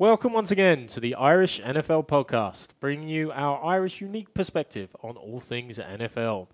Welcome 0.00 0.32
once 0.32 0.52
again 0.52 0.86
to 0.88 1.00
the 1.00 1.16
Irish 1.16 1.60
NFL 1.60 2.06
podcast, 2.06 2.68
bringing 2.78 3.08
you 3.08 3.32
our 3.32 3.60
Irish 3.64 4.00
unique 4.00 4.32
perspective 4.32 4.94
on 5.02 5.16
all 5.16 5.40
things 5.40 5.76
NFL. 5.76 6.46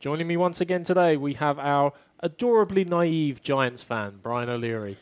Joining 0.00 0.26
me 0.26 0.38
once 0.38 0.62
again 0.62 0.84
today, 0.84 1.18
we 1.18 1.34
have 1.34 1.58
our 1.58 1.92
adorably 2.20 2.84
naive 2.84 3.42
Giants 3.42 3.84
fan, 3.84 4.20
Brian 4.22 4.48
O'Leary. 4.48 4.96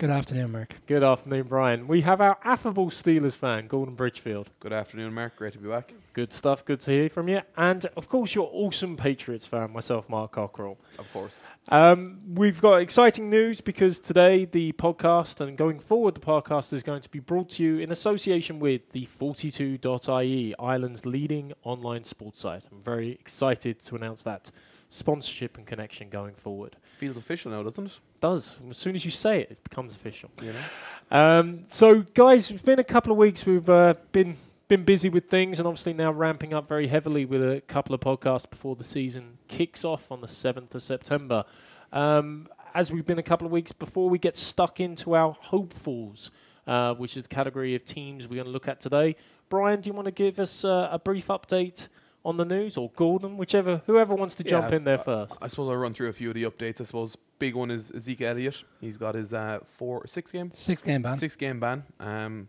Good 0.00 0.08
afternoon, 0.08 0.52
Mark. 0.52 0.76
Good 0.86 1.02
afternoon, 1.02 1.42
Brian. 1.42 1.86
We 1.86 2.00
have 2.00 2.22
our 2.22 2.38
affable 2.42 2.88
Steelers 2.88 3.36
fan, 3.36 3.66
Gordon 3.66 3.96
Bridgefield. 3.96 4.48
Good 4.58 4.72
afternoon, 4.72 5.12
Mark. 5.12 5.36
Great 5.36 5.52
to 5.52 5.58
be 5.58 5.68
back. 5.68 5.92
Good 6.14 6.32
stuff. 6.32 6.64
Good 6.64 6.80
to 6.80 6.90
hear 6.90 7.10
from 7.10 7.28
you. 7.28 7.42
And 7.54 7.84
of 7.98 8.08
course, 8.08 8.34
your 8.34 8.48
awesome 8.50 8.96
Patriots 8.96 9.44
fan, 9.44 9.74
myself, 9.74 10.08
Mark 10.08 10.32
Cockrell. 10.32 10.78
Of 10.98 11.12
course. 11.12 11.42
Um, 11.68 12.22
we've 12.26 12.62
got 12.62 12.76
exciting 12.76 13.28
news 13.28 13.60
because 13.60 13.98
today 13.98 14.46
the 14.46 14.72
podcast 14.72 15.38
and 15.38 15.58
going 15.58 15.78
forward, 15.78 16.14
the 16.14 16.20
podcast 16.20 16.72
is 16.72 16.82
going 16.82 17.02
to 17.02 17.10
be 17.10 17.18
brought 17.18 17.50
to 17.50 17.62
you 17.62 17.76
in 17.76 17.92
association 17.92 18.58
with 18.58 18.92
the 18.92 19.04
42.ie, 19.04 20.54
Ireland's 20.58 21.04
leading 21.04 21.52
online 21.62 22.04
sports 22.04 22.40
site. 22.40 22.64
I'm 22.72 22.80
very 22.80 23.10
excited 23.10 23.80
to 23.80 23.96
announce 23.96 24.22
that 24.22 24.50
sponsorship 24.88 25.58
and 25.58 25.66
connection 25.66 26.08
going 26.08 26.36
forward. 26.36 26.76
Feels 26.84 27.18
official 27.18 27.50
now, 27.50 27.62
doesn't 27.62 27.84
it? 27.84 27.98
Does 28.20 28.56
as 28.68 28.76
soon 28.76 28.94
as 28.94 29.04
you 29.04 29.10
say 29.10 29.40
it, 29.40 29.52
it 29.52 29.64
becomes 29.64 29.94
official. 29.94 30.30
You 30.42 30.52
know. 30.52 30.64
Um, 31.12 31.64
so, 31.66 32.02
guys, 32.14 32.52
it's 32.52 32.62
been 32.62 32.78
a 32.78 32.84
couple 32.84 33.10
of 33.10 33.18
weeks. 33.18 33.44
We've 33.44 33.68
uh, 33.68 33.94
been 34.12 34.36
been 34.68 34.84
busy 34.84 35.08
with 35.08 35.28
things, 35.28 35.58
and 35.58 35.66
obviously 35.66 35.92
now 35.92 36.12
ramping 36.12 36.54
up 36.54 36.68
very 36.68 36.86
heavily 36.86 37.24
with 37.24 37.42
a 37.42 37.60
couple 37.62 37.92
of 37.92 38.00
podcasts 38.00 38.48
before 38.48 38.76
the 38.76 38.84
season 38.84 39.38
kicks 39.48 39.84
off 39.84 40.12
on 40.12 40.20
the 40.20 40.28
seventh 40.28 40.72
of 40.76 40.84
September. 40.84 41.44
Um, 41.92 42.48
as 42.72 42.92
we've 42.92 43.04
been 43.04 43.18
a 43.18 43.24
couple 43.24 43.44
of 43.44 43.52
weeks 43.52 43.72
before 43.72 44.08
we 44.08 44.20
get 44.20 44.36
stuck 44.36 44.78
into 44.78 45.16
our 45.16 45.36
hopefuls, 45.40 46.30
uh, 46.68 46.94
which 46.94 47.16
is 47.16 47.24
the 47.24 47.28
category 47.28 47.74
of 47.74 47.84
teams 47.84 48.28
we're 48.28 48.36
going 48.36 48.46
to 48.46 48.52
look 48.52 48.68
at 48.68 48.78
today. 48.78 49.16
Brian, 49.48 49.80
do 49.80 49.88
you 49.88 49.94
want 49.94 50.06
to 50.06 50.12
give 50.12 50.38
us 50.38 50.64
uh, 50.64 50.88
a 50.92 50.98
brief 51.00 51.26
update 51.26 51.88
on 52.24 52.36
the 52.36 52.44
news, 52.44 52.76
or 52.76 52.90
Gordon, 52.94 53.36
whichever, 53.36 53.82
whoever 53.86 54.14
wants 54.14 54.36
to 54.36 54.44
jump 54.44 54.72
in 54.72 54.84
there 54.84 54.98
first? 54.98 55.36
I 55.42 55.48
suppose 55.48 55.68
I'll 55.68 55.76
run 55.76 55.94
through 55.94 56.10
a 56.10 56.12
few 56.12 56.28
of 56.28 56.34
the 56.34 56.44
updates. 56.44 56.80
I 56.80 56.84
suppose 56.84 57.16
big 57.40 57.56
one 57.56 57.72
is 57.72 57.90
Zeke 57.98 58.20
Elliott. 58.20 58.62
He's 58.80 58.96
got 58.96 59.16
his 59.16 59.34
uh, 59.34 59.58
four, 59.64 60.06
six 60.06 60.30
game, 60.30 60.52
Six 60.54 60.80
game 60.82 61.02
ban. 61.02 61.16
six 61.16 61.34
game 61.34 61.58
ban. 61.58 61.82
Um, 61.98 62.48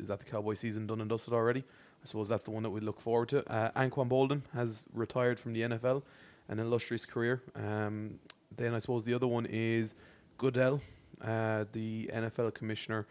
is 0.00 0.06
that 0.06 0.18
the 0.20 0.24
Cowboy 0.24 0.54
season 0.54 0.86
done 0.86 1.00
and 1.02 1.10
dusted 1.10 1.34
already? 1.34 1.60
I 1.60 2.06
suppose 2.06 2.28
that's 2.28 2.44
the 2.44 2.52
one 2.52 2.62
that 2.62 2.70
we 2.70 2.80
look 2.80 3.00
forward 3.00 3.28
to. 3.30 3.46
Uh, 3.52 3.70
Anquan 3.72 4.08
Boldin 4.08 4.42
has 4.54 4.86
retired 4.94 5.38
from 5.38 5.52
the 5.52 5.62
NFL, 5.62 6.02
an 6.48 6.58
illustrious 6.60 7.04
career. 7.04 7.42
Um, 7.54 8.18
then 8.56 8.72
I 8.74 8.78
suppose 8.78 9.04
the 9.04 9.12
other 9.14 9.26
one 9.26 9.44
is 9.46 9.94
Goodell, 10.38 10.80
uh, 11.22 11.64
the 11.72 12.08
NFL 12.14 12.54
commissioner, 12.54 13.06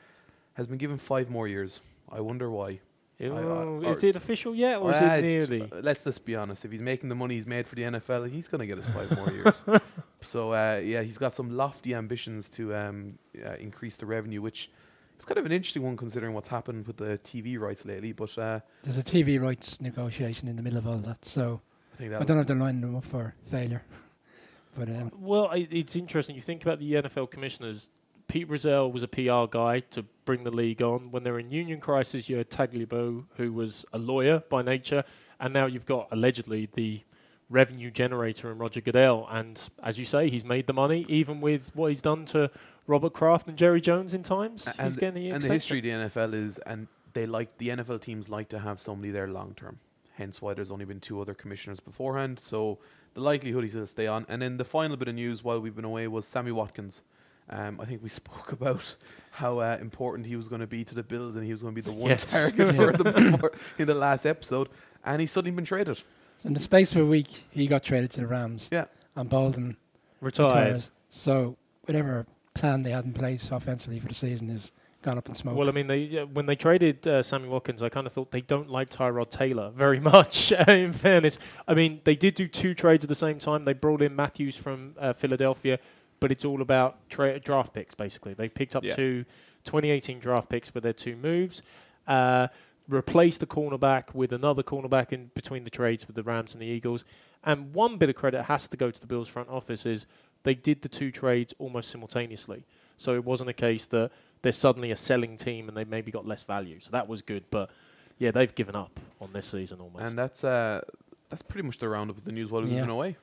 has 0.53 0.65
been 0.65 0.77
given 0.77 0.97
five 0.97 1.29
more 1.29 1.47
years. 1.47 1.81
I 2.09 2.21
wonder 2.21 2.49
why. 2.49 2.79
I- 3.19 3.25
I- 3.25 3.89
is 3.91 4.03
it 4.03 4.15
official 4.15 4.55
yet, 4.55 4.77
or 4.79 4.91
is 4.93 5.01
it 5.01 5.03
it's- 5.03 5.23
nearly? 5.49 5.61
uh, 5.71 5.81
Let's 5.81 6.03
just 6.05 6.23
be 6.23 6.35
honest. 6.35 6.63
If 6.63 6.71
he's 6.71 6.81
making 6.81 7.09
the 7.09 7.15
money 7.15 7.35
he's 7.35 7.47
made 7.47 7.67
for 7.67 7.75
the 7.75 7.81
NFL, 7.83 8.29
he's 8.29 8.47
going 8.47 8.59
to 8.59 8.67
get 8.67 8.77
his 8.77 8.87
five 8.87 9.11
more 9.15 9.29
years. 9.31 9.65
So 10.27 10.53
uh, 10.53 10.81
yeah, 10.83 11.01
he's 11.03 11.17
got 11.17 11.33
some 11.33 11.55
lofty 11.55 11.95
ambitions 11.95 12.49
to 12.49 12.75
um, 12.75 13.17
uh, 13.43 13.53
increase 13.53 13.95
the 13.95 14.05
revenue, 14.05 14.41
which 14.41 14.69
is 15.17 15.25
kind 15.25 15.37
of 15.37 15.45
an 15.45 15.51
interesting 15.51 15.83
one 15.83 15.95
considering 15.95 16.33
what's 16.33 16.49
happened 16.49 16.85
with 16.85 16.97
the 16.97 17.17
TV 17.19 17.57
rights 17.57 17.85
lately. 17.85 18.11
But 18.11 18.37
uh, 18.37 18.59
There's 18.83 18.97
a 18.97 19.03
TV 19.03 19.41
rights 19.41 19.79
negotiation 19.79 20.47
in 20.47 20.57
the 20.57 20.61
middle 20.61 20.77
of 20.77 20.87
all 20.87 20.97
that, 20.97 21.23
so 21.23 21.61
I 21.93 21.97
think 21.97 22.13
I 22.13 22.23
don't 22.23 22.37
know 22.37 22.41
if 22.41 22.47
they're 22.47 22.55
lining 22.57 22.81
them 22.81 22.95
up 22.95 23.05
for 23.05 23.35
failure. 23.49 23.83
but 24.77 24.89
um, 24.89 25.11
Well, 25.17 25.47
i 25.47 25.67
it's 25.71 25.95
interesting. 25.95 26.35
You 26.35 26.41
think 26.41 26.61
about 26.61 26.79
the 26.79 26.93
NFL 26.93 27.31
commissioners. 27.31 27.89
Pete 28.27 28.49
Rozelle 28.49 28.91
was 28.91 29.03
a 29.03 29.07
PR 29.07 29.45
guy 29.49 29.79
to 29.91 30.03
bring 30.25 30.43
the 30.43 30.51
league 30.51 30.81
on. 30.81 31.11
When 31.11 31.23
they're 31.23 31.39
in 31.39 31.49
union 31.49 31.79
crisis, 31.79 32.27
you 32.27 32.35
had 32.35 32.49
Tagliabue, 32.49 33.23
who 33.37 33.53
was 33.53 33.85
a 33.93 33.97
lawyer 33.97 34.43
by 34.49 34.61
nature, 34.61 35.05
and 35.39 35.53
now 35.53 35.67
you've 35.67 35.85
got 35.85 36.09
allegedly 36.11 36.67
the 36.73 37.03
revenue 37.49 37.89
generator 37.91 38.51
in 38.51 38.57
Roger 38.57 38.81
Goodell. 38.81 39.27
And 39.29 39.61
as 39.81 39.97
you 39.97 40.05
say, 40.05 40.29
he's 40.29 40.43
made 40.45 40.67
the 40.67 40.73
money, 40.73 41.05
even 41.07 41.41
with 41.41 41.75
what 41.75 41.87
he's 41.87 42.01
done 42.01 42.25
to 42.27 42.51
Robert 42.87 43.13
Kraft 43.13 43.47
and 43.47 43.57
Jerry 43.57 43.81
Jones 43.81 44.13
in 44.13 44.23
times. 44.23 44.67
And, 44.77 44.97
getting 44.97 45.21
the 45.23 45.29
and 45.31 45.41
the 45.43 45.49
history 45.53 45.79
of 45.79 45.83
the 45.83 45.89
NFL 45.89 46.33
is, 46.33 46.57
and 46.59 46.87
they 47.13 47.25
like 47.25 47.57
the 47.57 47.69
NFL 47.69 48.01
teams 48.01 48.29
like 48.29 48.49
to 48.49 48.59
have 48.59 48.79
somebody 48.79 49.11
there 49.11 49.27
long 49.27 49.53
term. 49.55 49.79
Hence 50.15 50.41
why 50.41 50.53
there's 50.55 50.71
only 50.71 50.85
been 50.85 50.99
two 50.99 51.21
other 51.21 51.33
commissioners 51.33 51.79
beforehand. 51.79 52.39
So 52.39 52.79
the 53.13 53.21
likelihood 53.21 53.63
he's 53.63 53.73
going 53.75 53.85
to 53.85 53.91
stay 53.91 54.07
on. 54.07 54.25
And 54.27 54.41
then 54.41 54.57
the 54.57 54.65
final 54.65 54.97
bit 54.97 55.07
of 55.07 55.15
news 55.15 55.43
while 55.43 55.59
we've 55.59 55.75
been 55.75 55.85
away 55.85 56.07
was 56.07 56.25
Sammy 56.25 56.51
Watkins. 56.51 57.03
Um, 57.49 57.79
I 57.79 57.85
think 57.85 58.03
we 58.03 58.09
spoke 58.21 58.51
about 58.51 58.95
how 59.31 59.59
uh, 59.59 59.77
important 59.79 60.27
he 60.27 60.35
was 60.35 60.49
going 60.49 60.61
to 60.61 60.67
be 60.67 60.83
to 60.83 60.95
the 60.95 61.03
Bills, 61.03 61.35
and 61.35 61.45
he 61.45 61.51
was 61.51 61.61
going 61.61 61.75
to 61.75 61.81
be 61.81 61.85
the 61.85 61.95
one 61.95 62.09
Yes. 62.09 62.25
target 62.25 62.75
for 62.75 62.91
them 63.03 63.39
in 63.77 63.87
the 63.87 63.95
last 63.95 64.25
episode. 64.25 64.69
And 65.05 65.21
he's 65.21 65.31
suddenly 65.31 65.55
been 65.55 65.65
traded. 65.65 66.01
In 66.45 66.53
the 66.53 66.59
space 66.59 66.95
of 66.95 67.01
a 67.01 67.09
week, 67.09 67.27
he 67.51 67.67
got 67.67 67.83
traded 67.83 68.11
to 68.11 68.21
the 68.21 68.27
Rams, 68.27 68.69
Yeah. 68.71 68.85
and 69.15 69.29
Boldin 69.29 69.75
Retired. 70.21 70.51
retires. 70.51 70.91
So 71.09 71.57
whatever 71.85 72.25
plan 72.53 72.83
they 72.83 72.91
had 72.91 73.05
in 73.05 73.13
place 73.13 73.51
offensively 73.51 73.99
for 73.99 74.07
the 74.07 74.13
season 74.13 74.49
is 74.49 74.71
gone 75.01 75.17
up 75.17 75.27
in 75.29 75.35
smoke. 75.35 75.55
Well, 75.57 75.69
I 75.69 75.71
mean, 75.71 75.87
they 75.87 76.19
uh, 76.19 76.25
when 76.25 76.45
they 76.47 76.55
traded 76.55 77.07
uh, 77.07 77.21
Sammy 77.23 77.47
Watkins, 77.47 77.81
I 77.83 77.89
kind 77.89 78.05
of 78.07 78.13
thought 78.13 78.31
they 78.31 78.41
don't 78.41 78.69
like 78.69 78.89
Tyrod 78.89 79.29
Taylor 79.29 79.69
very 79.71 79.99
much. 80.13 80.51
in 80.67 80.93
fairness, 80.93 81.37
I 81.67 81.73
mean, 81.73 82.01
they 82.03 82.15
did 82.15 82.35
do 82.35 82.47
two 82.47 82.73
trades 82.73 83.03
at 83.05 83.09
the 83.09 83.15
same 83.15 83.39
time. 83.39 83.65
They 83.65 83.73
brought 83.73 84.01
in 84.01 84.15
Matthews 84.15 84.55
from 84.57 84.95
uh, 84.99 85.13
Philadelphia, 85.13 85.79
but 86.19 86.31
it's 86.31 86.45
all 86.45 86.61
about 86.61 86.97
tra- 87.09 87.39
draft 87.39 87.73
picks. 87.73 87.93
Basically, 87.95 88.33
they 88.33 88.49
picked 88.49 88.75
up 88.75 88.83
Yeah. 88.83 88.95
two 88.95 89.25
2018 89.65 90.19
draft 90.19 90.49
picks 90.49 90.73
with 90.73 90.83
their 90.83 90.93
two 90.93 91.15
moves. 91.15 91.61
Uh, 92.07 92.47
replaced 92.87 93.39
the 93.41 93.45
cornerback 93.47 94.13
with 94.13 94.31
another 94.31 94.63
cornerback 94.63 95.11
in 95.11 95.31
between 95.33 95.63
the 95.63 95.69
trades 95.69 96.07
with 96.07 96.15
the 96.15 96.23
Rams 96.23 96.53
and 96.53 96.61
the 96.61 96.65
Eagles. 96.67 97.03
And 97.43 97.73
one 97.73 97.97
bit 97.97 98.09
of 98.09 98.15
credit 98.15 98.43
has 98.43 98.67
to 98.69 98.77
go 98.77 98.91
to 98.91 98.99
the 98.99 99.07
Bills 99.07 99.27
front 99.27 99.49
office 99.49 99.85
is 99.85 100.05
they 100.43 100.53
did 100.55 100.81
the 100.81 100.89
two 100.89 101.11
trades 101.11 101.53
almost 101.59 101.89
simultaneously. 101.91 102.63
So 102.95 103.13
it 103.15 103.23
wasn't 103.25 103.49
a 103.49 103.53
case 103.53 103.85
that 103.87 104.11
they're 104.41 104.51
suddenly 104.51 104.91
a 104.91 104.95
selling 104.95 105.37
team 105.37 105.67
and 105.67 105.75
they 105.77 105.83
maybe 105.83 106.11
got 106.11 106.25
less 106.25 106.43
value. 106.43 106.79
So 106.79 106.89
that 106.91 107.07
was 107.07 107.21
good. 107.21 107.43
But 107.51 107.69
yeah, 108.17 108.31
they've 108.31 108.53
given 108.53 108.75
up 108.75 108.99
on 109.21 109.33
this 109.33 109.47
season 109.47 109.79
almost. 109.79 110.05
And 110.05 110.17
that's 110.17 110.43
uh, 110.43 110.81
that's 111.29 111.41
pretty 111.41 111.65
much 111.65 111.77
the 111.79 111.89
roundup 111.89 112.17
of 112.17 112.23
the 112.25 112.31
news 112.31 112.49
while 112.49 112.61
we've 112.63 112.71
Yeah. 112.71 112.81
been 112.81 112.89
away. 112.89 113.17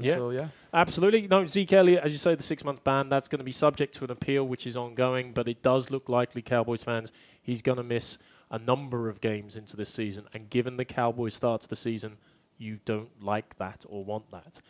Yeah. 0.00 0.14
So 0.16 0.30
yeah. 0.30 0.48
Absolutely. 0.72 1.26
No, 1.28 1.46
Zeke 1.46 1.72
Elliott, 1.74 2.02
as 2.04 2.12
you 2.12 2.18
say, 2.18 2.34
the 2.34 2.42
six 2.42 2.64
month 2.64 2.82
ban, 2.82 3.08
that's 3.08 3.28
going 3.28 3.38
to 3.38 3.44
be 3.44 3.52
subject 3.52 3.94
to 3.96 4.04
an 4.04 4.10
appeal, 4.10 4.46
which 4.46 4.66
is 4.66 4.76
ongoing, 4.76 5.32
but 5.32 5.46
it 5.48 5.62
does 5.62 5.90
look 5.90 6.08
likely, 6.08 6.42
Cowboys 6.42 6.82
fans, 6.82 7.12
he's 7.42 7.62
going 7.62 7.76
to 7.78 7.84
miss 7.84 8.18
a 8.54 8.58
number 8.58 9.08
of 9.08 9.20
games 9.20 9.56
into 9.56 9.76
this 9.76 9.90
season. 9.90 10.26
And 10.32 10.48
given 10.48 10.76
the 10.76 10.84
Cowboys' 10.84 11.34
start 11.34 11.62
to 11.62 11.68
the 11.68 11.74
season, 11.74 12.18
you 12.56 12.78
don't 12.84 13.10
like 13.20 13.56
that 13.58 13.84
or 13.88 14.04
want 14.04 14.30
that. 14.30 14.60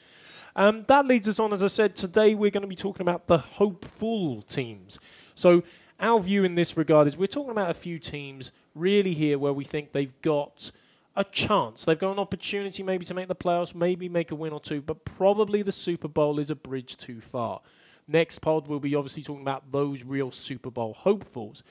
Um, 0.57 0.87
that 0.89 1.07
leads 1.07 1.29
us 1.29 1.39
on, 1.39 1.53
as 1.53 1.63
I 1.63 1.67
said, 1.67 1.95
today 1.95 2.35
we're 2.35 2.51
going 2.51 2.63
to 2.63 2.69
be 2.69 2.77
talking 2.77 3.03
about 3.03 3.27
the 3.27 3.37
hopeful 3.37 4.41
teams. 4.41 4.99
So, 5.35 5.65
our 6.01 6.19
view 6.19 6.45
in 6.45 6.55
this 6.55 6.79
regard 6.79 7.07
is 7.07 7.17
we're 7.17 7.27
talking 7.27 7.51
about 7.51 7.71
a 7.71 7.75
few 7.75 7.99
teams 7.99 8.53
really 8.75 9.13
here 9.13 9.39
where 9.39 9.53
we 9.53 9.65
think 9.65 9.93
they've 9.93 10.19
got 10.23 10.71
a 11.15 11.25
chance. 11.25 11.85
They've 11.85 11.99
got 11.99 12.13
an 12.13 12.19
opportunity 12.19 12.83
maybe 12.83 13.05
to 13.05 13.15
make 13.15 13.29
the 13.29 13.35
playoffs, 13.35 13.75
maybe 13.75 14.09
make 14.09 14.31
a 14.31 14.35
win 14.35 14.55
or 14.55 14.61
two, 14.61 14.81
but 14.81 15.05
probably 15.05 15.61
the 15.61 15.73
Super 15.73 16.09
Bowl 16.09 16.39
is 16.39 16.49
a 16.49 16.57
bridge 16.57 16.97
too 16.97 17.21
far. 17.21 17.61
Next 18.09 18.39
pod, 18.41 18.67
we'll 18.67 18.81
be 18.81 18.95
obviously 18.95 19.23
talking 19.23 19.43
about 19.43 19.71
those 19.73 20.05
real 20.05 20.31
Super 20.31 20.71
Bowl 20.71 20.95
hopefuls. 20.95 21.63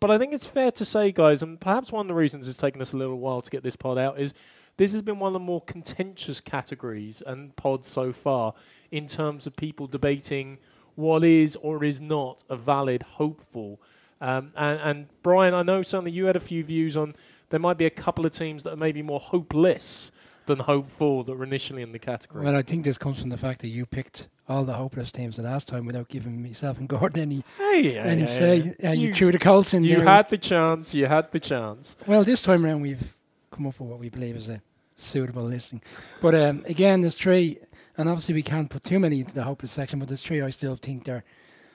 But 0.00 0.10
I 0.10 0.18
think 0.18 0.34
it's 0.34 0.46
fair 0.46 0.70
to 0.72 0.84
say, 0.84 1.10
guys, 1.12 1.42
and 1.42 1.60
perhaps 1.60 1.90
one 1.90 2.02
of 2.02 2.08
the 2.08 2.14
reasons 2.14 2.48
it's 2.48 2.58
taken 2.58 2.82
us 2.82 2.92
a 2.92 2.96
little 2.96 3.18
while 3.18 3.40
to 3.40 3.50
get 3.50 3.62
this 3.62 3.76
pod 3.76 3.98
out 3.98 4.20
is 4.20 4.34
this 4.76 4.92
has 4.92 5.02
been 5.02 5.18
one 5.18 5.28
of 5.28 5.32
the 5.32 5.38
more 5.38 5.62
contentious 5.62 6.40
categories 6.40 7.22
and 7.26 7.56
pods 7.56 7.88
so 7.88 8.12
far 8.12 8.54
in 8.90 9.06
terms 9.06 9.46
of 9.46 9.56
people 9.56 9.86
debating 9.86 10.58
what 10.96 11.24
is 11.24 11.56
or 11.56 11.82
is 11.82 12.00
not 12.00 12.42
a 12.50 12.56
valid 12.56 13.02
hopeful. 13.02 13.80
Um, 14.20 14.52
and, 14.56 14.80
and 14.80 15.06
Brian, 15.22 15.54
I 15.54 15.62
know 15.62 15.82
certainly 15.82 16.10
you 16.10 16.26
had 16.26 16.36
a 16.36 16.40
few 16.40 16.62
views 16.62 16.96
on 16.96 17.14
there 17.50 17.60
might 17.60 17.78
be 17.78 17.86
a 17.86 17.90
couple 17.90 18.26
of 18.26 18.32
teams 18.32 18.64
that 18.64 18.72
are 18.72 18.76
maybe 18.76 19.02
more 19.02 19.20
hopeless 19.20 20.10
than 20.46 20.58
hopeful 20.60 21.22
that 21.24 21.36
were 21.36 21.44
initially 21.44 21.82
in 21.82 21.92
the 21.92 21.98
category. 21.98 22.44
Well, 22.44 22.56
I 22.56 22.62
think 22.62 22.84
this 22.84 22.98
comes 22.98 23.20
from 23.20 23.30
the 23.30 23.36
fact 23.36 23.60
that 23.60 23.68
you 23.68 23.84
picked 23.86 24.28
all 24.48 24.64
the 24.64 24.72
hopeless 24.74 25.10
teams 25.12 25.36
the 25.36 25.42
last 25.42 25.66
time 25.68 25.86
without 25.86 26.08
giving 26.08 26.42
myself 26.42 26.78
and 26.78 26.88
Gordon 26.88 27.20
any 27.22 27.44
hey, 27.58 27.98
any 27.98 28.26
say. 28.26 28.74
yeah. 28.80 28.90
Uh, 28.90 28.92
you, 28.92 29.08
You- 29.08 29.14
threw 29.14 29.32
the 29.32 29.38
Colts 29.38 29.74
in 29.74 29.84
You 29.84 29.96
there. 29.98 30.06
had 30.06 30.30
the 30.30 30.38
chance. 30.38 30.94
You 30.94 31.06
had 31.06 31.30
the 31.32 31.40
chance. 31.40 31.96
Well, 32.06 32.24
this 32.24 32.42
time 32.42 32.64
around 32.64 32.80
we've 32.82 33.14
come 33.50 33.66
up 33.66 33.78
with 33.80 33.88
what 33.88 33.98
we 33.98 34.08
believe 34.08 34.36
is 34.36 34.48
a 34.48 34.62
suitable 34.94 35.42
listing. 35.44 35.82
But 36.22 36.34
um, 36.34 36.62
again, 36.66 37.00
there's 37.00 37.14
three, 37.16 37.58
and 37.98 38.08
obviously 38.08 38.34
we 38.34 38.42
can't 38.42 38.70
put 38.70 38.84
too 38.84 38.98
many 39.00 39.20
into 39.20 39.34
the 39.34 39.42
hopeless 39.42 39.72
section. 39.72 39.98
But 39.98 40.08
there's 40.08 40.22
three 40.22 40.40
I 40.42 40.50
still 40.50 40.76
think 40.76 41.04
they're 41.04 41.24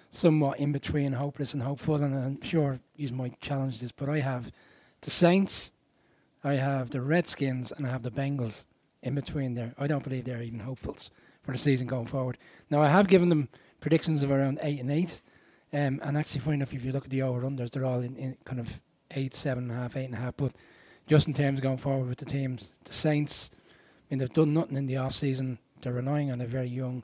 somewhat 0.10 0.60
in 0.60 0.72
between 0.72 1.14
hopeless 1.14 1.54
and 1.54 1.62
hopeful. 1.64 1.96
And 2.02 2.16
I'm 2.16 2.42
sure 2.42 2.80
you 2.96 3.10
might 3.10 3.40
challenge 3.42 3.80
this, 3.82 3.92
but 3.92 4.10
I 4.10 4.20
have 4.20 4.52
the 5.02 5.10
Saints, 5.10 5.72
I 6.44 6.54
have 6.54 6.90
the 6.90 7.02
Redskins, 7.02 7.72
and 7.72 7.86
I 7.86 7.90
have 7.90 8.04
the 8.04 8.12
Bengals 8.12 8.66
in 9.04 9.16
between 9.16 9.54
there. 9.54 9.74
I 9.78 9.88
don't 9.88 10.04
believe 10.04 10.26
they're 10.26 10.42
even 10.42 10.60
hopefuls 10.60 11.12
for 11.44 11.52
the 11.52 11.58
season 11.58 11.88
going 11.88 12.06
forward. 12.06 12.38
Now 12.70 12.82
I 12.82 12.88
have 12.88 13.08
given 13.08 13.30
them 13.30 13.50
predictions 13.80 14.24
of 14.24 14.32
around 14.32 14.60
eight 14.62 14.80
and 14.80 14.92
eight. 14.92 15.22
Um, 15.74 16.00
and 16.04 16.18
actually, 16.18 16.42
funny 16.42 16.56
enough, 16.56 16.74
if 16.74 16.84
you 16.84 16.92
look 16.92 17.06
at 17.06 17.10
the 17.10 17.22
over 17.22 17.42
unders, 17.42 17.72
they're 17.72 17.86
all 17.86 18.02
in, 18.02 18.16
in 18.18 18.38
kind 18.44 18.60
of 18.60 18.80
eight, 19.12 19.34
seven 19.34 19.66
and 19.66 19.72
a 19.72 19.76
half, 19.76 19.96
eight 19.96 20.06
and 20.06 20.14
a 20.14 20.18
half. 20.18 20.36
But 20.38 20.54
just 21.08 21.28
in 21.28 21.34
terms 21.34 21.60
going 21.60 21.78
forward 21.78 22.10
with 22.10 22.18
the 22.18 22.26
teams, 22.26 22.74
the 22.84 22.94
Saints, 22.94 23.52
I 23.54 23.58
mean, 24.10 24.20
they've 24.20 24.34
done 24.34 24.54
nothing 24.54 24.76
in 24.76 24.86
the 24.86 24.98
off 24.98 25.14
season. 25.14 25.60
They're 25.82 25.94
relying 25.94 26.32
on 26.32 26.42
a 26.42 26.46
very 26.46 26.68
young 26.68 27.04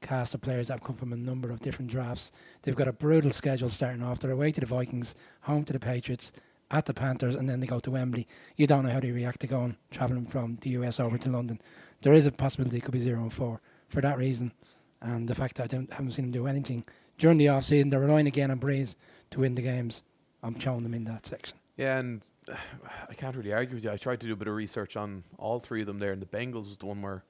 cast 0.00 0.34
of 0.34 0.42
players 0.42 0.68
that 0.68 0.74
have 0.74 0.82
come 0.82 0.96
from 0.96 1.12
a 1.12 1.16
number 1.16 1.50
of 1.50 1.60
different 1.60 1.90
drafts. 1.90 2.32
They've 2.62 2.76
got 2.76 2.88
a 2.88 2.92
brutal 2.92 3.30
schedule 3.30 3.68
starting 3.68 4.02
off. 4.02 4.20
They're 4.20 4.32
away 4.32 4.52
to 4.52 4.60
the 4.60 4.66
Vikings, 4.66 5.14
home 5.40 5.64
to 5.64 5.72
the 5.72 5.78
Patriots, 5.78 6.32
at 6.74 6.86
the 6.86 6.92
Panthers, 6.92 7.36
and 7.36 7.48
then 7.48 7.60
they 7.60 7.66
go 7.66 7.78
to 7.78 7.90
Wembley. 7.90 8.26
You 8.56 8.66
don't 8.66 8.84
know 8.84 8.90
how 8.90 9.00
they 9.00 9.12
react 9.12 9.40
to 9.40 9.46
going 9.46 9.76
travelling 9.92 10.26
from 10.26 10.58
the 10.60 10.70
US 10.70 10.98
over 10.98 11.16
to 11.16 11.30
London. 11.30 11.60
There 12.02 12.12
is 12.12 12.26
a 12.26 12.32
possibility 12.32 12.78
it 12.78 12.82
could 12.82 12.92
be 12.92 12.98
zero 12.98 13.22
and 13.22 13.32
four 13.32 13.60
for 13.88 14.00
that 14.00 14.18
reason, 14.18 14.52
and 15.00 15.28
the 15.28 15.34
fact 15.34 15.56
that 15.56 15.72
I 15.72 15.76
haven't 15.94 16.12
seen 16.12 16.26
them 16.26 16.32
do 16.32 16.48
anything 16.48 16.84
during 17.18 17.38
the 17.38 17.48
off 17.48 17.64
season. 17.64 17.90
They're 17.90 18.00
relying 18.00 18.26
again 18.26 18.50
on 18.50 18.58
Brees 18.58 18.96
to 19.30 19.40
win 19.40 19.54
the 19.54 19.62
games. 19.62 20.02
I'm 20.42 20.58
showing 20.58 20.82
them 20.82 20.94
in 20.94 21.04
that 21.04 21.26
section. 21.26 21.56
Yeah, 21.76 21.98
and 21.98 22.22
I 23.08 23.14
can't 23.14 23.36
really 23.36 23.52
argue 23.52 23.76
with 23.76 23.84
you. 23.84 23.92
I 23.92 23.96
tried 23.96 24.20
to 24.20 24.26
do 24.26 24.32
a 24.32 24.36
bit 24.36 24.48
of 24.48 24.54
research 24.54 24.96
on 24.96 25.22
all 25.38 25.60
three 25.60 25.82
of 25.82 25.86
them 25.86 26.00
there, 26.00 26.12
and 26.12 26.20
the 26.20 26.26
Bengals 26.26 26.68
was 26.68 26.76
the 26.78 26.86
one 26.86 27.00
where 27.02 27.22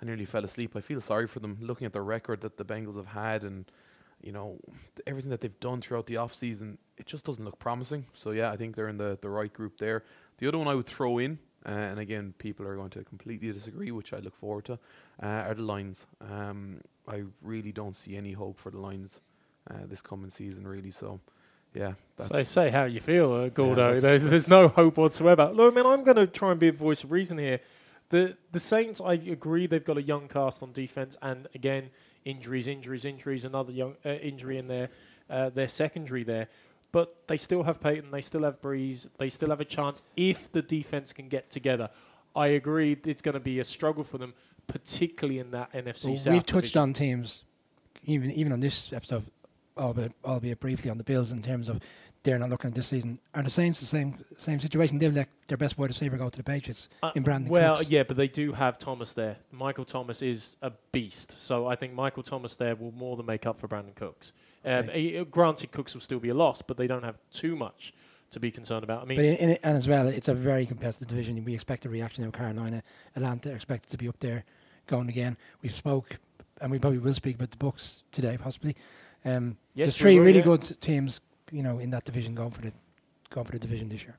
I 0.00 0.04
nearly 0.04 0.26
fell 0.26 0.44
asleep. 0.44 0.76
I 0.76 0.80
feel 0.80 1.00
sorry 1.00 1.26
for 1.26 1.40
them 1.40 1.56
looking 1.60 1.86
at 1.86 1.94
the 1.94 2.02
record 2.02 2.42
that 2.42 2.58
the 2.58 2.64
Bengals 2.64 2.96
have 2.96 3.08
had 3.08 3.44
and 3.44 3.64
you 4.24 4.32
know 4.32 4.58
everything 5.06 5.30
that 5.30 5.40
they've 5.40 5.60
done 5.60 5.80
throughout 5.80 6.06
the 6.06 6.16
off 6.16 6.34
season. 6.34 6.78
It 6.96 7.06
just 7.06 7.24
doesn't 7.24 7.44
look 7.44 7.58
promising. 7.58 8.06
So 8.12 8.30
yeah, 8.30 8.50
I 8.50 8.56
think 8.56 8.74
they're 8.76 8.88
in 8.88 8.96
the 8.98 9.18
the 9.20 9.28
right 9.30 9.52
group 9.52 9.78
there. 9.78 10.02
The 10.38 10.48
other 10.48 10.58
one 10.58 10.68
I 10.68 10.74
would 10.74 10.86
throw 10.86 11.18
in, 11.18 11.38
uh, 11.66 11.68
and 11.70 11.98
again, 12.00 12.34
people 12.38 12.66
are 12.66 12.76
going 12.76 12.90
to 12.90 13.04
completely 13.04 13.52
disagree, 13.52 13.90
which 13.92 14.12
I 14.12 14.18
look 14.18 14.36
forward 14.36 14.64
to, 14.66 14.74
uh, 15.22 15.26
are 15.48 15.54
the 15.54 15.62
Lions. 15.62 16.06
Um, 16.20 16.80
I 17.06 17.24
really 17.42 17.70
don't 17.72 17.94
see 17.94 18.16
any 18.16 18.32
hope 18.32 18.58
for 18.58 18.70
the 18.70 18.80
Lions 18.80 19.20
uh, 19.70 19.86
this 19.86 20.00
coming 20.02 20.30
season, 20.30 20.66
really. 20.66 20.90
So 20.90 21.20
yeah, 21.74 21.94
So 22.20 22.42
say 22.44 22.70
how 22.70 22.84
you 22.84 23.00
feel, 23.00 23.32
uh, 23.32 23.48
Gordo. 23.48 23.74
that's- 23.94 24.02
there's, 24.02 24.24
there's 24.24 24.48
no 24.48 24.68
hope 24.68 24.96
whatsoever. 24.96 25.50
Look, 25.52 25.72
I 25.72 25.76
mean, 25.76 25.86
I'm 25.86 26.04
going 26.04 26.16
to 26.16 26.26
try 26.26 26.50
and 26.52 26.60
be 26.60 26.68
a 26.68 26.72
voice 26.72 27.02
of 27.04 27.10
reason 27.12 27.38
here. 27.38 27.60
The 28.10 28.36
the 28.52 28.60
Saints, 28.60 29.00
I 29.00 29.14
agree, 29.14 29.66
they've 29.66 29.84
got 29.84 29.96
a 29.98 30.02
young 30.02 30.28
cast 30.28 30.62
on 30.62 30.72
defense, 30.72 31.16
and 31.22 31.48
again, 31.54 31.90
injuries, 32.24 32.66
injuries, 32.68 33.04
injuries. 33.04 33.44
Another 33.44 33.72
young 33.72 33.96
uh, 34.04 34.10
injury 34.10 34.58
in 34.58 34.68
their 34.68 34.88
uh, 35.30 35.50
their 35.50 35.68
secondary 35.68 36.22
there, 36.22 36.48
but 36.92 37.26
they 37.28 37.36
still 37.36 37.62
have 37.62 37.80
Payton, 37.80 38.10
they 38.10 38.20
still 38.20 38.42
have 38.42 38.60
Brees, 38.60 39.08
they 39.18 39.28
still 39.28 39.48
have 39.50 39.60
a 39.60 39.64
chance 39.64 40.02
if 40.16 40.52
the 40.52 40.62
defense 40.62 41.12
can 41.12 41.28
get 41.28 41.50
together. 41.50 41.88
I 42.36 42.48
agree, 42.48 42.96
it's 43.04 43.22
going 43.22 43.34
to 43.34 43.40
be 43.40 43.60
a 43.60 43.64
struggle 43.64 44.04
for 44.04 44.18
them, 44.18 44.34
particularly 44.66 45.38
in 45.38 45.50
that 45.52 45.72
NFC 45.72 46.06
Well, 46.08 46.16
South. 46.16 46.32
we've 46.32 46.42
touched 46.46 46.72
division. 46.74 46.80
on 46.82 46.92
teams, 46.92 47.44
even 48.04 48.30
even 48.32 48.52
on 48.52 48.60
this 48.60 48.92
episode, 48.92 49.24
albeit, 49.78 50.12
albeit 50.24 50.60
briefly 50.60 50.90
on 50.90 50.98
the 50.98 51.04
Bills 51.04 51.32
in 51.32 51.42
terms 51.42 51.68
of 51.68 51.80
they're 52.24 52.38
not 52.38 52.50
looking 52.50 52.68
at 52.68 52.74
this 52.74 52.88
season. 52.88 53.18
Are 53.34 53.42
the 53.42 53.50
Saints 53.50 53.78
the 53.80 53.86
same 53.86 54.16
same 54.36 54.58
situation? 54.58 54.98
They've 54.98 55.14
let 55.14 55.28
their 55.46 55.58
best 55.58 55.78
wide 55.78 55.90
receiver 55.90 56.16
go 56.16 56.28
to 56.30 56.36
the 56.36 56.42
Patriots 56.42 56.88
Uh, 57.02 57.12
in 57.14 57.22
Brandon 57.22 57.50
well, 57.52 57.76
Cooks. 57.76 57.90
yeah, 57.90 58.02
but 58.02 58.16
they 58.16 58.28
do 58.28 58.52
have 58.52 58.78
Thomas 58.78 59.12
there. 59.12 59.36
Michael 59.52 59.84
Thomas 59.84 60.22
is 60.22 60.56
a 60.62 60.72
beast, 60.90 61.32
so 61.38 61.66
I 61.68 61.76
think 61.76 61.92
Michael 61.92 62.22
Thomas 62.22 62.56
there 62.56 62.74
will 62.74 62.92
more 62.92 63.16
than 63.16 63.26
make 63.26 63.46
up 63.46 63.58
for 63.60 63.68
Brandon 63.68 63.94
Cooks. 63.94 64.32
Um, 64.64 64.88
Okay. 64.88 65.16
eh, 65.18 65.24
granted, 65.30 65.70
Cooks 65.70 65.92
will 65.94 66.00
still 66.00 66.18
be 66.18 66.30
a 66.30 66.34
loss, 66.34 66.62
but 66.62 66.76
they 66.78 66.86
don't 66.86 67.04
have 67.04 67.18
too 67.30 67.54
much 67.54 67.92
to 68.30 68.40
be 68.40 68.50
concerned 68.50 68.82
about. 68.82 69.02
I 69.02 69.04
mean, 69.04 69.18
But 69.18 69.26
in, 69.26 69.34
in 69.50 69.58
and 69.62 69.76
as 69.76 69.86
well, 69.86 70.08
it's 70.08 70.28
a 70.28 70.34
very 70.34 70.64
competitive 70.66 71.06
division. 71.06 71.44
We 71.44 71.52
expect 71.54 71.84
a 71.84 71.88
reaction 71.90 72.24
of 72.24 72.32
Carolina, 72.32 72.82
Atlanta 73.14 73.52
are 73.52 73.54
expected 73.54 73.90
to 73.90 73.98
be 73.98 74.08
up 74.08 74.18
there, 74.20 74.44
going 74.86 75.08
again. 75.10 75.36
We 75.62 75.68
spoke, 75.68 76.18
and 76.62 76.72
we 76.72 76.78
probably 76.78 76.98
will 77.00 77.12
speak 77.14 77.36
about 77.36 77.50
the 77.50 77.58
Bucs 77.58 78.02
today, 78.10 78.38
possibly. 78.38 78.74
Um, 79.26 79.58
Yes, 79.74 79.86
there's 79.86 79.96
we 79.96 80.00
three 80.00 80.18
really 80.18 80.38
yeah. 80.38 80.44
good 80.44 80.80
teams, 80.80 81.20
you 81.54 81.62
know, 81.62 81.78
in 81.78 81.90
that 81.90 82.04
division 82.04 82.34
going 82.34 82.50
for 82.50 82.60
the 82.62 82.72
going 83.30 83.46
for 83.46 83.52
the 83.52 83.58
division 83.58 83.88
this 83.88 84.02
year. 84.02 84.16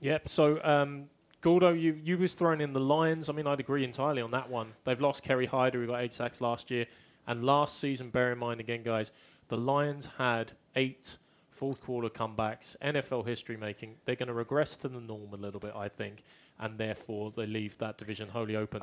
Yep. 0.00 0.28
So, 0.28 0.62
um, 0.62 1.08
Gordo, 1.40 1.72
you 1.72 1.98
you 2.02 2.18
was 2.18 2.34
thrown 2.34 2.60
in 2.60 2.74
the 2.74 2.80
Lions. 2.80 3.28
I 3.30 3.32
mean, 3.32 3.46
I'd 3.46 3.60
agree 3.60 3.84
entirely 3.84 4.20
on 4.20 4.30
that 4.32 4.50
one. 4.50 4.74
They've 4.84 5.00
lost 5.00 5.22
Kerry 5.22 5.46
Hyder, 5.46 5.80
who 5.80 5.86
got 5.86 6.02
eight 6.02 6.12
sacks 6.12 6.40
last 6.40 6.70
year, 6.70 6.86
and 7.26 7.42
last 7.42 7.80
season. 7.80 8.10
Bear 8.10 8.32
in 8.32 8.38
mind 8.38 8.60
again, 8.60 8.82
guys, 8.82 9.12
the 9.48 9.56
Lions 9.56 10.08
had 10.18 10.52
eight 10.76 11.16
fourth 11.50 11.80
quarter 11.80 12.10
comebacks, 12.10 12.76
NFL 12.82 13.26
history 13.26 13.56
making. 13.56 13.96
They're 14.04 14.16
going 14.16 14.28
to 14.28 14.34
regress 14.34 14.76
to 14.78 14.88
the 14.88 15.00
norm 15.00 15.32
a 15.32 15.36
little 15.36 15.60
bit, 15.60 15.72
I 15.74 15.88
think, 15.88 16.22
and 16.58 16.76
therefore 16.76 17.30
they 17.30 17.46
leave 17.46 17.78
that 17.78 17.96
division 17.96 18.28
wholly 18.28 18.56
open. 18.56 18.82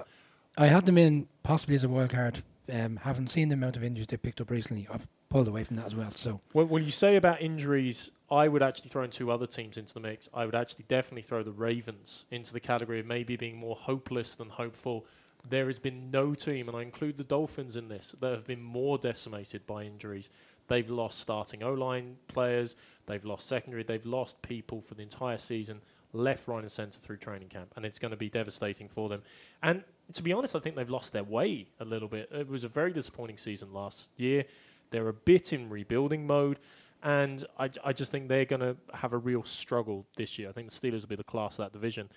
I 0.57 0.67
had 0.67 0.85
them 0.85 0.97
in 0.97 1.27
possibly 1.43 1.75
as 1.75 1.83
a 1.83 1.89
wild 1.89 2.09
card. 2.09 2.41
Um, 2.71 2.97
haven't 2.97 3.31
seen 3.31 3.49
the 3.49 3.55
amount 3.55 3.77
of 3.77 3.83
injuries 3.83 4.07
they've 4.07 4.21
picked 4.21 4.41
up 4.41 4.51
recently. 4.51 4.87
I've 4.91 5.07
pulled 5.29 5.47
away 5.47 5.63
from 5.63 5.77
that 5.77 5.85
as 5.85 5.95
well. 5.95 6.11
So 6.11 6.39
When, 6.51 6.69
when 6.69 6.83
you 6.83 6.91
say 6.91 7.15
about 7.15 7.41
injuries, 7.41 8.11
I 8.31 8.47
would 8.47 8.61
actually 8.61 8.89
throw 8.89 9.03
in 9.03 9.11
two 9.11 9.31
other 9.31 9.47
teams 9.47 9.77
into 9.77 9.93
the 9.93 9.99
mix. 9.99 10.29
I 10.33 10.45
would 10.45 10.55
actually 10.55 10.85
definitely 10.87 11.23
throw 11.23 11.43
the 11.43 11.51
Ravens 11.51 12.25
into 12.29 12.53
the 12.53 12.59
category 12.59 12.99
of 12.99 13.05
maybe 13.05 13.35
being 13.35 13.57
more 13.57 13.75
hopeless 13.75 14.35
than 14.35 14.49
hopeful. 14.49 15.05
There 15.47 15.67
has 15.67 15.79
been 15.79 16.11
no 16.11 16.35
team, 16.35 16.67
and 16.67 16.77
I 16.77 16.81
include 16.81 17.17
the 17.17 17.23
Dolphins 17.23 17.75
in 17.75 17.87
this, 17.87 18.13
that 18.19 18.31
have 18.31 18.45
been 18.45 18.61
more 18.61 18.97
decimated 18.97 19.65
by 19.65 19.83
injuries. 19.83 20.29
They've 20.67 20.89
lost 20.89 21.19
starting 21.19 21.63
O 21.63 21.73
line 21.73 22.17
players, 22.27 22.75
they've 23.05 23.23
lost 23.25 23.47
secondary, 23.47 23.83
they've 23.83 24.05
lost 24.05 24.41
people 24.41 24.81
for 24.81 24.95
the 24.95 25.01
entire 25.01 25.37
season, 25.37 25.81
left, 26.13 26.47
right, 26.47 26.61
and 26.61 26.71
centre 26.71 26.99
through 26.99 27.17
training 27.17 27.49
camp, 27.49 27.73
and 27.75 27.85
it's 27.85 27.99
going 27.99 28.11
to 28.11 28.17
be 28.17 28.29
devastating 28.29 28.87
for 28.87 29.09
them. 29.09 29.23
And 29.61 29.83
to 30.13 30.23
be 30.23 30.33
honest, 30.33 30.55
I 30.55 30.59
think 30.59 30.75
they've 30.75 30.89
lost 30.89 31.13
their 31.13 31.23
way 31.23 31.67
a 31.79 31.85
little 31.85 32.07
bit. 32.07 32.29
It 32.31 32.47
was 32.47 32.63
a 32.63 32.67
very 32.67 32.91
disappointing 32.93 33.37
season 33.37 33.73
last 33.73 34.09
year. 34.17 34.45
They're 34.91 35.07
a 35.07 35.13
bit 35.13 35.53
in 35.53 35.69
rebuilding 35.69 36.25
mode, 36.25 36.59
and 37.03 37.45
I, 37.57 37.69
I 37.83 37.93
just 37.93 38.11
think 38.11 38.27
they're 38.27 38.45
going 38.45 38.61
to 38.61 38.75
have 38.93 39.13
a 39.13 39.17
real 39.17 39.43
struggle 39.43 40.07
this 40.17 40.39
year. 40.39 40.49
I 40.49 40.51
think 40.51 40.71
the 40.71 40.75
Steelers 40.75 41.01
will 41.01 41.09
be 41.09 41.15
the 41.15 41.23
class 41.23 41.53
of 41.53 41.65
that 41.65 41.73
division. 41.73 42.09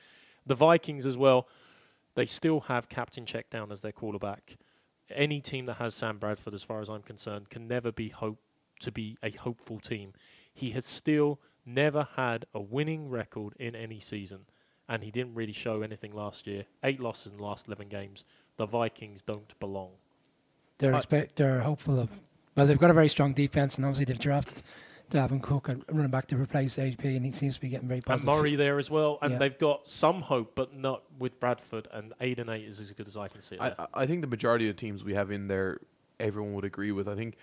The 0.47 0.55
Vikings 0.55 1.05
as 1.05 1.17
well, 1.17 1.47
they 2.15 2.27
still 2.27 2.61
have 2.61 2.89
Captain 2.89 3.27
Check 3.27 3.51
down 3.51 3.71
as 3.71 3.83
their 3.83 3.93
quarterback. 3.93 4.57
Any 5.11 5.41
team 5.41 5.67
that 5.67 5.75
has 5.75 5.95
Sam 5.95 6.19
Bradford, 6.19 6.55
as 6.55 6.63
far 6.63 6.81
as 6.81 6.89
I'm 6.89 7.03
concerned, 7.03 7.51
can 7.51 7.69
never 7.69 7.93
be 7.93 8.09
hope 8.09 8.39
to 8.81 8.91
be 8.91 9.19
a 9.23 9.31
hopeful 9.31 9.79
team. 9.79 10.15
He 10.53 10.71
has 10.71 10.87
still 10.87 11.39
never 11.65 12.09
had 12.17 12.47
a 12.55 12.61
winning 12.61 13.09
record 13.09 13.55
in 13.59 13.77
any 13.77 14.01
season, 14.01 14.47
and 14.89 15.03
he 15.03 15.11
didn't 15.11 15.35
really 15.35 15.53
show 15.53 15.83
anything 15.83 16.13
last 16.15 16.47
year. 16.47 16.65
Eight 16.83 17.01
losses 17.01 17.33
in 17.33 17.39
the 17.39 17.45
last 17.45 17.67
11 17.67 17.89
games. 17.89 18.25
The 18.57 18.67
Vikings 18.67 19.23
don't 19.23 19.59
belong. 19.61 19.91
they're 20.79 20.95
I- 20.95 20.99
expect 20.99 21.37
they're 21.37 21.61
hopeful 21.61 22.01
of. 22.01 22.09
Well, 22.57 22.67
they've 22.67 22.79
got 22.79 22.91
a 22.91 22.95
very 22.95 23.09
strong 23.09 23.33
defense, 23.33 23.77
and 23.77 23.85
obviously 23.87 24.05
they've 24.07 24.19
drafted 24.19 24.63
Dalvin 25.11 25.41
Cook 25.43 25.69
and 25.69 25.85
running 25.89 26.11
back 26.11 26.27
to 26.29 26.37
replace 26.37 26.79
AP, 26.79 27.05
and 27.05 27.25
he 27.25 27.31
seems 27.33 27.55
to 27.55 27.61
be 27.61 27.69
getting 27.71 27.89
very 27.89 27.99
And 27.99 28.05
positive. 28.05 28.35
Murray 28.35 28.57
there 28.57 28.79
as 28.79 28.91
well, 28.91 29.19
and 29.23 29.33
Yeah. 29.33 29.39
they've 29.39 29.59
got 29.59 29.89
some 29.89 30.23
hope, 30.23 30.55
but 30.55 30.75
not 30.75 31.03
with 31.19 31.39
Bradford. 31.41 31.89
And 31.93 32.13
eight 32.21 32.39
and 32.41 32.51
eight 32.51 32.65
is 32.65 32.79
as 32.81 32.91
good 32.93 33.09
as 33.09 33.17
I 33.17 33.29
can 33.29 33.41
see. 33.41 33.59
I. 33.59 33.69
I- 33.79 33.87
I 33.95 34.07
think 34.07 34.21
the 34.21 34.27
majority 34.27 34.69
of 34.69 34.77
the 34.77 34.81
teams 34.81 35.03
we 35.05 35.15
have 35.15 35.31
in 35.31 35.49
there, 35.49 35.79
everyone 36.21 36.53
would 36.55 36.65
agree 36.65 36.93
with. 36.93 37.09
I 37.09 37.15
think 37.15 37.37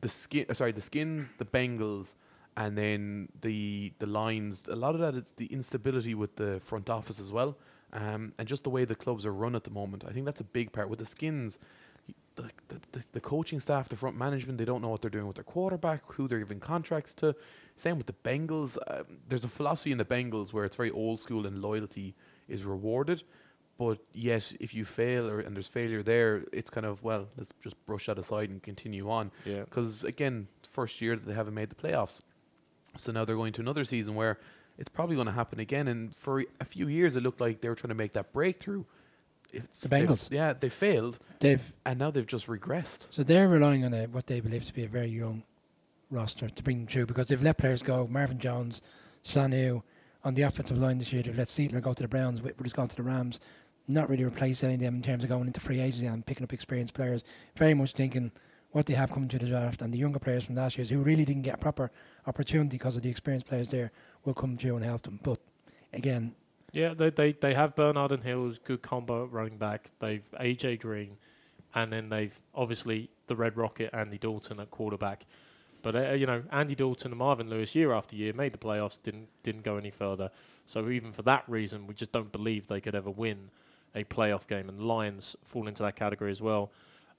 the 0.00 0.08
skin, 0.08 0.46
uh, 0.48 0.54
sorry, 0.54 0.72
the 0.72 0.80
skins, 0.80 1.28
the 1.38 1.44
Bengals, 1.44 2.14
and 2.58 2.76
then 2.76 3.28
the 3.40 3.92
the 4.00 4.06
lines. 4.06 4.64
A 4.68 4.76
lot 4.76 4.94
of 4.94 5.00
that 5.00 5.14
it's 5.14 5.32
the 5.32 5.46
instability 5.46 6.14
with 6.14 6.36
the 6.36 6.60
front 6.60 6.90
office 6.90 7.20
as 7.20 7.30
well, 7.30 7.56
um, 7.92 8.32
and 8.36 8.48
just 8.48 8.64
the 8.64 8.70
way 8.70 8.84
the 8.84 8.96
clubs 8.96 9.24
are 9.24 9.32
run 9.32 9.54
at 9.54 9.62
the 9.62 9.70
moment. 9.70 10.04
I 10.06 10.12
think 10.12 10.26
that's 10.26 10.40
a 10.40 10.50
big 10.58 10.72
part 10.72 10.88
with 10.90 10.98
the 10.98 11.06
skins. 11.06 11.58
The, 12.34 12.50
the, 12.68 13.02
the, 13.10 13.20
coaching 13.20 13.58
staff, 13.58 13.88
the 13.88 13.96
front 13.96 14.16
management, 14.16 14.58
they 14.58 14.64
don't 14.64 14.80
know 14.80 14.90
what 14.90 15.02
they're 15.02 15.10
doing 15.10 15.26
with 15.26 15.34
their 15.34 15.44
quarterback, 15.44 16.02
who 16.12 16.28
they're 16.28 16.38
giving 16.38 16.60
contracts 16.60 17.12
to. 17.14 17.34
Same 17.74 17.98
with 17.98 18.06
the 18.06 18.12
Bengals. 18.12 18.78
Um, 18.86 19.18
there's 19.28 19.42
a 19.42 19.48
philosophy 19.48 19.90
in 19.90 19.98
the 19.98 20.04
Bengals 20.04 20.52
where 20.52 20.64
it's 20.64 20.76
very 20.76 20.92
old 20.92 21.18
school 21.18 21.48
and 21.48 21.60
loyalty 21.60 22.14
is 22.46 22.62
rewarded. 22.62 23.24
But 23.76 23.98
yet, 24.12 24.52
if 24.60 24.72
you 24.72 24.84
fail 24.84 25.28
or 25.28 25.40
and 25.40 25.56
there's 25.56 25.66
failure 25.66 26.04
there, 26.04 26.44
it's 26.52 26.70
kind 26.70 26.86
of 26.86 27.02
well, 27.02 27.26
let's 27.36 27.52
just 27.60 27.76
brush 27.86 28.06
that 28.06 28.18
aside 28.18 28.50
and 28.50 28.62
continue 28.62 29.10
on. 29.10 29.32
yeah. 29.44 29.64
Because 29.64 30.04
again, 30.04 30.46
first 30.70 31.00
year 31.00 31.16
that 31.16 31.26
they 31.26 31.34
haven't 31.34 31.54
made 31.54 31.70
the 31.70 31.74
playoffs, 31.74 32.20
so 32.96 33.12
now 33.12 33.24
they're 33.24 33.36
going 33.36 33.52
to 33.54 33.60
another 33.60 33.84
season 33.84 34.14
where 34.14 34.38
it's 34.78 34.88
probably 34.88 35.16
going 35.16 35.26
to 35.26 35.32
happen 35.32 35.60
again. 35.60 35.88
And 35.88 36.14
for 36.14 36.44
a 36.60 36.64
few 36.64 36.88
years, 36.88 37.16
it 37.16 37.22
looked 37.22 37.40
like 37.40 37.60
they 37.60 37.68
were 37.68 37.74
trying 37.74 37.88
to 37.90 37.94
make 37.94 38.12
that 38.14 38.32
breakthrough. 38.32 38.84
It's 39.52 39.80
The 39.80 39.88
Bengals. 39.88 40.28
yeah, 40.30 40.52
they 40.52 40.68
failed, 40.68 41.18
They've 41.40 41.72
and 41.86 41.98
now 41.98 42.10
they've 42.10 42.26
just 42.26 42.48
regressed. 42.48 43.08
so 43.10 43.22
they're 43.22 43.48
relying 43.48 43.82
on 43.84 43.94
a, 43.94 44.04
what 44.06 44.26
they 44.26 44.40
believe 44.40 44.66
to 44.66 44.74
be 44.74 44.84
a 44.84 44.88
very 44.88 45.08
young 45.08 45.42
roster 46.10 46.48
to 46.50 46.62
bring 46.62 46.78
them 46.78 46.86
through 46.86 47.06
because 47.06 47.28
they've 47.28 47.42
let 47.42 47.56
players 47.58 47.82
go. 47.82 48.06
Marvin 48.10 48.38
Jones, 48.38 48.82
Sanu 49.24 49.82
on 50.24 50.34
the 50.34 50.42
offensive 50.42 50.78
line 50.78 50.98
this 50.98 51.12
year. 51.12 51.22
They've 51.22 51.36
let 51.38 51.46
Zeitler 51.48 51.80
go 51.80 51.92
to 51.94 52.02
the 52.02 52.08
Browns. 52.08 52.42
Whitworth 52.42 52.66
has 52.66 52.72
gone 52.74 52.88
to 52.88 52.96
the 52.96 53.02
Rams. 53.02 53.40
Not 53.88 54.10
really 54.10 54.24
replaced 54.24 54.62
any 54.64 54.74
of 54.74 54.80
them 54.80 54.96
in 54.96 55.02
terms 55.02 55.22
of 55.22 55.30
going 55.30 55.46
into 55.46 55.60
free 55.60 55.80
agency 55.80 56.06
and 56.06 56.26
picking 56.26 56.44
up 56.44 56.52
experienced 56.52 56.92
players. 56.92 57.24
Very 57.56 57.72
much 57.72 57.92
thinking 57.92 58.30
what 58.72 58.86
they 58.86 58.94
have 58.94 59.10
coming 59.10 59.28
to 59.28 59.38
the 59.38 59.46
draft 59.46 59.82
and 59.82 59.92
the 59.92 59.98
younger 59.98 60.18
players 60.18 60.44
from 60.44 60.54
last 60.54 60.76
year's 60.76 60.90
who 60.90 60.98
really 61.02 61.24
didn't 61.24 61.42
get 61.42 61.54
a 61.54 61.58
proper 61.58 61.90
opportunity 62.26 62.76
because 62.76 62.96
of 62.96 63.02
the 63.02 63.08
experienced 63.08 63.46
players 63.46 63.70
there 63.70 63.90
will 64.24 64.34
come 64.34 64.56
through 64.56 64.76
and 64.76 64.84
help 64.84 65.02
them. 65.02 65.18
But 65.22 65.38
again, 65.92 66.34
Yeah, 66.72 66.94
they, 66.94 67.10
they 67.10 67.32
they 67.32 67.54
have 67.54 67.74
Bernard 67.74 68.12
and 68.12 68.22
Hills, 68.22 68.58
good 68.62 68.82
combo 68.82 69.24
running 69.24 69.56
back. 69.56 69.88
They've 70.00 70.24
AJ 70.38 70.80
Green, 70.80 71.16
and 71.74 71.92
then 71.92 72.08
they've 72.10 72.38
obviously 72.54 73.10
the 73.26 73.36
Red 73.36 73.56
Rocket, 73.56 73.90
Andy 73.94 74.18
Dalton 74.18 74.60
at 74.60 74.70
quarterback. 74.70 75.24
But 75.82 75.96
uh, 75.96 76.12
you 76.12 76.26
know, 76.26 76.42
Andy 76.52 76.74
Dalton 76.74 77.12
and 77.12 77.18
Marvin 77.18 77.48
Lewis, 77.48 77.74
year 77.74 77.92
after 77.92 78.16
year, 78.16 78.32
made 78.32 78.52
the 78.52 78.58
playoffs, 78.58 78.98
didn't 79.02 79.28
didn't 79.42 79.62
go 79.62 79.76
any 79.76 79.90
further. 79.90 80.30
So 80.66 80.90
even 80.90 81.12
for 81.12 81.22
that 81.22 81.44
reason, 81.48 81.86
we 81.86 81.94
just 81.94 82.12
don't 82.12 82.30
believe 82.30 82.66
they 82.66 82.80
could 82.80 82.94
ever 82.94 83.10
win 83.10 83.50
a 83.94 84.04
playoff 84.04 84.46
game. 84.46 84.68
And 84.68 84.78
the 84.78 84.84
Lions 84.84 85.34
fall 85.44 85.66
into 85.66 85.82
that 85.82 85.96
category 85.96 86.30
as 86.30 86.42
well. 86.42 86.70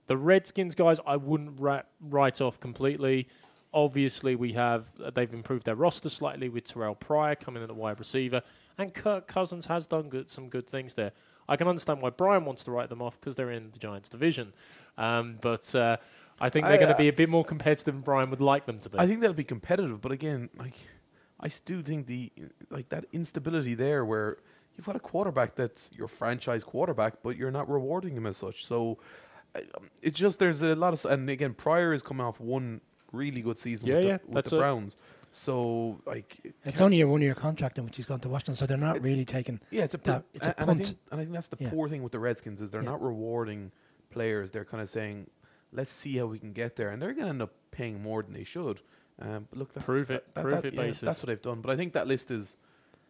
The 0.09 0.17
Redskins 0.17 0.73
guys, 0.73 0.99
I 1.05 1.17
wouldn't 1.17 1.59
ra- 1.59 1.83
write 2.01 2.41
off 2.41 2.59
completely. 2.59 3.27
Obviously, 3.71 4.35
we 4.35 4.53
have 4.53 4.87
uh, 4.99 5.11
they've 5.11 5.31
improved 5.31 5.67
their 5.67 5.75
roster 5.75 6.09
slightly 6.09 6.49
with 6.49 6.65
Terrelle 6.65 6.99
Pryor 6.99 7.35
coming 7.35 7.61
in 7.61 7.69
at 7.69 7.75
wide 7.75 7.99
receiver, 7.99 8.41
and 8.75 8.91
Kirk 8.91 9.27
Cousins 9.27 9.67
has 9.67 9.85
done 9.85 10.09
good, 10.09 10.31
some 10.31 10.49
good 10.49 10.67
things 10.67 10.95
there. 10.95 11.11
I 11.47 11.57
can 11.57 11.67
understand 11.67 12.01
why 12.01 12.09
Brian 12.09 12.43
wants 12.43 12.63
to 12.63 12.71
write 12.71 12.89
them 12.89 13.03
off 13.03 13.19
because 13.19 13.35
they're 13.35 13.51
in 13.51 13.69
the 13.69 13.77
Giants 13.77 14.09
division, 14.09 14.51
um, 14.97 15.37
but 15.41 15.75
uh, 15.75 15.97
I 16.41 16.49
think 16.49 16.65
they're 16.65 16.77
going 16.77 16.87
to 16.87 16.95
uh, 16.95 16.97
be 16.97 17.09
a 17.09 17.13
bit 17.13 17.29
more 17.29 17.45
competitive 17.45 17.93
than 17.93 18.01
Brian 18.01 18.31
would 18.31 18.41
like 18.41 18.65
them 18.65 18.79
to 18.79 18.89
be. 18.89 18.97
I 18.97 19.05
think 19.05 19.21
they'll 19.21 19.33
be 19.33 19.43
competitive, 19.43 20.01
but 20.01 20.11
again, 20.11 20.49
like 20.57 20.73
I 21.39 21.51
do 21.65 21.83
think 21.83 22.07
the 22.07 22.31
like 22.71 22.89
that 22.89 23.05
instability 23.13 23.75
there, 23.75 24.03
where 24.03 24.37
you've 24.75 24.87
got 24.87 24.95
a 24.95 24.99
quarterback 24.99 25.53
that's 25.53 25.91
your 25.95 26.07
franchise 26.07 26.63
quarterback, 26.63 27.21
but 27.21 27.37
you're 27.37 27.51
not 27.51 27.69
rewarding 27.69 28.15
him 28.15 28.25
as 28.25 28.37
such. 28.37 28.65
So 28.65 28.97
it's 30.01 30.17
just 30.17 30.39
there's 30.39 30.61
a 30.61 30.75
lot 30.75 30.93
of, 30.93 31.05
and 31.11 31.29
again, 31.29 31.53
Pryor 31.53 31.93
is 31.93 32.01
coming 32.01 32.25
off 32.25 32.39
one 32.39 32.81
really 33.11 33.41
good 33.41 33.57
season 33.59 33.87
Yeah, 33.87 33.95
with, 33.95 34.03
yeah, 34.05 34.17
the, 34.17 34.25
with 34.25 34.33
that's 34.35 34.49
the. 34.51 34.57
Browns. 34.57 34.97
So 35.31 35.99
like, 36.05 36.39
it 36.43 36.55
It's 36.65 36.81
only 36.81 37.01
a 37.01 37.07
one 37.07 37.21
year 37.21 37.35
contract 37.35 37.77
in 37.77 37.85
which 37.85 37.97
he's 37.97 38.05
gone 38.05 38.19
to 38.21 38.29
Washington, 38.29 38.55
so 38.55 38.65
they're 38.65 38.77
not 38.77 38.97
It- 38.97 39.03
really 39.03 39.25
taking. 39.25 39.59
Yeah, 39.71 39.83
it's 39.83 39.93
a, 39.93 39.97
that- 39.99 40.23
it's 40.33 40.47
a 40.47 40.49
a- 40.49 40.53
and 40.61 40.69
I 40.71 40.73
punt. 40.73 40.85
think 40.87 40.97
and 41.11 41.19
I 41.19 41.23
think 41.23 41.33
that's 41.33 41.47
the 41.47 41.57
Yeah. 41.59 41.69
poor 41.69 41.87
thing 41.89 42.01
with 42.03 42.11
the 42.11 42.19
Redskins 42.19 42.61
is 42.61 42.71
they're 42.71 42.81
Yeah. 42.83 42.89
not 42.91 43.01
rewarding 43.01 43.71
players. 44.09 44.51
They're 44.51 44.65
kind 44.65 44.81
of 44.81 44.89
saying, 44.89 45.29
"Let's 45.71 45.91
see 45.91 46.17
how 46.17 46.25
we 46.25 46.39
can 46.39 46.51
get 46.53 46.75
there," 46.77 46.89
and 46.89 46.99
they're 47.01 47.13
going 47.13 47.25
to 47.25 47.29
end 47.29 47.41
up 47.43 47.53
paying 47.71 48.01
more 48.01 48.23
than 48.23 48.33
they 48.33 48.43
should. 48.43 48.81
Um, 49.19 49.47
but 49.51 49.59
look, 49.59 49.73
that's 49.73 49.85
Prove 49.85 50.07
that, 50.07 50.13
it- 50.15 50.33
that- 50.35 50.41
prove 50.41 50.55
that- 50.55 50.65
it 50.65 50.73
yeah, 50.73 50.81
basis. 50.81 51.01
That's 51.01 51.19
what 51.21 51.27
they've 51.27 51.41
done. 51.41 51.61
But 51.61 51.69
I 51.71 51.75
think 51.75 51.93
that 51.93 52.07
list 52.07 52.31
is 52.31 52.57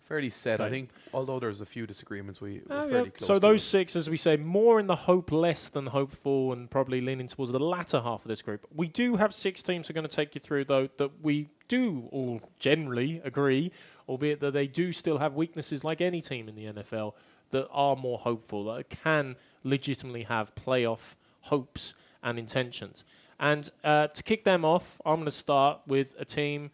fairly 0.09 0.31
set. 0.31 0.59
I 0.59 0.69
think 0.69 0.89
although 1.13 1.39
there's 1.39 1.61
a 1.61 1.65
few 1.65 1.85
disagreements, 1.87 2.41
we 2.41 2.61
we're 2.67 2.75
yeah. 2.75 2.89
fairly 2.89 3.09
close. 3.11 3.27
So 3.27 3.39
those 3.39 3.61
it. 3.61 3.67
six, 3.67 3.95
as 3.95 4.09
we 4.09 4.17
say, 4.17 4.35
more 4.35 4.79
in 4.79 4.87
the 4.87 4.95
hope 4.95 5.31
less 5.31 5.69
than 5.69 5.85
hopeful, 5.87 6.51
and 6.51 6.69
probably 6.69 6.99
leaning 6.99 7.27
towards 7.27 7.51
the 7.51 7.59
latter 7.59 8.01
half 8.01 8.25
of 8.25 8.27
this 8.27 8.41
group. 8.41 8.65
We 8.75 8.87
do 8.87 9.15
have 9.17 9.33
six 9.33 9.61
teams 9.61 9.87
we're 9.87 9.93
going 9.93 10.07
to 10.07 10.13
take 10.13 10.35
you 10.35 10.41
through, 10.41 10.65
though, 10.65 10.89
that 10.97 11.11
we 11.21 11.49
do 11.67 12.09
all 12.11 12.41
generally 12.57 13.21
agree, 13.23 13.71
albeit 14.09 14.39
that 14.41 14.53
they 14.53 14.67
do 14.67 14.91
still 14.91 15.19
have 15.19 15.35
weaknesses 15.35 15.83
like 15.83 16.01
any 16.01 16.21
team 16.21 16.49
in 16.49 16.55
the 16.55 16.65
NFL 16.65 17.13
that 17.51 17.67
are 17.71 17.95
more 17.95 18.17
hopeful, 18.17 18.65
that 18.65 18.89
can 18.89 19.35
legitimately 19.63 20.23
have 20.23 20.53
playoff 20.55 21.15
hopes 21.43 21.93
and 22.23 22.37
intentions. 22.37 23.03
And 23.39 23.69
uh, 23.83 24.07
to 24.07 24.23
kick 24.23 24.43
them 24.43 24.65
off, 24.65 24.99
I'm 25.05 25.15
going 25.15 25.25
to 25.25 25.31
start 25.31 25.79
with 25.87 26.15
a 26.19 26.25
team 26.25 26.71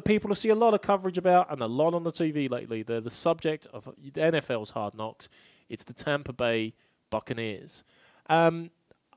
people 0.00 0.28
to 0.30 0.36
see 0.36 0.48
a 0.48 0.54
lot 0.54 0.74
of 0.74 0.82
coverage 0.82 1.18
about 1.18 1.50
and 1.50 1.60
a 1.60 1.66
lot 1.66 1.94
on 1.94 2.04
the 2.04 2.12
TV 2.12 2.50
lately. 2.50 2.82
They're 2.82 3.00
the 3.00 3.10
subject 3.10 3.66
of 3.72 3.88
the 4.00 4.20
NFL's 4.20 4.70
hard 4.70 4.94
knocks. 4.94 5.28
It's 5.68 5.84
the 5.84 5.92
Tampa 5.92 6.32
Bay 6.32 6.74
Buccaneers. 7.10 7.84
Um, 8.28 8.70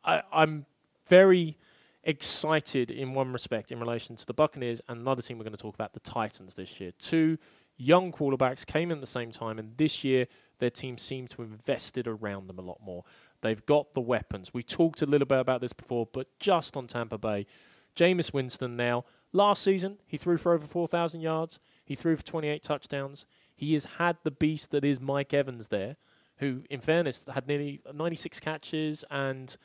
I, 0.03 0.23
I'm 0.31 0.65
very 1.07 1.57
excited 2.03 2.89
in 2.89 3.13
one 3.13 3.31
respect 3.31 3.71
in 3.71 3.79
relation 3.79 4.15
to 4.15 4.25
the 4.25 4.33
Buccaneers 4.33 4.81
and 4.87 4.99
another 4.99 5.21
team 5.21 5.37
we're 5.37 5.43
going 5.43 5.55
to 5.55 5.61
talk 5.61 5.75
about, 5.75 5.93
the 5.93 5.99
Titans 5.99 6.55
this 6.55 6.79
year. 6.79 6.91
Two 6.97 7.37
young 7.77 8.11
quarterbacks 8.11 8.65
came 8.65 8.91
in 8.91 8.97
at 8.97 9.01
the 9.01 9.07
same 9.07 9.31
time, 9.31 9.59
and 9.59 9.77
this 9.77 10.03
year 10.03 10.27
their 10.59 10.69
team 10.69 10.97
seemed 10.97 11.29
to 11.31 11.41
invested 11.41 12.07
around 12.07 12.47
them 12.47 12.59
a 12.59 12.61
lot 12.61 12.79
more. 12.83 13.03
They've 13.41 13.65
got 13.65 13.93
the 13.93 14.01
weapons. 14.01 14.53
We 14.53 14.63
talked 14.63 15.01
a 15.01 15.05
little 15.05 15.25
bit 15.25 15.39
about 15.39 15.61
this 15.61 15.73
before, 15.73 16.07
but 16.11 16.27
just 16.39 16.77
on 16.77 16.87
Tampa 16.87 17.17
Bay, 17.17 17.47
Jameis 17.95 18.33
Winston 18.33 18.75
now. 18.75 19.05
Last 19.33 19.63
season, 19.63 19.97
he 20.05 20.17
threw 20.17 20.37
for 20.37 20.53
over 20.53 20.65
4,000 20.65 21.21
yards. 21.21 21.59
He 21.83 21.95
threw 21.95 22.15
for 22.15 22.23
28 22.23 22.63
touchdowns. 22.63 23.25
He 23.55 23.73
has 23.73 23.85
had 23.97 24.17
the 24.23 24.31
beast 24.31 24.71
that 24.71 24.83
is 24.83 24.99
Mike 24.99 25.33
Evans 25.33 25.69
there, 25.69 25.97
who, 26.37 26.63
in 26.69 26.81
fairness, 26.81 27.21
had 27.33 27.47
nearly 27.47 27.81
96 27.93 28.39
catches 28.39 29.05
and 29.09 29.55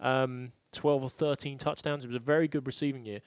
um, 0.00 0.52
12 0.72 1.02
or 1.02 1.10
13 1.10 1.58
touchdowns. 1.58 2.04
It 2.04 2.08
was 2.08 2.16
a 2.16 2.20
very 2.20 2.46
good 2.46 2.66
receiving 2.66 3.04
year. 3.04 3.20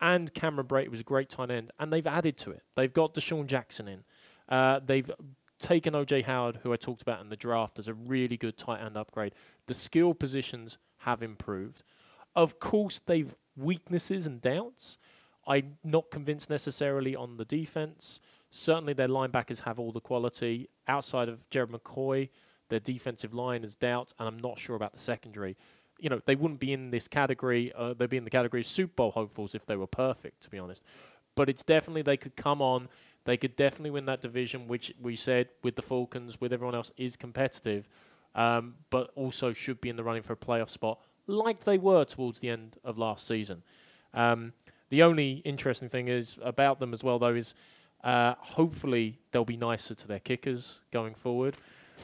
And 0.00 0.32
Cameron 0.32 0.66
Brate 0.66 0.88
was 0.88 1.00
a 1.00 1.04
great 1.04 1.28
tight 1.28 1.50
end, 1.50 1.72
and 1.78 1.92
they've 1.92 2.06
added 2.06 2.36
to 2.38 2.52
it. 2.52 2.62
They've 2.76 2.92
got 2.92 3.14
DeSean 3.14 3.46
Jackson 3.46 3.88
in. 3.88 4.04
Uh, 4.48 4.80
they've 4.84 5.10
taken 5.58 5.92
OJ 5.92 6.24
Howard, 6.24 6.60
who 6.62 6.72
I 6.72 6.76
talked 6.76 7.02
about 7.02 7.20
in 7.20 7.28
the 7.28 7.36
draft, 7.36 7.78
as 7.78 7.88
a 7.88 7.94
really 7.94 8.36
good 8.36 8.56
tight 8.56 8.80
end 8.80 8.96
upgrade. 8.96 9.34
The 9.66 9.74
skill 9.74 10.14
positions 10.14 10.78
have 10.98 11.22
improved. 11.22 11.82
Of 12.36 12.60
course, 12.60 13.00
they've 13.04 13.34
weaknesses 13.56 14.24
and 14.24 14.40
doubts. 14.40 14.98
I'm 15.48 15.78
not 15.82 16.10
convinced 16.10 16.50
necessarily 16.50 17.16
on 17.16 17.38
the 17.38 17.44
defense. 17.44 18.20
Certainly, 18.50 18.92
their 18.92 19.08
linebackers 19.08 19.62
have 19.62 19.78
all 19.78 19.92
the 19.92 20.00
quality. 20.00 20.68
Outside 20.86 21.28
of 21.28 21.48
Gerald 21.50 21.72
McCoy, 21.72 22.28
their 22.68 22.80
defensive 22.80 23.34
line 23.34 23.64
is 23.64 23.74
doubt, 23.74 24.12
and 24.18 24.28
I'm 24.28 24.38
not 24.38 24.58
sure 24.58 24.76
about 24.76 24.92
the 24.92 24.98
secondary. 24.98 25.56
You 25.98 26.10
know, 26.10 26.20
they 26.26 26.36
wouldn't 26.36 26.60
be 26.60 26.72
in 26.72 26.90
this 26.90 27.08
category. 27.08 27.72
Uh, 27.74 27.94
they'd 27.94 28.10
be 28.10 28.18
in 28.18 28.24
the 28.24 28.30
category 28.30 28.60
of 28.60 28.66
Super 28.66 28.92
Bowl 28.94 29.10
hopefuls 29.10 29.54
if 29.54 29.66
they 29.66 29.74
were 29.74 29.86
perfect, 29.86 30.42
to 30.42 30.50
be 30.50 30.58
honest. 30.58 30.82
But 31.34 31.48
it's 31.48 31.62
definitely 31.62 32.02
they 32.02 32.16
could 32.16 32.36
come 32.36 32.62
on. 32.62 32.88
They 33.24 33.36
could 33.36 33.56
definitely 33.56 33.90
win 33.90 34.06
that 34.06 34.20
division, 34.20 34.68
which 34.68 34.94
we 35.00 35.16
said 35.16 35.48
with 35.62 35.76
the 35.76 35.82
Falcons, 35.82 36.40
with 36.40 36.52
everyone 36.52 36.74
else, 36.74 36.92
is 36.96 37.16
competitive, 37.16 37.88
um, 38.34 38.74
but 38.90 39.10
also 39.16 39.52
should 39.52 39.80
be 39.80 39.88
in 39.88 39.96
the 39.96 40.04
running 40.04 40.22
for 40.22 40.34
a 40.34 40.36
playoff 40.36 40.70
spot, 40.70 41.00
like 41.26 41.64
they 41.64 41.78
were 41.78 42.04
towards 42.04 42.38
the 42.38 42.48
end 42.48 42.78
of 42.84 42.96
last 42.96 43.26
season. 43.26 43.62
Um, 44.14 44.52
the 44.90 45.02
only 45.02 45.42
interesting 45.44 45.88
thing 45.88 46.08
is 46.08 46.38
about 46.42 46.78
them 46.80 46.92
as 46.92 47.02
well, 47.04 47.18
though, 47.18 47.34
is 47.34 47.54
uh, 48.04 48.34
hopefully 48.38 49.18
they'll 49.32 49.44
be 49.44 49.56
nicer 49.56 49.94
to 49.94 50.08
their 50.08 50.20
kickers 50.20 50.80
going 50.92 51.14
forward, 51.14 51.56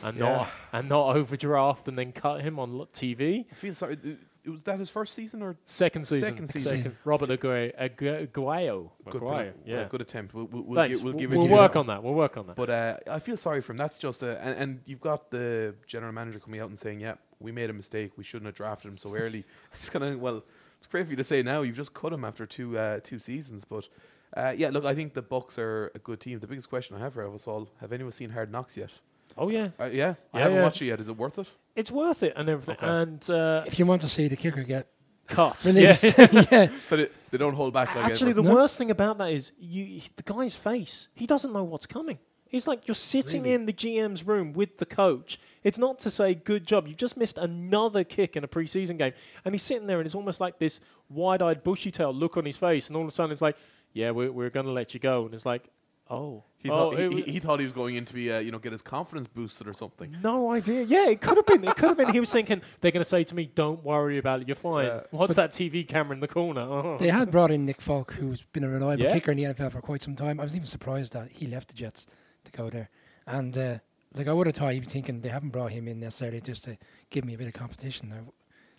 and 0.03 0.19
not 0.19 0.49
and 0.73 0.89
not 0.89 1.15
overdraft 1.17 1.89
and 1.89 1.99
then 1.99 2.13
cut 2.13 2.41
him 2.43 2.59
on 2.59 2.71
TV. 2.93 3.47
I 3.51 3.55
feel 3.55 3.75
sorry. 3.75 3.97
th- 3.97 4.17
Was 4.47 4.63
that 4.65 4.79
his 4.79 4.91
first 4.91 5.15
season 5.15 5.41
or 5.43 5.57
Second 5.65 6.07
season, 6.07 6.29
Second 6.29 6.49
season. 6.49 6.97
Robert 7.05 7.31
Aguayo, 7.31 7.73
Agu- 7.81 8.27
Aguayo, 8.29 8.91
good? 9.09 9.23
Aguayo, 9.23 9.53
pro- 9.53 9.53
yeah. 9.65 9.81
uh, 9.83 9.89
good 9.89 10.01
attempt. 10.03 10.35
We'll, 10.35 10.45
we'll, 10.47 10.63
we'll, 10.65 10.75
Thanks. 10.77 10.99
gi- 10.99 11.05
we'll 11.05 11.13
we'll 11.15 11.21
give 11.21 11.31
we'll 11.31 11.41
it. 11.43 11.45
to 11.49 11.51
you. 11.55 11.59
work 11.61 11.77
on 11.77 11.87
that. 11.87 12.03
We'll 12.03 12.13
work 12.15 12.37
on 12.37 12.49
that. 12.49 12.57
But 12.57 12.69
uh, 12.71 12.97
I 13.11 13.21
feel 13.21 13.37
sorry 13.39 13.61
for 13.63 13.73
him. 13.73 13.79
That's 13.79 13.99
just 13.99 14.23
a 14.23 14.39
and, 14.45 14.59
and 14.59 14.81
you've 14.85 15.01
got 15.01 15.31
the 15.31 15.75
general 15.87 16.13
manager 16.13 16.41
coming 16.41 16.61
out 16.61 16.69
and 16.69 16.79
saying, 16.79 17.01
"Yeah, 17.01 17.15
we 17.39 17.53
made 17.53 17.71
a 17.71 17.73
mistake. 17.73 18.13
We 18.19 18.25
shouldn't 18.25 18.47
have 18.47 18.55
drafted 18.57 18.91
him 18.91 18.99
so 18.99 19.15
early." 19.15 19.45
I'm 19.73 19.79
just 19.79 19.93
kind 19.93 20.05
of 20.05 20.21
well, 20.21 20.43
it's 20.85 20.91
great 20.93 21.07
for 21.07 21.11
you 21.13 21.17
to 21.17 21.25
say 21.25 21.43
now. 21.43 21.63
You've 21.63 21.77
just 21.77 21.95
cut 21.95 22.13
him 22.13 22.25
after 22.25 22.45
two 22.47 22.79
uh, 22.79 23.01
two 23.03 23.19
seasons, 23.19 23.65
but. 23.65 23.89
Uh, 24.37 24.53
yeah, 24.59 24.69
look, 24.69 24.85
I 24.85 24.97
think 24.97 25.15
the 25.15 25.23
Bucs 25.23 25.59
are 25.59 25.93
a 25.95 26.01
good 26.01 26.19
team. 26.19 26.41
The 26.41 26.49
biggest 26.49 26.69
question 26.69 26.97
I 26.97 26.99
have 26.99 27.15
for 27.15 27.25
us 27.33 27.47
all: 27.47 27.69
Have 27.81 27.93
anyone 27.93 28.11
seen 28.11 28.31
Hard 28.31 28.51
Knocks 28.51 28.77
yet? 28.77 28.91
oh 29.39 29.49
yeah, 29.49 29.69
Uh, 29.79 29.85
yeah, 29.85 30.15
I 30.33 30.39
Yeah, 30.39 30.43
haven't 30.43 30.57
yeah. 30.57 30.63
watched 30.65 30.83
it 30.83 30.87
yet. 30.87 30.99
Is 30.99 31.09
it 31.09 31.17
worth 31.17 31.39
it? 31.39 31.49
it's 31.77 31.93
worth 31.93 32.21
it 32.25 32.33
and 32.35 32.49
everything. 32.49 32.75
Okay. 32.83 32.87
And 33.03 33.31
uh, 33.31 33.63
If 33.65 33.79
you 33.79 33.87
want 33.87 34.01
to 34.01 34.09
see 34.09 34.27
the 34.27 34.35
kicker 34.35 34.65
get 34.65 34.89
cut. 35.29 35.65
released, 35.65 36.03
Yeah. 36.19 36.45
yeah. 36.51 36.69
So 36.85 36.97
they, 36.97 37.09
they 37.31 37.39
don't 37.39 37.55
hold 37.55 37.73
back 37.75 37.95
like 37.95 38.07
Actually, 38.07 38.33
ever. 38.33 38.43
the 38.43 38.49
No. 38.49 38.55
worst 38.55 38.77
thing 38.77 38.91
about 38.91 39.19
that 39.19 39.31
is 39.31 39.53
you, 39.57 40.01
the 40.17 40.25
guy's 40.25 40.57
face. 40.57 41.07
He 41.15 41.27
doesn't 41.29 41.53
know 41.53 41.63
what's 41.63 41.87
coming. 41.87 42.19
He's 42.49 42.67
like 42.67 42.89
you're 42.89 42.97
sitting 42.97 43.43
Really? 43.45 43.55
in 43.55 43.67
the 43.67 43.73
GM's 43.73 44.27
room 44.27 44.53
with 44.53 44.79
the 44.79 44.87
coach. 44.87 45.39
It's 45.65 45.79
not 45.79 45.99
to 46.01 46.11
say 46.11 46.35
good 46.35 46.67
job. 46.67 46.87
You've 46.87 46.97
just 46.99 47.17
missed 47.17 47.39
another 47.39 48.05
kick 48.05 48.37
in 48.37 48.45
a 48.45 48.49
preseason 48.49 48.99
game, 48.99 49.15
and 49.45 49.55
he's 49.55 49.63
sitting 49.63 49.87
there, 49.89 49.99
and 49.99 50.07
it's 50.07 50.15
almost 50.15 50.41
like 50.41 50.59
this 50.59 50.79
wide-eyed, 51.09 51.65
bushy-tailed 51.65 52.15
look 52.17 52.37
on 52.37 52.45
his 52.45 52.57
face, 52.57 52.89
and 52.89 52.97
all 52.97 53.03
of 53.03 53.09
a 53.09 53.11
sudden 53.11 53.33
it's 53.33 53.43
like, 53.43 53.57
"Yeah, 53.93 54.11
we're 54.13 54.31
we're 54.31 54.51
going 54.51 54.67
to 54.67 54.73
let 54.73 54.95
you 54.95 55.01
go," 55.01 55.25
and 55.25 55.35
it's 55.35 55.47
like, 55.47 55.65
"Oh, 56.11 56.45
he, 56.59 56.71
oh, 56.71 56.91
thought, 56.91 56.97
he, 56.99 57.03
he, 57.03 57.09
was- 57.15 57.25
he 57.25 57.39
thought 57.41 57.59
he 57.61 57.65
was 57.65 57.73
going 57.73 57.95
in 57.95 58.05
to 58.05 58.15
be, 58.15 58.31
uh, 58.33 58.39
you 58.41 58.51
know, 58.53 58.59
get 58.59 58.73
his 58.73 58.83
confidence 58.83 59.27
boosted 59.27 59.67
or 59.69 59.73
something. 59.75 60.15
no 60.23 60.51
idea. 60.51 60.83
Yeah, 60.83 61.09
it 61.09 61.21
could 61.23 61.37
have 61.39 61.47
been. 61.47 61.65
It 61.65 61.77
could 61.77 61.89
have 61.89 61.97
been. 61.97 62.13
He 62.13 62.21
was 62.21 62.31
thinking 62.31 62.61
they're 62.81 62.91
going 62.91 63.03
to 63.03 63.09
say 63.09 63.25
to 63.25 63.35
me, 63.35 63.47
"Don't 63.55 63.83
worry 63.83 64.19
about 64.19 64.43
it. 64.43 64.49
You're 64.49 64.55
fine." 64.57 64.87
Yeah. 64.87 65.01
What's 65.13 65.35
that 65.37 65.51
TV 65.53 65.87
camera 65.89 66.15
in 66.15 66.21
the 66.21 66.29
corner? 66.29 66.63
Oh. 66.85 66.99
They 66.99 67.09
had 67.09 67.31
brought 67.31 67.51
in 67.51 67.65
Nick 67.65 67.81
Folk, 67.81 68.13
who's 68.13 68.43
been 68.53 68.65
a 68.65 68.69
reliable 68.69 69.05
Yeah. 69.05 69.13
kicker 69.15 69.31
in 69.33 69.39
the 69.39 69.45
NFL 69.45 69.73
for 69.73 69.81
quite 69.81 70.03
some 70.03 70.15
time. 70.17 70.41
I 70.41 70.43
was 70.43 70.55
even 70.55 70.67
surprised 70.67 71.15
that 71.15 71.31
he 71.31 71.47
left 71.47 71.69
the 71.69 71.75
Jets 71.75 72.07
to 72.45 72.53
go 72.53 72.69
there. 72.69 72.91
And 73.27 73.57
uh, 73.57 73.79
like 74.15 74.29
I 74.29 74.33
would 74.33 74.47
have 74.47 74.57
thought 74.57 74.73
he'd 74.73 74.81
be 74.81 74.87
thinking 74.87 75.21
they 75.21 75.29
haven't 75.29 75.51
brought 75.51 75.71
him 75.73 75.89
in 75.89 76.01
necessarily 76.01 76.41
just 76.41 76.65
to 76.65 76.77
give 77.11 77.25
me 77.25 77.35
a 77.35 77.39
bit 77.39 77.47
of 77.49 77.53
competition. 77.55 78.13
I, 78.13 78.19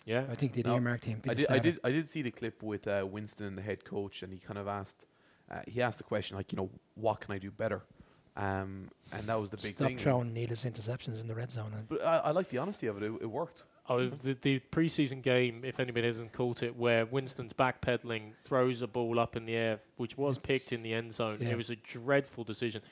yeah. 0.04 0.24
I 0.30 0.34
think 0.34 0.52
they'd 0.52 0.64
No, 0.66 0.74
earmarked 0.76 1.04
him. 1.04 1.20
I 1.28 1.34
did, 1.34 1.46
I 1.50 1.58
did, 1.58 1.78
I 1.84 1.90
did 1.90 2.08
see 2.08 2.22
the 2.22 2.30
clip 2.30 2.62
with 2.62 2.86
uh, 2.86 3.06
Winston, 3.10 3.46
and 3.46 3.58
the 3.58 3.62
head 3.62 3.84
coach, 3.84 4.22
and 4.22 4.32
he 4.32 4.38
kind 4.38 4.58
of 4.58 4.68
asked, 4.68 5.04
uh, 5.50 5.60
he 5.66 5.82
asked 5.82 5.98
the 5.98 6.04
question 6.04 6.36
like, 6.36 6.52
you 6.52 6.56
know, 6.56 6.70
what 6.94 7.20
can 7.20 7.34
I 7.34 7.38
do 7.38 7.50
better? 7.50 7.82
Um, 8.36 8.90
and 9.12 9.22
that 9.26 9.40
was 9.40 9.50
the 9.50 9.56
big 9.56 9.72
Stop 9.74 9.88
thing. 9.88 9.98
throwing 9.98 10.34
needless 10.34 10.64
interceptions 10.64 11.20
in 11.22 11.26
the 11.26 11.34
red 11.34 11.50
zone. 11.50 11.72
But 11.88 12.04
I, 12.04 12.16
I 12.18 12.30
like 12.32 12.50
the 12.50 12.58
honesty 12.58 12.86
of 12.86 12.96
it. 13.02 13.02
It, 13.06 13.12
it 13.22 13.26
worked. 13.30 13.62
Oh, 13.88 14.08
the, 14.08 14.34
the 14.42 14.60
preseason 14.72 15.22
game, 15.22 15.62
if 15.64 15.78
anybody 15.80 16.06
hasn't 16.08 16.32
caught 16.32 16.62
it, 16.62 16.76
where 16.76 17.06
Winston's 17.06 17.52
backpedaling, 17.52 18.34
throws 18.40 18.82
a 18.82 18.86
ball 18.88 19.18
up 19.20 19.36
in 19.36 19.46
the 19.46 19.54
air, 19.54 19.80
which 19.96 20.18
was 20.18 20.36
It's- 20.36 20.46
picked 20.46 20.72
in 20.72 20.82
the 20.82 20.92
end 20.92 21.14
zone. 21.14 21.38
yeah. 21.40 21.50
It 21.50 21.56
was 21.56 21.70
a 21.70 21.76
dreadful 21.76 22.44
decision. 22.44 22.82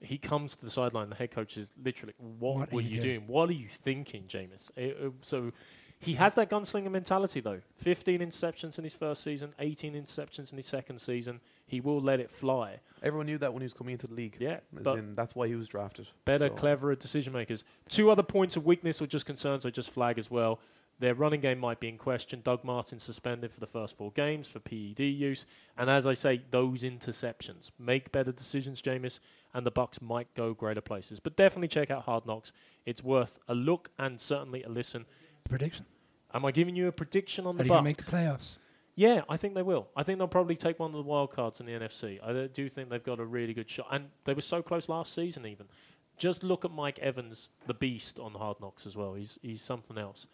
He 0.00 0.18
comes 0.18 0.54
to 0.56 0.64
the 0.64 0.70
sideline. 0.70 1.08
The 1.08 1.16
head 1.16 1.30
coach 1.30 1.56
is 1.56 1.70
literally, 1.82 2.14
"What, 2.18 2.56
What 2.58 2.72
are 2.72 2.76
were 2.76 2.80
you 2.82 2.88
you 2.96 3.00
doing?" 3.00 3.18
doing? 3.20 3.26
What 3.28 3.48
are 3.48 3.54
you 3.54 3.68
thinking, 3.68 4.24
Jameis?" 4.28 4.70
It- 4.76 4.96
it- 5.00 5.12
so 5.22 5.52
He 6.00 6.14
has 6.14 6.34
that 6.34 6.50
gunslinger 6.50 6.90
mentality, 6.90 7.40
though. 7.40 7.62
15 7.76 8.20
interceptions 8.20 8.76
in 8.76 8.84
his 8.84 8.92
first 8.92 9.22
season, 9.22 9.54
18 9.58 9.94
interceptions 9.94 10.50
in 10.52 10.58
his 10.58 10.66
second 10.66 10.98
season. 11.00 11.40
He 11.66 11.80
will 11.80 11.98
let 12.00 12.20
it 12.20 12.30
fly. 12.30 12.80
Everyone 13.02 13.24
knew 13.26 13.38
that 13.38 13.54
when 13.54 13.62
he 13.62 13.64
was 13.64 13.72
coming 13.72 13.92
into 13.92 14.06
the 14.08 14.12
league. 14.14 14.36
Yeah, 14.38 14.60
As 14.76 14.82
but 14.82 14.98
in, 14.98 15.14
that's 15.14 15.34
why 15.34 15.48
he 15.48 15.54
was 15.54 15.66
drafted. 15.66 16.08
better, 16.26 16.48
So- 16.48 16.54
cleverer 16.54 16.94
decision 16.94 17.32
makers. 17.32 17.64
Two 17.88 18.10
other 18.10 18.22
points 18.24 18.54
of 18.54 18.66
weakness 18.66 19.00
or 19.00 19.06
just 19.06 19.24
concerns 19.24 19.64
I 19.64 19.70
just 19.70 19.88
flag 19.88 20.18
as 20.18 20.30
well. 20.30 20.60
Their 20.98 21.14
running 21.14 21.40
game 21.40 21.58
might 21.58 21.80
be 21.80 21.88
in 21.88 21.96
question. 21.96 22.40
Doug 22.42 22.64
Martin 22.64 22.98
suspended 23.00 23.50
for 23.52 23.60
the 23.60 23.66
first 23.66 23.96
four 23.96 24.12
games 24.12 24.46
for 24.46 24.60
PED 24.60 25.00
use, 25.00 25.46
and 25.76 25.88
as 25.88 26.06
I 26.06 26.12
say, 26.14 26.42
those 26.50 26.82
interceptions 26.82 27.70
make 27.78 28.12
better 28.12 28.30
decisions, 28.32 28.82
Jameis, 28.82 29.20
and 29.54 29.64
the 29.64 29.72
Bucs 29.72 30.02
might 30.02 30.32
go 30.34 30.52
greater 30.52 30.80
places. 30.80 31.20
But 31.20 31.36
definitely 31.36 31.68
check 31.68 31.90
out 31.90 32.02
Hard 32.02 32.26
Knocks. 32.26 32.52
It's 32.84 33.02
worth 33.02 33.38
a 33.48 33.54
look 33.54 33.90
and 33.98 34.20
certainly 34.20 34.62
a 34.64 34.68
listen. 34.68 35.06
Prediction. 35.48 35.86
Am 36.34 36.44
I 36.44 36.50
giving 36.50 36.74
you 36.74 36.88
a 36.88 36.92
prediction 36.92 37.46
on 37.46 37.54
Are 37.54 37.62
the 37.62 37.68
Bucks? 37.68 37.84
make 37.84 37.96
the 37.98 38.02
playoffs? 38.10 38.56
Yeah, 38.96 39.22
I 39.28 39.36
think 39.36 39.54
they 39.54 39.62
will. 39.62 39.88
I 39.96 40.02
think 40.02 40.18
they'll 40.18 40.28
probably 40.28 40.56
take 40.56 40.78
one 40.78 40.90
of 40.90 40.96
the 40.96 41.02
wild 41.02 41.32
cards 41.32 41.60
in 41.60 41.66
the 41.66 41.72
NFC. 41.72 42.20
I 42.22 42.46
do 42.48 42.68
think 42.68 42.90
they've 42.90 43.02
got 43.02 43.18
a 43.20 43.24
really 43.24 43.54
good 43.54 43.68
shot, 43.70 43.86
and 43.90 44.06
they 44.24 44.34
were 44.34 44.40
so 44.42 44.62
close 44.62 44.88
last 44.88 45.12
season. 45.14 45.46
Even 45.46 45.66
just 46.16 46.42
look 46.44 46.64
at 46.64 46.70
Mike 46.70 46.98
Evans, 47.00 47.50
the 47.66 47.74
beast 47.74 48.18
on 48.20 48.32
Hard 48.34 48.60
Knocks 48.60 48.86
as 48.86 48.96
well. 48.96 49.14
He's 49.14 49.38
he's 49.42 49.62
something 49.62 49.98
else. 49.98 50.26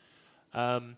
Um, 0.53 0.97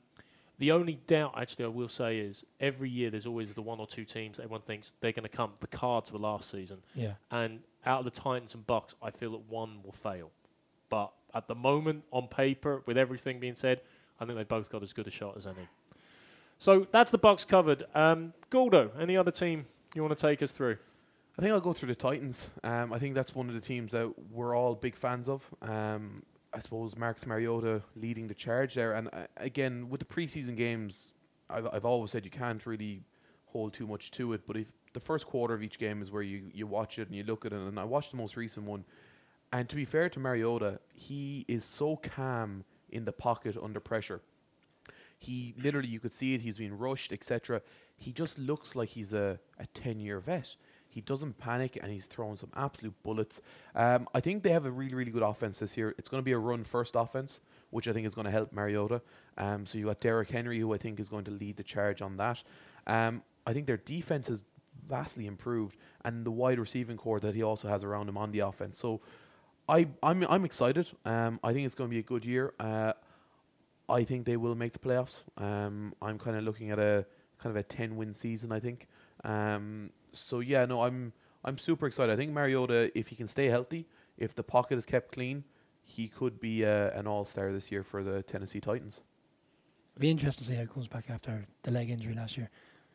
the 0.59 0.71
only 0.73 0.95
doubt, 1.07 1.35
actually, 1.37 1.65
I 1.65 1.69
will 1.69 1.89
say 1.89 2.19
is 2.19 2.45
every 2.61 2.91
year 2.91 3.11
there's 3.11 3.27
always 3.27 3.53
the 3.55 3.63
one 3.63 3.81
or 3.81 3.87
two 3.87 4.05
teams 4.05 4.39
everyone 4.39 4.61
thinks 4.63 4.93
they're 5.01 5.13
going 5.13 5.23
to 5.25 5.29
come. 5.29 5.53
The 5.61 5.67
cards 5.67 6.13
were 6.13 6.19
last 6.19 6.51
season, 6.51 6.79
Yeah. 6.95 7.13
and 7.31 7.61
out 7.85 8.01
of 8.01 8.05
the 8.05 8.11
Titans 8.11 8.55
and 8.55 8.67
Bucs, 8.67 8.95
I 9.03 9.11
feel 9.11 9.33
that 9.33 9.49
one 9.49 9.81
will 9.85 9.93
fail. 9.93 10.31
But 10.89 11.13
at 11.35 11.49
the 11.49 11.55
moment, 11.55 12.05
on 12.11 12.29
paper, 12.29 12.83
with 12.87 12.97
everything 12.97 13.41
being 13.41 13.55
said, 13.55 13.81
I 14.21 14.25
think 14.25 14.37
they 14.37 14.45
both 14.45 14.71
got 14.71 14.83
as 14.83 14.93
good 14.93 15.07
a 15.07 15.11
shot 15.11 15.37
as 15.37 15.47
any. 15.47 15.69
So 16.59 16.87
that's 16.93 17.11
the 17.11 17.19
Bucs 17.19 17.47
covered. 17.47 17.85
Um, 17.95 18.35
Gordo, 18.51 18.93
any 19.01 19.17
other 19.17 19.33
team 19.33 19.67
you 19.95 20.03
want 20.03 20.17
to 20.17 20.27
take 20.27 20.43
us 20.43 20.53
through? 20.53 20.77
I 21.39 21.43
think 21.43 21.53
I'll 21.53 21.61
go 21.61 21.73
through 21.73 21.89
the 21.89 21.95
Titans. 21.95 22.51
Um, 22.63 22.93
I 22.93 22.99
think 22.99 23.15
that's 23.15 23.35
one 23.35 23.49
of 23.49 23.55
the 23.55 23.61
teams 23.61 23.93
that 23.93 24.13
we're 24.31 24.55
all 24.55 24.75
big 24.75 24.95
fans 24.95 25.29
of. 25.29 25.49
Um, 25.63 26.23
I 26.55 26.59
suppose 26.59 26.97
Marcus 26.97 27.27
Mariota 27.27 27.83
leading 27.97 28.29
the 28.29 28.35
charge 28.35 28.75
there, 28.75 28.93
and 28.93 29.09
uh, 29.09 29.27
again 29.39 29.89
with 29.89 30.01
the 30.01 30.07
preseason 30.07 30.55
games, 30.55 31.15
I've, 31.49 31.67
I've 31.73 31.85
always 31.87 32.11
said 32.11 32.27
you 32.27 32.31
can't 32.31 32.65
really 32.67 33.03
hold 33.47 33.73
too 33.73 33.87
much 33.87 34.11
to 34.13 34.35
it. 34.35 34.43
But 34.47 34.59
if 34.59 34.71
the 34.93 35.01
first 35.01 35.27
quarter 35.27 35.55
of 35.55 35.63
each 35.63 35.79
game 35.79 36.03
is 36.03 36.11
where 36.11 36.23
you, 36.23 36.43
you 36.53 36.67
watch 36.67 36.99
it 36.99 37.09
and 37.09 37.17
you 37.17 37.25
look 37.25 37.45
at 37.45 37.53
it, 37.53 37.59
and 37.59 37.79
I 37.79 37.85
watched 37.85 38.11
the 38.11 38.17
most 38.17 38.37
recent 38.37 38.67
one, 38.67 38.85
and 39.53 39.69
to 39.69 39.77
be 39.77 39.85
fair 39.85 40.09
to 40.09 40.21
Mariota, 40.21 40.81
he 40.95 41.45
is 41.49 41.65
so 41.65 41.97
calm 41.97 42.65
in 42.91 43.05
the 43.05 43.13
pocket 43.13 43.57
under 43.63 43.81
pressure. 43.81 44.21
He 45.19 45.55
literally, 45.63 45.89
you 45.89 46.01
could 46.01 46.13
see 46.13 46.35
it. 46.35 46.41
He's 46.41 46.59
being 46.59 46.77
rushed, 46.77 47.13
etc. 47.13 47.63
He 47.97 48.13
just 48.13 48.39
looks 48.39 48.75
like 48.75 48.89
he's 48.91 49.13
a, 49.13 49.39
a 49.59 49.67
ten 49.67 50.01
year 50.01 50.19
vet. 50.19 50.57
He 50.89 51.01
doesn't 51.01 51.39
panic 51.39 51.79
and 51.81 51.91
he's 51.91 52.05
throwing 52.05 52.37
some 52.37 52.51
absolute 52.55 52.95
bullets. 53.03 53.41
Um, 53.75 54.07
I 54.15 54.21
think 54.21 54.43
they 54.43 54.51
have 54.51 54.67
a 54.67 54.71
really, 54.71 54.95
really 54.95 55.11
good 55.11 55.23
offense 55.23 55.59
this 55.59 55.75
year. 55.75 55.95
It's 55.97 56.11
going 56.11 56.21
to 56.21 56.25
be 56.25 56.33
a 56.33 56.39
run 56.39 56.65
first 56.65 56.97
offense, 56.97 57.41
which 57.71 57.89
I 57.89 57.95
think 57.95 58.07
is 58.07 58.15
going 58.15 58.27
to 58.27 58.31
help 58.31 58.53
Mariota. 58.53 59.01
Um, 59.39 59.65
so 59.65 59.79
you 59.79 59.87
got 59.87 60.01
Derrick 60.01 60.29
Henry, 60.31 60.59
who 60.59 60.75
I 60.75 60.77
think 60.77 61.01
is 61.01 61.09
going 61.09 61.25
to 61.25 61.31
lead 61.31 61.57
the 61.57 61.63
charge 61.63 62.03
on 62.03 62.19
that. 62.19 62.43
Um, 62.87 63.23
I 63.47 63.55
think 63.55 63.67
their 63.67 63.79
defense 63.79 64.29
is 64.29 64.45
vastly 64.87 65.27
improved, 65.27 65.77
and 66.05 66.25
the 66.25 66.31
wide 66.31 66.59
receiving 66.59 66.97
core 66.97 67.21
that 67.21 67.35
he 67.35 67.43
also 67.43 67.69
has 67.69 67.85
around 67.85 68.09
him 68.09 68.17
on 68.17 68.33
the 68.33 68.41
offense. 68.41 68.79
So 68.79 69.01
I, 69.69 69.89
I'm, 70.03 70.25
I'm 70.29 70.45
excited. 70.45 70.89
Um, 71.05 71.41
I 71.43 71.53
think 71.53 71.67
it's 71.67 71.75
going 71.75 71.89
to 71.89 71.95
be 71.95 72.01
a 72.01 72.05
good 72.05 72.25
year. 72.25 72.53
Uh, 72.59 72.93
I 73.89 74.05
think 74.05 74.27
they 74.27 74.37
will 74.37 74.55
make 74.55 74.73
the 74.73 74.79
playoffs. 74.79 75.23
Um, 75.37 75.95
I'm 76.01 76.19
kind 76.19 76.37
of 76.37 76.45
looking 76.45 76.71
at 76.71 76.79
a 76.79 77.07
kind 77.39 77.57
of 77.57 77.61
a 77.61 77.63
10 77.63 77.97
win 77.97 78.15
season. 78.15 78.53
I 78.53 78.61
think. 78.61 78.89
Um, 79.25 79.91
so 80.13 80.41
yeah, 80.41 80.65
no, 80.65 80.83
I'm 80.83 81.13
I'm 81.45 81.59
super 81.59 81.87
excited. 81.87 82.13
I 82.13 82.17
think 82.17 82.33
Mariota, 82.33 82.97
if 82.97 83.09
he 83.09 83.17
can 83.17 83.29
stay 83.29 83.47
healthy, 83.47 83.87
if 84.17 84.35
the 84.35 84.43
pocket 84.43 84.77
is 84.77 84.87
kept 84.87 85.13
clean, 85.13 85.45
he 85.83 86.09
could 86.09 86.41
be 86.41 86.65
uh, 86.65 86.91
an 86.91 87.07
all 87.07 87.25
star 87.25 87.53
this 87.53 87.73
year 87.73 87.83
for 87.83 88.03
the 88.03 88.23
Tennessee 88.23 88.61
Titans. 88.61 89.03
It'll 89.95 90.01
be 90.01 90.11
interesting 90.11 90.45
to 90.45 90.51
see 90.51 90.55
how 90.55 90.63
he 90.63 90.69
comes 90.69 90.89
back 90.89 91.11
after 91.11 91.47
the 91.63 91.71
leg 91.71 91.91
injury 91.91 92.15
last 92.15 92.37
year. 92.37 92.51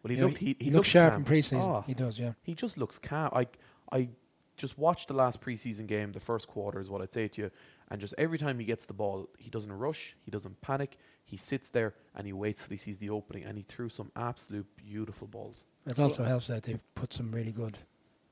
But 0.07 0.15
he 0.15 0.21
know, 0.21 0.27
looked 0.27 0.37
he, 0.37 0.45
he, 0.45 0.55
he 0.59 0.65
looked 0.65 0.75
looks 0.75 0.87
sharp 0.87 1.13
calm. 1.13 1.23
in 1.23 1.27
preseason. 1.27 1.61
Oh, 1.61 1.83
He 1.85 1.93
does, 1.93 2.17
yeah. 2.17 2.31
he 2.41 2.53
just 2.53 2.77
looks 2.77 2.97
calm. 2.97 3.29
I 3.33 3.47
I 3.91 4.09
just 4.55 4.77
watched 4.77 5.09
the 5.09 5.13
last 5.13 5.41
preseason 5.41 5.85
game, 5.85 6.13
the 6.13 6.19
first 6.19 6.47
quarter 6.47 6.79
is 6.79 6.89
what 6.89 7.01
I'd 7.01 7.11
say 7.11 7.27
to 7.27 7.41
you, 7.43 7.51
and 7.91 7.99
just 7.99 8.13
every 8.17 8.37
time 8.37 8.57
he 8.57 8.65
gets 8.65 8.85
the 8.85 8.93
ball, 8.93 9.29
he 9.37 9.49
doesn't 9.49 9.71
rush, 9.71 10.15
he 10.23 10.31
doesn't 10.31 10.61
panic, 10.61 10.97
he 11.25 11.37
sits 11.37 11.69
there 11.69 11.93
and 12.15 12.25
he 12.25 12.33
waits 12.33 12.61
till 12.63 12.71
he 12.71 12.77
sees 12.77 12.97
the 12.97 13.09
opening, 13.09 13.43
and 13.43 13.57
he 13.57 13.63
threw 13.63 13.89
some 13.89 14.11
absolute 14.15 14.65
beautiful 14.77 15.27
balls. 15.27 15.65
It 15.85 15.99
also 15.99 16.23
helps 16.23 16.47
that 16.47 16.63
they've 16.63 16.83
put 16.95 17.13
some 17.13 17.31
really 17.31 17.51
good 17.51 17.77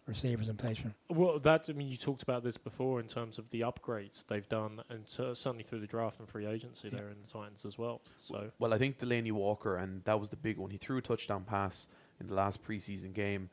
receivers 0.07 0.49
in 0.49 0.55
place 0.55 0.77
for 0.77 0.89
him. 0.89 0.95
Well, 1.09 1.39
that 1.39 1.65
I 1.69 1.73
mean, 1.73 1.87
you 1.87 1.97
talked 1.97 2.21
about 2.23 2.43
this 2.43 2.57
before 2.57 2.99
in 2.99 3.07
terms 3.07 3.39
of 3.39 3.49
the 3.49 3.61
upgrades 3.61 4.23
they've 4.27 4.47
done, 4.47 4.81
and 4.89 5.07
cer- 5.07 5.35
certainly 5.35 5.63
through 5.63 5.79
the 5.79 5.87
draft 5.87 6.19
and 6.19 6.29
free 6.29 6.45
agency 6.45 6.89
Yeah. 6.89 6.99
there 6.99 7.09
in 7.09 7.21
the 7.21 7.27
Titans 7.27 7.65
as 7.65 7.77
well. 7.77 8.01
So 8.17 8.51
Well, 8.59 8.73
I 8.73 8.77
think 8.77 8.99
Delanie 8.99 9.31
Walker, 9.31 9.77
and 9.77 10.03
that 10.05 10.19
was 10.19 10.29
the 10.29 10.35
big 10.37 10.57
one. 10.57 10.69
He 10.69 10.77
threw 10.77 10.97
a 10.97 11.01
touchdown 11.01 11.43
pass 11.43 11.87
in 12.19 12.27
the 12.27 12.33
last 12.35 12.61
preseason 12.63 13.13
game, 13.13 13.49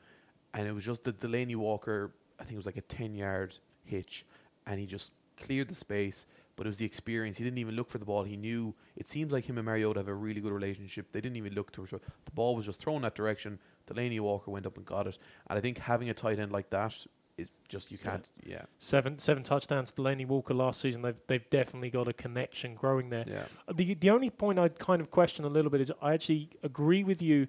and 0.54 0.68
it 0.68 0.72
was 0.72 0.84
just 0.84 1.04
the 1.04 1.12
Delanie 1.12 1.56
Walker. 1.56 2.12
I 2.38 2.44
think 2.44 2.54
it 2.54 2.58
was 2.58 2.66
like 2.66 2.76
a 2.76 2.82
ten-yard 2.82 3.56
hitch, 3.84 4.26
and 4.66 4.78
he 4.78 4.86
just 4.86 5.12
cleared 5.36 5.68
the 5.68 5.74
space. 5.74 6.26
But 6.54 6.66
it 6.66 6.68
was 6.68 6.76
the 6.76 6.84
experience. 6.84 7.38
He 7.38 7.44
didn't 7.44 7.58
even 7.58 7.76
look 7.76 7.88
for 7.88 7.96
the 7.96 8.04
ball. 8.04 8.24
He 8.24 8.36
knew. 8.36 8.74
It 8.94 9.06
seems 9.08 9.32
like 9.32 9.46
him 9.46 9.56
and 9.56 9.64
Mariota 9.64 10.00
have 10.00 10.08
a 10.08 10.14
really 10.14 10.42
good 10.42 10.52
relationship. 10.52 11.10
They 11.10 11.22
didn't 11.22 11.36
even 11.38 11.54
look 11.54 11.72
to 11.72 11.86
the 11.86 11.98
ball 12.34 12.54
was 12.54 12.66
just 12.66 12.78
thrown 12.78 13.00
that 13.02 13.14
direction. 13.14 13.58
Delanie 13.94 14.20
Walker 14.20 14.50
went 14.50 14.66
up 14.66 14.76
and 14.76 14.86
got 14.86 15.06
it. 15.06 15.18
And 15.48 15.58
I 15.58 15.60
think 15.62 15.78
having 15.78 16.08
a 16.10 16.14
tight 16.14 16.38
end 16.38 16.52
like 16.52 16.70
that 16.70 16.94
is 17.38 17.48
just 17.68 17.90
you 17.90 17.98
can't. 17.98 18.24
Yeah, 18.44 18.62
seven 18.78 19.18
seven 19.18 19.42
touchdowns 19.42 19.92
to 19.92 20.02
Delanie 20.02 20.26
Walker 20.26 20.54
last 20.54 20.80
season. 20.80 21.02
They've 21.02 21.20
they've 21.26 21.48
definitely 21.50 21.90
got 21.90 22.08
a 22.08 22.12
connection 22.12 22.74
growing 22.74 23.10
there. 23.10 23.24
yeah. 23.26 23.44
Uh, 23.68 23.72
The 23.74 23.94
the 23.94 24.10
only 24.10 24.30
point 24.30 24.58
I'd 24.58 24.78
kind 24.78 25.00
of 25.00 25.10
question 25.10 25.44
a 25.44 25.48
little 25.48 25.70
bit 25.70 25.80
is 25.80 25.90
I 26.02 26.12
actually 26.14 26.50
agree 26.62 27.04
with 27.04 27.22
you 27.22 27.48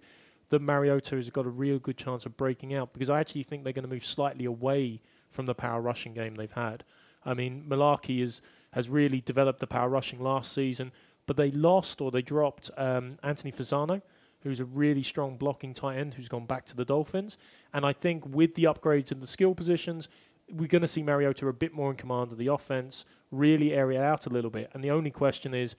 that 0.50 0.62
Mariota 0.62 1.16
has 1.16 1.30
got 1.30 1.46
a 1.46 1.50
real 1.50 1.80
good 1.80 1.98
chance 1.98 2.26
of 2.26 2.38
breaking 2.38 2.74
out 2.76 2.94
because 2.94 3.10
I 3.10 3.20
actually 3.20 3.44
think 3.44 3.64
they're 3.64 3.74
going 3.74 3.84
to 3.88 3.90
move 3.90 4.06
slightly 4.06 4.46
away 4.46 5.02
from 5.30 5.48
the 5.48 5.56
power 5.56 5.82
rushing 5.82 6.14
game 6.14 6.36
they've 6.36 6.52
had. 6.52 6.84
I 7.26 7.34
mean, 7.34 7.66
Mularkey 7.68 8.22
is 8.22 8.42
has 8.72 8.90
really 8.90 9.20
developed 9.22 9.60
the 9.60 9.68
power 9.68 9.90
rushing 9.90 10.20
last 10.20 10.52
season, 10.54 10.92
but 11.26 11.38
they 11.38 11.52
lost 11.52 12.02
or 12.02 12.12
they 12.12 12.22
dropped 12.22 12.70
um, 12.78 13.16
Anthony 13.24 13.52
Fasano, 13.52 14.02
who's 14.44 14.60
a 14.60 14.66
really 14.66 15.04
strong 15.04 15.38
blocking 15.38 15.74
tight 15.74 15.98
end 15.98 16.14
who's 16.14 16.28
gone 16.28 16.46
back 16.46 16.66
to 16.66 16.76
the 16.76 16.86
Dolphins. 16.86 17.38
And 17.74 17.86
I 17.86 17.94
think 17.94 18.26
with 18.28 18.56
the 18.56 18.64
upgrades 18.64 19.12
in 19.12 19.20
the 19.20 19.28
skill 19.28 19.56
positions, 19.56 20.08
we're 20.52 20.68
going 20.68 20.82
to 20.82 20.88
see 20.88 21.02
Mariota 21.02 21.48
a 21.48 21.54
bit 21.54 21.74
more 21.74 21.90
in 21.90 21.98
command 21.98 22.32
of 22.32 22.38
the 22.38 22.48
offense, 22.48 23.06
really 23.32 23.74
area 23.74 24.02
out 24.04 24.26
a 24.26 24.30
little 24.30 24.52
bit. 24.52 24.70
And 24.74 24.84
the 24.84 24.92
only 24.92 25.12
question 25.12 25.54
is, 25.54 25.76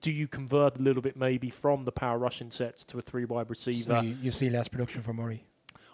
do 0.00 0.10
you 0.10 0.26
convert 0.26 0.78
a 0.78 0.82
little 0.82 1.02
bit 1.02 1.16
maybe 1.16 1.50
from 1.50 1.84
the 1.84 1.92
power 1.92 2.18
rushing 2.18 2.50
sets 2.50 2.82
to 2.84 2.98
a 2.98 3.02
three 3.02 3.24
wide 3.24 3.48
receiver? 3.48 4.00
So 4.00 4.00
you, 4.00 4.16
you 4.20 4.30
see 4.32 4.50
less 4.50 4.66
production 4.66 5.02
from 5.02 5.16
Murray. 5.16 5.44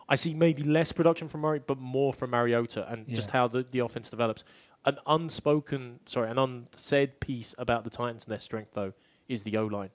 I 0.08 0.16
see 0.16 0.34
maybe 0.34 0.64
less 0.64 0.90
production 0.90 1.28
from 1.28 1.42
Murray, 1.42 1.60
but 1.64 1.78
more 1.78 2.12
from 2.12 2.30
Mariota 2.30 2.90
and 2.90 3.06
just 3.06 3.30
how 3.30 3.46
the, 3.46 3.64
the 3.70 3.78
offense 3.78 4.10
develops. 4.10 4.42
An 4.84 4.96
unspoken, 5.06 6.00
sorry, 6.06 6.30
an 6.30 6.38
unsaid 6.38 7.20
piece 7.20 7.54
about 7.58 7.84
the 7.84 7.90
Titans 7.90 8.24
and 8.24 8.32
their 8.32 8.40
strength, 8.40 8.70
though, 8.74 8.94
is 9.28 9.42
the 9.44 9.56
O 9.58 9.66
line. 9.66 9.90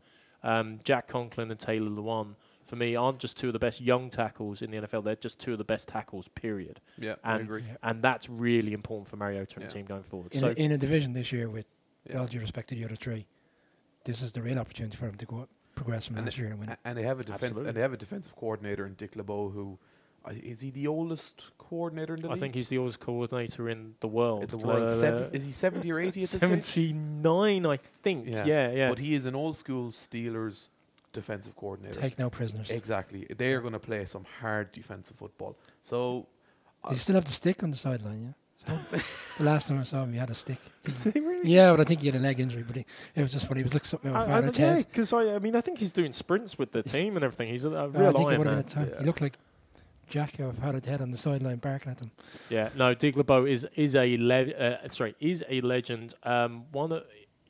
Um, 0.45 0.79
Jack 0.83 1.07
Conklin 1.07 1.49
and 1.49 1.59
Taylor 1.59 1.89
Lewan, 1.89 2.35
for 2.63 2.75
me, 2.75 2.95
aren't 2.95 3.17
just 3.19 3.35
two 3.37 3.47
of 3.47 3.53
the 3.53 3.59
best 3.59 3.81
young 3.81 4.09
tackles 4.11 4.61
in 4.61 4.69
the 4.71 4.77
NFL. 4.77 5.03
They're 5.03 5.15
just 5.15 5.39
two 5.39 5.53
of 5.53 5.57
the 5.57 5.63
best 5.63 5.87
tackles, 5.87 6.27
period. 6.29 6.79
Yeah, 6.99 7.15
I 7.23 7.33
And- 7.33 7.41
agree. 7.43 7.63
And 7.81 8.01
that's 8.03 8.29
really 8.29 8.73
important 8.73 9.07
for 9.07 9.17
Mariota 9.17 9.55
and 9.55 9.63
Yeah. 9.63 9.67
the 9.67 9.73
team 9.73 9.85
going 9.85 10.03
forward. 10.03 10.33
In, 10.33 10.39
so 10.39 10.47
a, 10.49 10.53
in 10.53 10.71
a 10.71 10.77
division 10.77 11.13
this 11.13 11.31
year 11.31 11.49
with 11.49 11.65
Yeah. 12.07 12.19
all 12.19 12.27
due 12.27 12.39
respect 12.39 12.69
to 12.69 12.75
the 12.75 12.85
other 12.85 12.95
three, 12.95 13.25
this 14.03 14.21
is 14.21 14.33
the 14.33 14.41
real 14.43 14.59
opportunity 14.59 14.95
for 14.95 15.07
them 15.07 15.15
to 15.15 15.25
go 15.25 15.39
up, 15.39 15.49
progress 15.73 16.05
from 16.07 16.17
And 16.17 16.25
last 16.27 16.37
year 16.37 16.49
and 16.49 16.59
win. 16.59 16.75
And 16.85 16.95
they 16.97 17.03
have 17.03 17.19
a 17.19 17.23
defense, 17.23 17.41
Absolutely. 17.43 17.69
and 17.69 17.77
they 17.77 17.81
have 17.81 17.93
a 17.93 17.97
defensive 17.97 18.35
coordinator 18.35 18.85
in 18.85 18.93
Dick 18.93 19.15
LeBeau, 19.15 19.49
who 19.49 19.79
I- 19.81 19.94
is 20.31 20.61
he 20.61 20.69
the 20.71 20.87
oldest 20.87 21.51
coordinator 21.57 22.15
in 22.15 22.21
the 22.21 22.27
I 22.29 22.31
league? 22.31 22.39
think 22.39 22.55
he's 22.55 22.69
the 22.69 22.77
oldest 22.77 22.99
coordinator 22.99 23.69
in 23.69 23.95
the 23.99 24.07
world. 24.07 24.43
in 24.43 24.49
the 24.49 24.57
world. 24.57 24.83
Uh, 24.89 24.95
Seven, 24.95 25.29
is 25.33 25.45
he 25.45 25.51
seventy 25.51 25.91
or 25.91 25.99
eighty 25.99 26.23
at 26.23 26.29
this 26.29 26.41
stage? 26.41 26.63
79, 26.63 27.65
I 27.65 27.77
think. 28.03 28.27
Yeah. 28.27 28.45
Yeah, 28.45 28.71
yeah. 28.71 28.89
But 28.89 28.99
he 28.99 29.13
is 29.15 29.25
an 29.25 29.35
old 29.35 29.57
school 29.57 29.91
Steelers 29.91 30.67
defensive 31.13 31.55
coordinator. 31.55 31.99
Take 31.99 32.19
no 32.19 32.29
prisoners. 32.29 32.69
Exactly, 32.69 33.25
they 33.37 33.53
are 33.53 33.61
going 33.61 33.73
to 33.73 33.79
play 33.79 34.05
some 34.05 34.25
hard 34.41 34.71
defensive 34.71 35.17
football. 35.17 35.57
So 35.81 36.27
Does 36.87 36.97
he 36.97 36.99
still 37.01 37.15
have 37.15 37.25
the 37.25 37.31
stick 37.31 37.63
on 37.63 37.71
the 37.71 37.77
sideline? 37.77 38.33
Yeah. 38.67 38.77
The 39.37 39.43
last 39.43 39.67
time 39.67 39.79
I 39.79 39.83
saw 39.83 40.01
him, 40.03 40.11
he 40.13 40.17
had 40.17 40.31
a 40.31 40.33
stick. 40.33 40.57
Did 40.83 41.13
he 41.13 41.19
really? 41.19 41.51
Yeah, 41.51 41.69
but 41.71 41.81
I 41.81 41.83
think 41.83 42.01
he 42.01 42.07
had 42.07 42.15
a 42.15 42.19
leg 42.19 42.39
injury. 42.39 42.63
But 42.63 42.77
he, 42.77 42.85
it 43.15 43.21
was 43.21 43.31
just 43.31 43.47
funny. 43.47 43.59
He 43.59 43.63
was 43.63 43.75
like 43.75 43.85
something 43.85 44.11
I, 44.11 44.19
with 44.19 44.27
I, 44.27 44.31
Father 44.31 44.45
yeah, 44.47 44.51
Ted. 44.75 44.87
because 44.89 45.13
I, 45.13 45.35
I 45.35 45.39
mean, 45.39 45.55
I 45.55 45.61
think 45.61 45.77
he's 45.77 45.91
doing 45.91 46.13
sprints 46.13 46.57
with 46.57 46.71
the 46.71 46.81
team 46.81 47.15
and 47.15 47.23
everything. 47.23 47.49
He's 47.49 47.63
a, 47.63 47.69
a 47.69 47.83
Uh, 47.83 47.87
real 47.89 48.09
I 48.09 48.11
think 48.13 48.29
Iron 48.29 48.43
Man. 48.43 48.47
been 48.47 48.57
at. 48.57 48.75
Yeah. 48.75 48.99
He 48.99 49.05
looked 49.05 49.21
like 49.21 49.37
Jack 50.09 50.39
of 50.39 50.57
Father 50.57 50.79
Ted 50.79 51.01
on 51.01 51.11
the 51.11 51.17
sideline 51.17 51.57
barking 51.57 51.91
at 51.91 51.97
them. 51.97 52.11
Yeah, 52.49 52.69
no, 52.75 52.93
Dick 52.93 53.15
LeBeau 53.15 53.45
is 53.45 53.65
is 53.75 53.95
a 53.95 54.17
le- 54.17 54.51
uh, 54.51 54.89
sorry 54.89 55.15
is 55.19 55.43
a 55.49 55.61
legend. 55.61 56.13
Um, 56.23 56.65
one, 56.71 57.01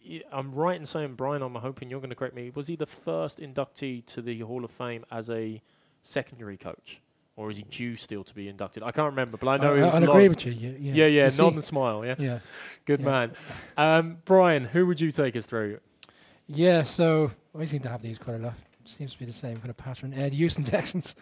y- 0.08 0.22
I'm 0.32 0.54
right 0.54 0.80
in 0.80 0.86
saying, 0.86 1.15
Brian, 1.15 1.41
I'm 1.41 1.56
hoping 1.56 1.89
you're 1.89 2.00
going 2.00 2.10
to 2.10 2.15
correct 2.15 2.36
me. 2.36 2.52
Was 2.54 2.68
he 2.68 2.76
the 2.76 2.86
first 2.86 3.39
inductee 3.39 4.06
to 4.08 4.22
the 4.22 4.39
Hall 4.39 4.63
of 4.63 4.72
Fame 4.72 5.06
as 5.12 5.30
a 5.30 5.62
secondary 6.04 6.58
coach? 6.58 7.02
Or 7.38 7.52
is 7.52 7.58
he 7.58 7.63
due 7.63 7.98
still 7.98 8.24
to 8.24 8.34
be 8.34 8.48
inducted? 8.48 8.82
I 8.82 8.91
can't 8.91 9.08
remember, 9.10 9.36
but 9.36 9.50
I 9.50 9.58
know 9.58 9.74
I, 9.74 9.76
he 9.76 9.82
was 9.84 9.94
I'll 9.96 10.00
long- 10.02 10.10
agree 10.12 10.30
with 10.30 10.46
you. 10.46 10.54
Yeah, 10.54 10.70
yeah, 10.80 10.94
yeah, 10.94 11.24
yeah 11.26 11.30
nod 11.38 11.54
and 11.56 11.63
smile. 11.63 12.06
Yeah, 12.06 12.15
yeah. 12.18 12.39
good 12.86 13.02
Yeah. 13.02 13.06
man. 13.06 13.32
Um, 13.76 14.18
Brian, 14.24 14.63
who 14.63 14.86
would 14.88 15.02
you 15.02 15.12
take 15.12 15.36
us 15.36 15.46
through? 15.46 15.80
Yeah, 16.48 16.84
so 16.84 17.32
I 17.60 17.65
seem 17.65 17.82
to 17.82 17.89
have 17.89 18.02
these 18.02 18.18
quite 18.18 18.36
a 18.36 18.39
lot. 18.39 18.54
Seems 18.86 19.12
to 19.13 19.20
be 19.20 19.26
the 19.26 19.34
same 19.34 19.58
kind 19.58 19.70
of 19.70 19.76
pattern. 19.76 20.13
Ed 20.13 20.32
Houston 20.32 20.63
Texans. 20.63 21.15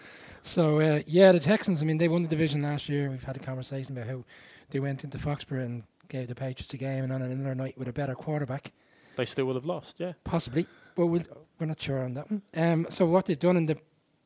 So 0.43 0.79
uh, 0.79 1.01
yeah, 1.08 1.32
the 1.32 1.39
Texans. 1.39 1.82
I 1.82 1.86
mean, 1.86 1.97
they 1.97 2.08
won 2.08 2.21
the 2.21 2.27
division 2.27 2.62
last 2.62 2.89
year. 2.89 3.10
We've 3.10 3.23
had 3.23 3.36
a 3.36 3.39
conversation 3.39 3.97
about 3.97 4.08
how 4.08 4.23
they 4.69 4.79
went 4.79 5.03
into 5.03 5.17
Foxborough 5.17 5.65
and 5.65 5.84
gave 6.10 6.27
the 6.27 6.36
Patriots 6.36 6.73
a 6.73 6.77
game, 6.77 7.03
and 7.03 7.12
on 7.13 7.21
another 7.21 7.56
night 7.56 7.77
with 7.77 7.88
a 7.88 7.93
better 7.93 8.13
quarterback, 8.13 8.71
They 9.15 9.25
still 9.25 9.45
would 9.45 9.56
have 9.56 9.65
lost. 9.65 9.99
Yeah, 9.99 10.13
possibly. 10.23 10.67
But 10.95 11.08
we'll, 11.08 11.23
we're 11.60 11.65
not 11.65 11.82
sure 11.82 12.03
on 12.03 12.13
that 12.13 12.29
one. 12.29 12.41
Um, 12.56 12.86
so 12.89 13.06
what 13.06 13.25
they've 13.25 13.39
done 13.39 13.58
in 13.58 13.65
the 13.65 13.77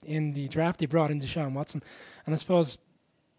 in 0.04 0.34
the 0.34 0.48
draft, 0.48 0.80
they 0.80 0.86
brought 0.86 1.12
in 1.12 1.20
Deshaun 1.22 1.54
Watson, 1.54 1.82
and 2.26 2.34
I 2.34 2.38
suppose 2.38 2.78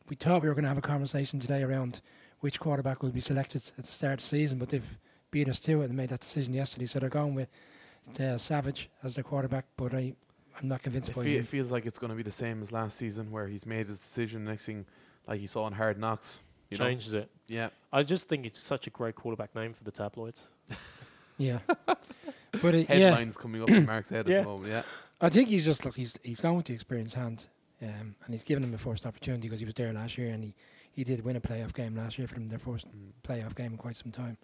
we 0.09 0.17
thought 0.17 0.43
we 0.43 0.49
were 0.49 0.55
going 0.55 0.65
to 0.65 0.69
have 0.69 0.79
a 0.79 0.83
conversation 0.83 1.39
today 1.39 1.63
around 1.63 2.01
which 2.41 2.61
quarterback 2.61 3.03
will 3.03 3.11
be 3.11 3.21
selected 3.21 3.63
at 3.77 3.85
the 3.85 3.93
start 3.93 4.15
of 4.15 4.19
the 4.21 4.25
season, 4.25 4.59
but 4.59 4.69
they've 4.69 4.99
beat 5.31 5.49
us 5.49 5.61
to 5.61 5.83
it 5.83 5.87
and 5.87 5.97
made 5.97 6.09
that 6.09 6.21
decision 6.21 6.55
yesterday. 6.55 6.87
So 6.87 6.99
they're 6.99 7.09
going 7.09 7.35
with 7.35 7.49
uh, 8.21 8.39
Savage 8.39 8.89
as 9.03 9.15
their 9.15 9.25
quarterback, 9.25 9.67
but 9.77 9.93
I, 9.95 10.15
I'm 10.61 10.69
not 10.69 10.83
convinced 10.83 11.11
It, 11.11 11.17
by 11.17 11.25
fe- 11.25 11.35
him. 11.37 11.41
it 11.41 11.47
feels 11.47 11.71
like 11.71 11.87
it's 11.87 11.99
going 11.99 12.11
to 12.11 12.17
be 12.17 12.23
the 12.23 12.31
same 12.31 12.61
as 12.63 12.73
last 12.73 12.97
season, 12.97 13.31
where 13.31 13.47
he's 13.47 13.65
made 13.67 13.87
his 13.87 13.99
decision. 13.99 14.45
Next 14.45 14.67
thing, 14.67 14.87
like 15.27 15.41
he 15.41 15.47
saw 15.47 15.67
in 15.67 15.73
Hard 15.73 15.99
Knocks. 15.99 16.39
You 16.71 16.77
know? 16.79 16.85
changes 16.85 17.15
it. 17.15 17.31
Yeah. 17.47 17.69
I 17.93 18.03
just 18.03 18.29
think 18.29 18.45
it's 18.45 18.61
such 18.61 18.87
a 18.87 18.91
great 18.91 19.15
quarterback 19.15 19.55
name 19.55 19.73
for 19.73 19.85
the 19.85 19.91
tabloids. 19.93 20.43
Yeah, 21.41 21.61
but 21.87 22.75
it, 22.75 22.89
yeah, 22.91 23.11
Headlines 23.11 23.37
coming 23.37 23.63
up 23.63 23.71
in 23.71 23.87
Mark's 23.87 24.09
head 24.11 24.27
Yeah. 24.29 24.39
at 24.39 24.43
the 24.43 24.49
moment. 24.49 24.71
Yeah. 24.73 24.83
I 25.21 25.29
think 25.29 25.49
he's 25.49 25.65
just 25.65 25.85
look. 25.85 25.95
He's 25.95 26.19
he's 26.25 26.41
going 26.41 26.57
with 26.57 26.67
the 26.67 26.75
experienced 26.75 27.15
hand, 27.15 27.47
um, 27.81 28.17
and 28.25 28.35
he's 28.35 28.43
given 28.43 28.65
him 28.65 28.75
a 28.75 28.79
first 28.79 29.07
opportunity 29.07 29.43
because 29.47 29.61
he 29.61 29.65
was 29.65 29.75
there 29.75 29.93
last 29.93 30.19
year 30.19 30.31
and 30.31 30.43
he, 30.43 30.53
he 30.91 31.05
did 31.05 31.25
win 31.25 31.37
a 31.37 31.41
playoff 31.41 31.73
game 31.75 31.95
last 31.95 32.19
year 32.19 32.27
for 32.27 32.35
them, 32.35 32.49
their 32.49 32.59
first 32.59 32.89
Mm. 32.89 33.13
playoff 33.23 33.55
game 33.55 33.71
in 33.71 33.77
quite 33.77 33.97
some 33.97 34.11
time. 34.11 34.37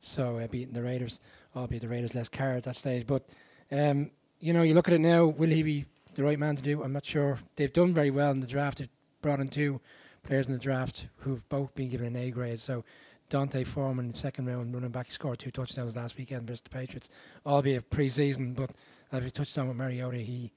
So 0.00 0.38
uh, 0.38 0.46
beating 0.48 0.74
the 0.74 0.82
Raiders, 0.82 1.20
albeit 1.56 1.80
the 1.80 1.88
Raiders 1.88 2.14
less 2.14 2.28
Carr 2.28 2.52
at 2.52 2.64
that 2.64 2.76
stage. 2.76 3.06
But 3.06 3.30
um, 3.72 4.10
you 4.40 4.52
know, 4.52 4.62
you 4.62 4.74
look 4.74 4.88
at 4.88 4.94
it 4.94 5.00
now. 5.00 5.26
Will 5.26 5.50
he 5.50 5.62
be 5.62 5.84
the 6.14 6.24
right 6.24 6.38
man 6.38 6.56
to 6.56 6.62
do? 6.62 6.82
I'm 6.82 6.92
not 6.92 7.04
sure. 7.06 7.38
They've 7.56 7.72
done 7.72 7.92
very 7.92 8.10
well 8.10 8.30
in 8.30 8.40
the 8.40 8.46
draft. 8.46 8.78
They've 8.78 8.88
brought 9.22 9.40
in 9.40 9.48
two 9.48 9.80
players 10.22 10.46
in 10.46 10.52
the 10.52 10.58
draft 10.58 11.06
who've 11.18 11.46
both 11.48 11.74
been 11.74 11.88
given 11.88 12.06
an 12.08 12.16
A 12.16 12.30
grade. 12.30 12.58
So 12.60 12.84
D'Onta 13.30 13.64
Foreman, 13.66 14.14
second 14.14 14.46
round 14.46 14.72
running 14.74 14.90
back, 14.90 15.10
scored 15.10 15.38
two 15.38 15.50
touchdowns 15.50 15.96
last 15.96 16.16
weekend 16.16 16.46
versus 16.46 16.62
the 16.62 16.70
Patriots, 16.70 17.08
albeit 17.44 17.90
pre-season. 17.90 18.52
But 18.54 18.70
as 19.12 19.24
we 19.24 19.30
touched 19.30 19.56
on 19.58 19.68
with 19.68 19.76
Mariota, 19.76 20.18
he 20.18 20.52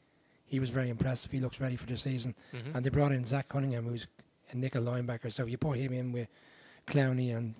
he 0.45 0.59
was 0.59 0.71
very 0.71 0.89
impressive. 0.89 1.31
He 1.31 1.39
looks 1.39 1.59
ready 1.59 1.75
for 1.75 1.85
the 1.85 1.95
season. 1.95 2.33
Mhm. 2.53 2.73
And 2.75 2.83
they 2.83 2.89
brought 2.89 3.11
in 3.11 3.23
Zach 3.23 3.47
Cunningham, 3.49 3.85
who's 3.85 4.07
a 4.51 4.57
nickel 4.57 4.81
linebacker. 4.83 5.31
So 5.31 5.45
you 5.45 5.59
put 5.59 5.77
him 5.77 5.93
in 5.93 6.11
with 6.11 6.27
Clowney 6.87 7.35
and 7.37 7.53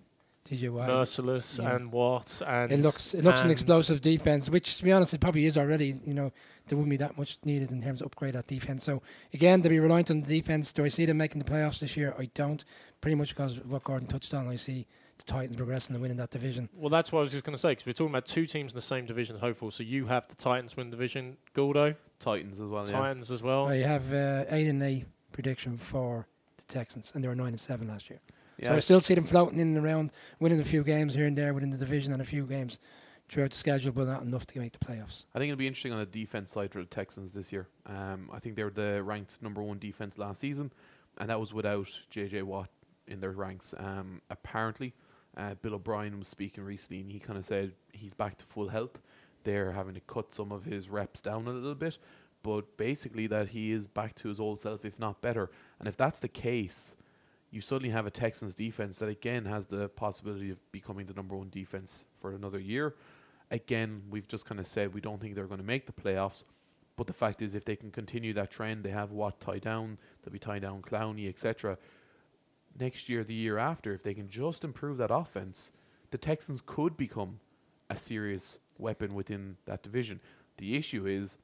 TJ 0.50 0.70
Watt. 0.70 0.90
Mercilus 0.90 1.60
Yeah. 1.60 1.76
and 1.76 1.92
Watt 1.92 2.42
and 2.46 2.72
It 2.72 2.80
looks 2.80 3.14
it 3.14 3.24
looks 3.24 3.44
an 3.44 3.52
explosive 3.52 4.02
defense, 4.02 4.50
which 4.50 4.78
to 4.78 4.84
be 4.84 4.92
honest, 4.92 5.14
it 5.14 5.22
probably 5.22 5.46
is 5.46 5.58
already. 5.58 6.00
You 6.04 6.14
know, 6.14 6.32
there 6.68 6.78
wouldn't 6.78 6.90
be 6.90 6.98
that 6.98 7.18
much 7.18 7.38
needed 7.44 7.72
in 7.72 7.82
terms 7.82 8.02
of 8.02 8.08
upgrade 8.08 8.34
that 8.34 8.48
defense. 8.48 8.84
So 8.84 9.02
again, 9.34 9.62
to 9.62 9.70
be 9.70 9.80
reliant 9.80 10.10
on 10.12 10.22
the 10.22 10.28
defense. 10.28 10.74
Do 10.74 10.84
I 10.86 10.88
see 10.90 11.06
them 11.06 11.18
making 11.18 11.40
the 11.42 11.50
playoffs 11.50 11.80
this 11.80 11.96
year? 11.96 12.16
I 12.18 12.26
don't. 12.34 12.64
Pretty 13.02 13.16
much 13.16 13.30
because 13.30 13.58
of 13.58 13.72
what 13.72 13.84
Gordon 13.84 14.08
touched 14.08 14.34
on, 14.34 14.48
I 14.48 14.56
see 14.56 14.86
the 15.18 15.24
Titans 15.24 15.56
progressing 15.56 15.96
and 15.96 16.02
winning 16.02 16.18
that 16.18 16.32
division. 16.32 16.68
Well, 16.74 16.90
that's 16.90 17.12
what 17.12 17.20
I 17.20 17.22
was 17.24 17.32
just 17.32 17.44
going 17.44 17.56
to 17.56 17.60
say 17.60 17.72
because 17.72 17.86
we're 17.86 17.94
talking 17.94 18.12
about 18.12 18.26
two 18.26 18.46
teams 18.46 18.72
in 18.74 18.76
the 18.76 18.82
same 18.82 19.06
division, 19.06 19.38
hopeful. 19.38 19.70
So 19.72 19.84
you 19.84 20.08
have 20.08 20.28
the 20.28 20.36
Titans 20.36 20.76
win 20.76 20.90
division, 20.90 21.38
Gordo, 21.54 21.96
Titans 22.20 22.60
as 22.60 22.68
well. 22.68 22.90
Yeah. 22.90 23.00
Titans 23.00 23.32
as 23.32 23.42
well. 23.44 23.68
I 23.68 23.78
have 23.78 24.14
uh, 24.14 24.46
eight 24.50 24.68
and 24.68 24.82
eight 24.84 25.06
prediction 25.32 25.78
for 25.78 26.28
the 26.58 26.64
Texans, 26.64 27.12
and 27.14 27.24
they 27.24 27.28
were 27.28 27.36
nine 27.36 27.50
and 27.50 27.60
seven 27.60 27.88
last 27.88 28.10
year. 28.10 28.20
So 28.64 28.76
I 28.76 28.80
still 28.80 29.00
see 29.00 29.16
them 29.16 29.24
floating 29.24 29.60
in 29.60 29.76
and 29.76 29.86
around, 29.86 30.12
winning 30.40 30.60
a 30.60 30.64
few 30.64 30.84
games 30.84 31.14
here 31.14 31.26
and 31.26 31.38
there 31.38 31.54
within 31.54 31.70
the 31.70 31.78
division 31.78 32.14
and 32.14 32.22
a 32.22 32.26
few 32.26 32.46
games 32.46 32.80
throughout 33.30 33.52
the 33.52 33.58
schedule, 33.58 33.92
but 33.92 34.08
not 34.08 34.24
enough 34.24 34.46
to 34.48 34.60
make 34.60 34.74
the 34.74 34.80
playoffs. 34.80 35.26
I 35.34 35.40
think 35.40 35.52
it'll 35.52 35.60
be 35.60 35.68
interesting 35.68 35.94
on 35.94 36.00
the 36.00 36.06
defense 36.06 36.52
side 36.52 36.72
for 36.72 36.80
the 36.80 36.86
Texans 36.86 37.32
this 37.32 37.52
year. 37.52 37.68
Um, 37.86 38.30
I 38.34 38.40
think 38.40 38.56
they 38.56 38.64
were 38.64 38.72
the 38.72 39.04
ranked 39.04 39.42
number 39.42 39.62
one 39.62 39.78
defense 39.80 40.18
last 40.18 40.40
season, 40.42 40.72
and 41.18 41.30
that 41.30 41.40
was 41.40 41.54
without 41.54 41.88
JJ 42.12 42.44
Watt 42.44 42.70
in 43.08 43.20
their 43.20 43.32
ranks. 43.32 43.74
Um, 43.78 44.22
apparently, 44.30 44.94
uh, 45.38 45.54
Bill 45.62 45.76
O'Brien 45.76 46.18
was 46.18 46.28
speaking 46.28 46.64
recently, 46.64 47.02
and 47.02 47.12
he 47.12 47.20
kind 47.20 47.38
of 47.38 47.46
said 47.46 47.74
he's 47.94 48.14
back 48.14 48.38
to 48.38 48.46
full 48.46 48.70
health. 48.70 49.00
They're 49.44 49.72
having 49.72 49.94
to 49.94 50.02
cut 50.02 50.34
some 50.34 50.52
of 50.52 50.66
his 50.66 50.90
reps 50.90 51.22
down 51.22 51.48
a 51.48 51.52
little 51.52 51.76
bit, 51.76 51.98
but 52.44 52.78
basically 52.78 53.28
that 53.28 53.50
he 53.50 53.72
is 53.72 53.88
back 53.88 54.16
to 54.16 54.28
his 54.28 54.40
old 54.40 54.60
self, 54.60 54.86
if 54.86 55.00
not 55.00 55.22
better. 55.22 55.50
And 55.80 55.88
if 55.88 55.96
that's 55.96 56.20
the 56.20 56.28
case, 56.28 56.96
you 57.52 57.62
suddenly 57.62 57.90
have 57.90 58.06
a 58.06 58.12
Texans 58.12 58.56
defense 58.56 59.00
that 59.00 59.10
again 59.10 59.46
has 59.46 59.66
the 59.68 59.90
possibility 59.90 60.52
of 60.52 60.60
becoming 60.72 61.06
the 61.06 61.14
number 61.14 61.36
one 61.36 61.50
defense 61.50 62.06
for 62.20 62.32
another 62.32 62.60
year. 62.60 62.96
Again, 63.52 64.04
we've 64.10 64.28
just 64.28 64.46
kind 64.46 64.60
of 64.60 64.68
said 64.68 64.94
we 64.94 65.02
don't 65.02 65.20
think 65.20 65.36
they're 65.36 65.48
going 65.48 65.60
to 65.60 65.66
make 65.66 65.88
the 65.88 65.92
playoffs, 65.92 66.44
but 66.96 67.08
the 67.08 67.14
fact 67.14 67.42
is, 67.42 67.56
if 67.56 67.66
they 67.66 67.76
can 67.76 67.92
continue 67.92 68.34
that 68.34 68.52
trend, 68.52 68.84
they 68.84 68.92
have 68.92 69.12
Watt 69.12 69.40
tied 69.40 69.62
down, 69.62 69.98
they'll 70.22 70.34
be 70.34 70.38
tying 70.38 70.62
down 70.62 70.82
Clowney, 70.82 71.28
etc. 71.28 71.78
Next 72.80 73.10
year, 73.10 73.24
the 73.24 73.34
year 73.34 73.58
after, 73.58 73.94
if 73.94 74.04
they 74.04 74.14
can 74.14 74.30
just 74.30 74.64
improve 74.64 74.98
that 74.98 75.10
offense, 75.10 75.72
the 76.12 76.18
Texans 76.18 76.62
could 76.62 76.98
become 76.98 77.40
a 77.90 77.98
serious 77.98 78.60
weapon 78.78 79.16
within 79.16 79.58
that 79.66 79.82
division. 79.82 80.20
The 80.58 80.76
issue 80.76 81.08
is, 81.08 81.38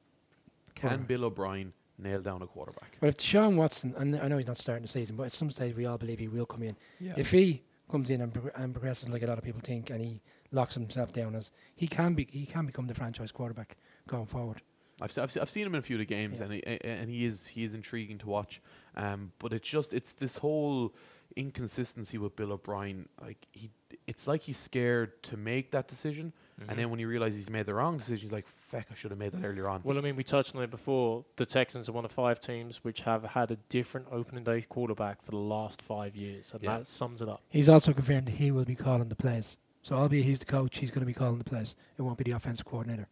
can 0.74 1.04
Bill 1.04 1.24
O'Brien 1.24 1.72
nail 1.98 2.20
down 2.20 2.42
a 2.42 2.46
quarterback? 2.46 2.96
But 3.00 3.08
if 3.08 3.16
Deshaun 3.18 3.56
Watson, 3.56 3.94
and 3.96 4.16
I 4.16 4.28
know 4.28 4.36
he's 4.38 4.46
not 4.46 4.56
starting 4.56 4.82
the 4.82 4.88
season, 4.88 5.16
but 5.16 5.24
at 5.24 5.32
some 5.32 5.50
stage 5.50 5.74
we 5.76 5.86
all 5.86 5.98
believe 5.98 6.18
he 6.18 6.28
will 6.28 6.46
come 6.46 6.62
in. 6.62 6.76
Yeah. 7.00 7.14
If 7.16 7.30
he 7.30 7.62
comes 7.90 8.10
in 8.10 8.20
and, 8.20 8.36
and 8.56 8.72
progresses 8.74 9.08
like 9.08 9.22
a 9.22 9.26
lot 9.26 9.38
of 9.38 9.44
people 9.44 9.60
think, 9.62 9.90
and 9.90 10.00
he 10.00 10.20
locks 10.52 10.74
himself 10.74 11.12
down 11.12 11.34
as 11.34 11.52
he 11.76 11.86
can 11.86 12.14
be, 12.14 12.26
he 12.30 12.46
can 12.46 12.66
become 12.66 12.86
the 12.86 12.94
franchise 12.94 13.32
quarterback 13.32 13.76
going 14.08 14.26
forward. 14.26 14.62
I've, 15.00 15.12
se- 15.12 15.22
I've, 15.22 15.30
se- 15.30 15.40
I've 15.40 15.50
seen 15.50 15.66
him 15.66 15.74
in 15.74 15.78
a 15.78 15.82
few 15.82 15.96
of 15.96 16.00
the 16.00 16.06
games, 16.06 16.38
Yeah. 16.38 16.44
and 16.46 16.54
he, 16.54 16.62
a- 16.66 16.86
and 16.86 17.10
he 17.10 17.24
is 17.26 17.46
he 17.46 17.64
is 17.64 17.74
intriguing 17.74 18.18
to 18.18 18.28
watch. 18.28 18.62
Um, 18.96 19.32
but 19.38 19.52
it's 19.52 19.68
just 19.68 19.92
it's 19.92 20.14
this 20.14 20.38
whole 20.38 20.94
inconsistency 21.36 22.18
with 22.18 22.34
Bill 22.34 22.52
O'Brien. 22.52 23.08
Like 23.20 23.46
he, 23.52 23.70
it's 24.06 24.26
like 24.26 24.42
he's 24.42 24.56
scared 24.56 25.22
to 25.24 25.36
make 25.36 25.70
that 25.72 25.86
decision, 25.88 26.32
Mhm. 26.60 26.64
and 26.70 26.78
then 26.78 26.90
when 26.90 26.98
he 26.98 27.04
realizes 27.04 27.38
he's 27.38 27.50
made 27.50 27.66
the 27.66 27.74
wrong 27.74 27.98
decision, 27.98 28.26
he's 28.28 28.32
like, 28.32 28.46
"Feck, 28.46 28.86
I 28.90 28.94
should 28.94 29.10
have 29.10 29.18
made 29.18 29.32
that 29.32 29.44
earlier 29.44 29.68
on." 29.68 29.82
Well, 29.84 29.98
I 29.98 30.00
mean, 30.00 30.16
we 30.16 30.24
touched 30.24 30.56
on 30.56 30.62
it 30.62 30.70
before. 30.70 31.24
The 31.36 31.44
Texans 31.44 31.88
are 31.88 31.92
one 31.92 32.04
of 32.06 32.12
five 32.12 32.40
teams 32.40 32.82
which 32.82 33.02
have 33.02 33.24
had 33.24 33.50
a 33.50 33.56
different 33.68 34.06
opening 34.10 34.44
day 34.44 34.62
quarterback 34.62 35.20
for 35.20 35.32
the 35.32 35.36
last 35.36 35.82
five 35.82 36.16
years, 36.16 36.52
and 36.52 36.62
Yeah. 36.62 36.78
that 36.78 36.86
sums 36.86 37.20
it 37.20 37.28
up. 37.28 37.42
He's 37.50 37.68
also 37.68 37.92
confirmed 37.92 38.28
he 38.30 38.50
will 38.50 38.64
be 38.64 38.74
calling 38.74 39.08
the 39.08 39.16
plays. 39.16 39.58
So 39.82 39.96
albeit 39.96 40.24
he's 40.24 40.38
the 40.38 40.46
coach, 40.46 40.78
he's 40.78 40.90
going 40.90 41.00
to 41.00 41.06
be 41.06 41.12
calling 41.14 41.38
the 41.38 41.44
plays. 41.44 41.76
It 41.98 42.02
won't 42.02 42.16
be 42.18 42.24
the 42.24 42.32
offensive 42.32 42.64
coordinator. 42.64 43.08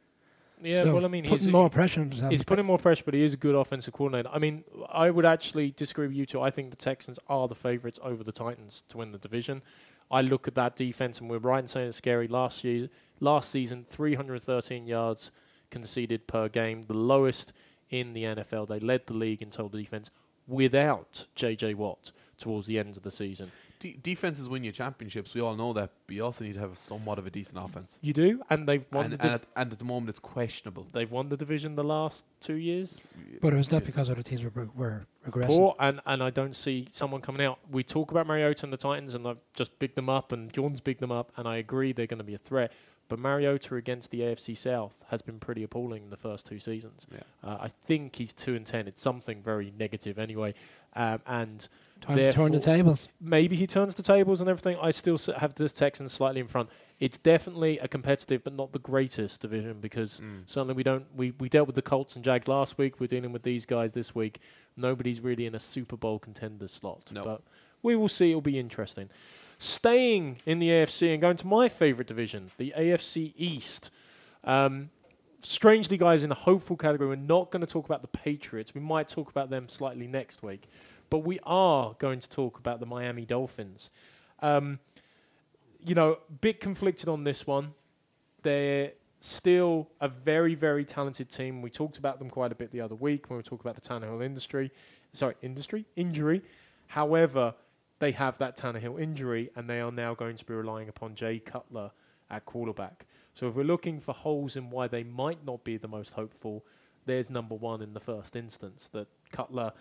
Yeah, 0.62 0.84
So 0.84 0.94
well, 0.94 1.04
I 1.04 1.08
mean, 1.08 1.24
he's 1.24 1.30
putting 1.32 1.44
he's 1.46 1.52
more 1.52 1.68
pressure 1.68 2.00
on 2.00 2.10
himself. 2.10 2.30
He's 2.30 2.42
putting 2.42 2.64
more 2.64 2.78
pressure, 2.78 3.04
but 3.04 3.12
he 3.12 3.22
is 3.22 3.34
a 3.34 3.36
good 3.36 3.54
offensive 3.54 3.92
coordinator. 3.92 4.30
I 4.32 4.38
mean, 4.38 4.64
I 4.88 5.10
would 5.10 5.26
actually 5.26 5.72
disagree 5.72 6.06
with 6.06 6.16
you 6.16 6.24
two. 6.24 6.40
I 6.40 6.48
think 6.50 6.70
the 6.70 6.76
Texans 6.76 7.18
are 7.28 7.46
the 7.46 7.54
favourites 7.54 7.98
over 8.02 8.24
the 8.24 8.32
Titans 8.32 8.82
to 8.88 8.96
win 8.96 9.12
the 9.12 9.18
division. 9.18 9.60
I 10.10 10.20
look 10.22 10.48
at 10.48 10.54
that 10.54 10.74
defense, 10.76 11.20
and 11.20 11.28
we're 11.28 11.38
right 11.38 11.58
in 11.60 11.68
saying 11.68 11.88
it's 11.88 11.98
scary. 11.98 12.26
Last 12.26 12.64
year, 12.64 12.88
last 13.20 13.50
season, 13.50 13.86
313 13.88 14.86
yards 14.86 15.30
conceded 15.70 16.26
per 16.26 16.48
game, 16.48 16.82
the 16.82 16.94
lowest 16.94 17.52
in 17.90 18.12
the 18.12 18.24
NFL. 18.24 18.68
They 18.68 18.80
led 18.80 19.06
the 19.06 19.14
league 19.14 19.42
in 19.42 19.50
total 19.50 19.80
defense 19.80 20.10
without 20.46 21.26
J.J. 21.34 21.74
Watt 21.74 22.12
towards 22.38 22.66
the 22.66 22.78
end 22.78 22.96
of 22.96 23.02
the 23.02 23.10
season. 23.10 23.50
De- 23.80 23.96
defenses 24.02 24.48
win 24.48 24.64
you 24.64 24.72
championships. 24.72 25.34
We 25.34 25.40
all 25.40 25.56
know 25.56 25.72
that, 25.74 25.90
but 26.06 26.16
you 26.16 26.24
also 26.24 26.44
need 26.44 26.54
to 26.54 26.60
have 26.60 26.78
somewhat 26.78 27.18
of 27.18 27.26
a 27.26 27.30
decent 27.30 27.58
offense. 27.58 27.98
You 28.00 28.12
do, 28.12 28.42
and 28.48 28.68
they've 28.68 28.86
won. 28.92 29.06
And, 29.06 29.14
the 29.14 29.22
and, 29.22 29.34
at, 29.34 29.42
and 29.56 29.72
at 29.72 29.78
the 29.78 29.84
moment, 29.84 30.10
it's 30.10 30.18
questionable. 30.18 30.86
they've 30.92 31.10
won 31.10 31.28
the 31.28 31.36
division 31.36 31.74
the 31.74 31.84
last 31.84 32.24
two 32.40 32.54
years. 32.54 33.12
but 33.40 33.52
it 33.52 33.56
was 33.56 33.70
not 33.70 33.84
because 33.84 34.10
other 34.10 34.22
teams 34.22 34.42
were, 34.42 34.68
were 34.74 35.06
regressing. 35.28 35.46
poor, 35.46 35.74
and, 35.78 36.00
and 36.06 36.22
I 36.22 36.30
don't 36.30 36.56
see 36.56 36.86
someone 36.90 37.20
coming 37.20 37.44
out. 37.44 37.58
We 37.70 37.82
talk 37.82 38.10
about 38.10 38.26
Mariota 38.26 38.64
and 38.64 38.72
the 38.72 38.78
Titans, 38.78 39.14
and 39.14 39.26
I've 39.26 39.38
just 39.54 39.78
bigged 39.78 39.96
them 39.96 40.08
up, 40.08 40.32
and 40.32 40.52
Gordon's 40.52 40.80
bigged 40.80 41.00
them 41.00 41.12
up, 41.12 41.32
and 41.36 41.46
I 41.46 41.56
agree 41.56 41.92
they're 41.92 42.06
going 42.06 42.18
to 42.18 42.24
be 42.24 42.34
a 42.34 42.38
threat. 42.38 42.72
But 43.08 43.18
Mariota 43.18 43.74
against 43.76 44.10
the 44.10 44.20
AFC 44.20 44.56
South 44.56 45.04
has 45.10 45.20
been 45.22 45.38
pretty 45.38 45.62
appalling 45.62 46.04
in 46.04 46.10
the 46.10 46.16
first 46.16 46.46
two 46.46 46.58
seasons. 46.58 47.06
Yeah. 47.12 47.20
Uh, 47.42 47.58
I 47.60 47.68
think 47.68 48.16
he's 48.16 48.32
two 48.32 48.54
and 48.54 48.66
ten. 48.66 48.88
It's 48.88 49.02
something 49.02 49.42
very 49.42 49.72
negative 49.78 50.18
anyway, 50.18 50.54
um, 50.96 51.20
and 51.26 51.68
Time 52.00 52.16
to 52.16 52.32
turn 52.32 52.52
the 52.52 52.60
tables. 52.60 53.08
maybe 53.20 53.56
he 53.56 53.66
turns 53.66 53.94
the 53.94 54.02
tables 54.02 54.40
and 54.40 54.50
everything. 54.50 54.76
I 54.82 54.90
still 54.90 55.18
have 55.38 55.54
the 55.54 55.68
Texans 55.68 56.12
slightly 56.12 56.40
in 56.40 56.48
front. 56.48 56.68
It's 57.00 57.16
definitely 57.18 57.78
a 57.78 57.88
competitive, 57.88 58.42
but 58.44 58.52
not 58.54 58.72
the 58.72 58.78
greatest 58.78 59.40
division 59.40 59.80
because 59.80 60.20
Mm. 60.20 60.42
Certainly, 60.46 60.74
we 60.74 60.82
don't. 60.82 61.04
We, 61.14 61.32
we 61.38 61.48
dealt 61.48 61.66
with 61.66 61.76
the 61.76 61.82
Colts 61.82 62.16
and 62.16 62.24
Jags 62.24 62.48
last 62.48 62.78
week. 62.78 63.00
We're 63.00 63.06
dealing 63.06 63.32
with 63.32 63.42
these 63.42 63.66
guys 63.66 63.92
this 63.92 64.14
week. 64.14 64.38
Nobody's 64.76 65.20
really 65.20 65.44
in 65.46 65.54
a 65.54 65.60
Super 65.60 65.96
Bowl 65.96 66.18
contender 66.18 66.68
slot. 66.68 67.10
No. 67.12 67.22
But 67.24 67.42
we 67.82 67.96
will 67.96 68.08
see. 68.08 68.30
It'll 68.30 68.40
be 68.40 68.58
interesting. 68.58 69.08
Staying 69.64 70.36
in 70.44 70.58
the 70.58 70.68
AFC 70.68 71.10
and 71.10 71.22
going 71.22 71.38
to 71.38 71.46
my 71.46 71.70
favourite 71.70 72.06
division, 72.06 72.50
the 72.58 72.74
AFC 72.76 73.32
East. 73.34 73.90
Um, 74.44 74.90
strangely, 75.40 75.96
guys, 75.96 76.22
in 76.22 76.28
the 76.28 76.34
hopeful 76.34 76.76
category, 76.76 77.08
we're 77.08 77.16
not 77.16 77.50
going 77.50 77.62
to 77.62 77.66
talk 77.66 77.86
about 77.86 78.02
the 78.02 78.08
Patriots. 78.08 78.74
We 78.74 78.82
might 78.82 79.08
talk 79.08 79.30
about 79.30 79.48
them 79.48 79.70
slightly 79.70 80.06
next 80.06 80.42
week, 80.42 80.68
but 81.08 81.20
we 81.20 81.40
are 81.44 81.96
going 81.98 82.20
to 82.20 82.28
talk 82.28 82.58
about 82.58 82.78
the 82.78 82.84
Miami 82.84 83.24
Dolphins. 83.24 83.88
Um, 84.40 84.80
you 85.82 85.94
know, 85.94 86.18
a 86.28 86.32
bit 86.42 86.60
conflicted 86.60 87.08
on 87.08 87.24
this 87.24 87.46
one. 87.46 87.72
They're 88.42 88.92
still 89.20 89.88
a 89.98 90.08
very, 90.08 90.54
very 90.54 90.84
talented 90.84 91.30
team. 91.30 91.62
We 91.62 91.70
talked 91.70 91.96
about 91.96 92.18
them 92.18 92.28
quite 92.28 92.52
a 92.52 92.54
bit 92.54 92.70
the 92.70 92.82
other 92.82 92.96
week 92.96 93.30
when 93.30 93.38
we 93.38 93.42
talked 93.42 93.64
about 93.64 93.76
the 93.76 93.80
Tannehill 93.80 94.22
industry. 94.22 94.70
Sorry, 95.14 95.36
industry 95.40 95.86
injury. 95.96 96.42
However, 96.88 97.54
they 97.98 98.12
have 98.12 98.38
that 98.38 98.56
Tannehill 98.56 99.00
injury, 99.00 99.50
and 99.54 99.68
they 99.68 99.80
are 99.80 99.92
now 99.92 100.14
going 100.14 100.36
to 100.36 100.44
be 100.44 100.54
relying 100.54 100.88
upon 100.88 101.14
Jay 101.14 101.38
Cutler 101.38 101.90
at 102.30 102.44
quarterback. 102.44 103.06
So 103.34 103.48
if 103.48 103.54
we're 103.54 103.64
looking 103.64 104.00
for 104.00 104.12
holes 104.12 104.56
in 104.56 104.70
why 104.70 104.88
they 104.88 105.02
might 105.02 105.44
not 105.44 105.64
be 105.64 105.76
the 105.76 105.88
most 105.88 106.12
hopeful, 106.12 106.64
there's 107.06 107.30
number 107.30 107.54
one 107.54 107.82
in 107.82 107.94
the 107.94 108.00
first 108.00 108.36
instance 108.36 108.88
that 108.92 109.08
Cutler 109.30 109.72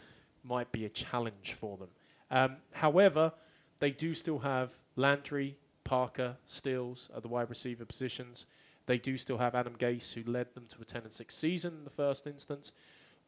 might 0.44 0.72
be 0.72 0.86
a 0.86 0.90
challenge 0.90 1.54
for 1.54 1.78
them. 1.78 1.90
Um, 2.30 2.58
however, 2.72 3.34
they 3.80 3.92
do 3.92 4.14
still 4.14 4.40
have 4.40 4.78
Landry, 4.96 5.58
Parker, 5.84 6.38
Stills 6.46 7.10
at 7.16 7.22
the 7.22 7.28
wide 7.28 7.50
receiver 7.50 7.86
positions. 7.86 8.46
They 8.86 8.98
do 8.98 9.18
still 9.18 9.38
have 9.38 9.56
Adam 9.56 9.76
Gase, 9.78 10.14
who 10.14 10.30
led 10.30 10.54
them 10.56 10.66
to 10.70 10.82
a 10.82 10.86
10 10.86 11.04
and 11.04 11.14
6 11.14 11.36
season 11.36 11.74
in 11.76 11.84
the 11.84 11.90
first 11.90 12.28
instance, 12.28 12.72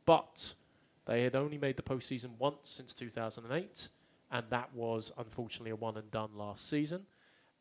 but 0.06 0.54
they 1.06 1.24
had 1.24 1.36
only 1.36 1.58
made 1.58 1.78
the 1.78 1.84
postseason 1.84 2.32
once 2.38 2.58
since 2.64 2.94
2008, 2.94 3.90
and 4.32 4.46
that 4.50 4.74
was 4.74 5.12
unfortunately 5.18 5.72
a 5.72 5.76
one 5.76 5.98
and 5.98 6.10
done 6.12 6.32
last 6.36 6.70
season. 6.70 7.04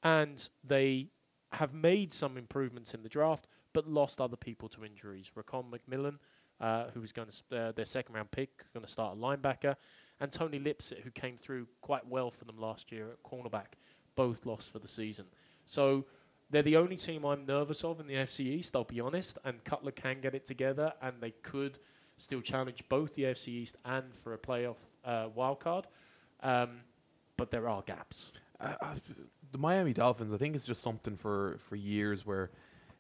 And 0.03 0.49
they 0.63 1.09
have 1.53 1.73
made 1.73 2.13
some 2.13 2.37
improvements 2.37 2.95
in 2.95 3.03
the 3.03 3.09
draft, 3.09 3.47
but 3.73 3.89
lost 3.89 4.21
other 4.21 4.37
people 4.37 4.69
to 4.71 4.85
injuries. 4.85 5.31
Raekwon 5.37 5.67
McMillan, 5.71 6.19
uh, 6.61 6.87
who 6.93 7.01
was 7.01 7.13
going 7.13 7.29
to 7.29 7.35
sp- 7.35 7.53
uh, 7.53 7.73
their 7.73 7.85
second 7.85 8.15
round 8.15 8.31
pick, 8.31 8.65
going 8.73 8.85
to 8.85 8.91
start 8.91 9.17
a 9.17 9.21
linebacker, 9.21 9.77
and 10.21 10.31
Tony 10.31 10.59
Lippett, 10.59 11.01
who 11.03 11.11
came 11.11 11.37
through 11.37 11.67
quite 11.81 12.07
well 12.07 12.31
for 12.31 12.45
them 12.45 12.59
last 12.59 12.93
year 12.93 13.11
at 13.11 13.23
cornerback, 13.23 13.75
both 14.15 14.47
lost 14.47 14.71
for 14.71 14.79
the 14.79 14.89
season. 14.89 15.27
So 15.67 16.07
they're 16.51 16.63
the 16.63 16.77
only 16.77 16.97
team 16.97 17.25
I'm 17.25 17.47
nervous 17.47 17.83
of 17.85 18.01
in 18.01 18.07
the 18.07 18.15
FC 18.15 18.41
East. 18.41 18.77
I'll 18.77 18.85
be 18.85 19.01
honest, 19.01 19.39
and 19.45 19.63
Cutler 19.65 19.93
can 19.93 20.21
get 20.21 20.35
it 20.35 20.45
together, 20.45 20.93
and 21.03 21.21
they 21.21 21.33
could 21.43 21.79
still 22.17 22.41
challenge 22.41 22.85
both 22.89 23.15
the 23.15 23.25
FC 23.25 23.49
East 23.49 23.77
and 23.85 24.15
for 24.15 24.35
a 24.35 24.39
playoff 24.39 24.77
uh, 25.05 25.29
wild 25.35 25.61
card. 25.61 25.87
Um, 26.45 26.81
but 27.37 27.51
there 27.51 27.69
are 27.69 27.83
gaps. 27.83 28.33
Uh, 28.61 28.75
uh, 28.81 28.95
the 29.51 29.59
Miami 29.59 29.93
Dolphins, 29.93 30.33
I 30.33 30.37
think 30.37 30.55
it's 30.55 30.67
just 30.67 30.83
something 30.83 31.17
for, 31.17 31.57
for 31.59 31.75
years 31.77 32.25
where 32.25 32.51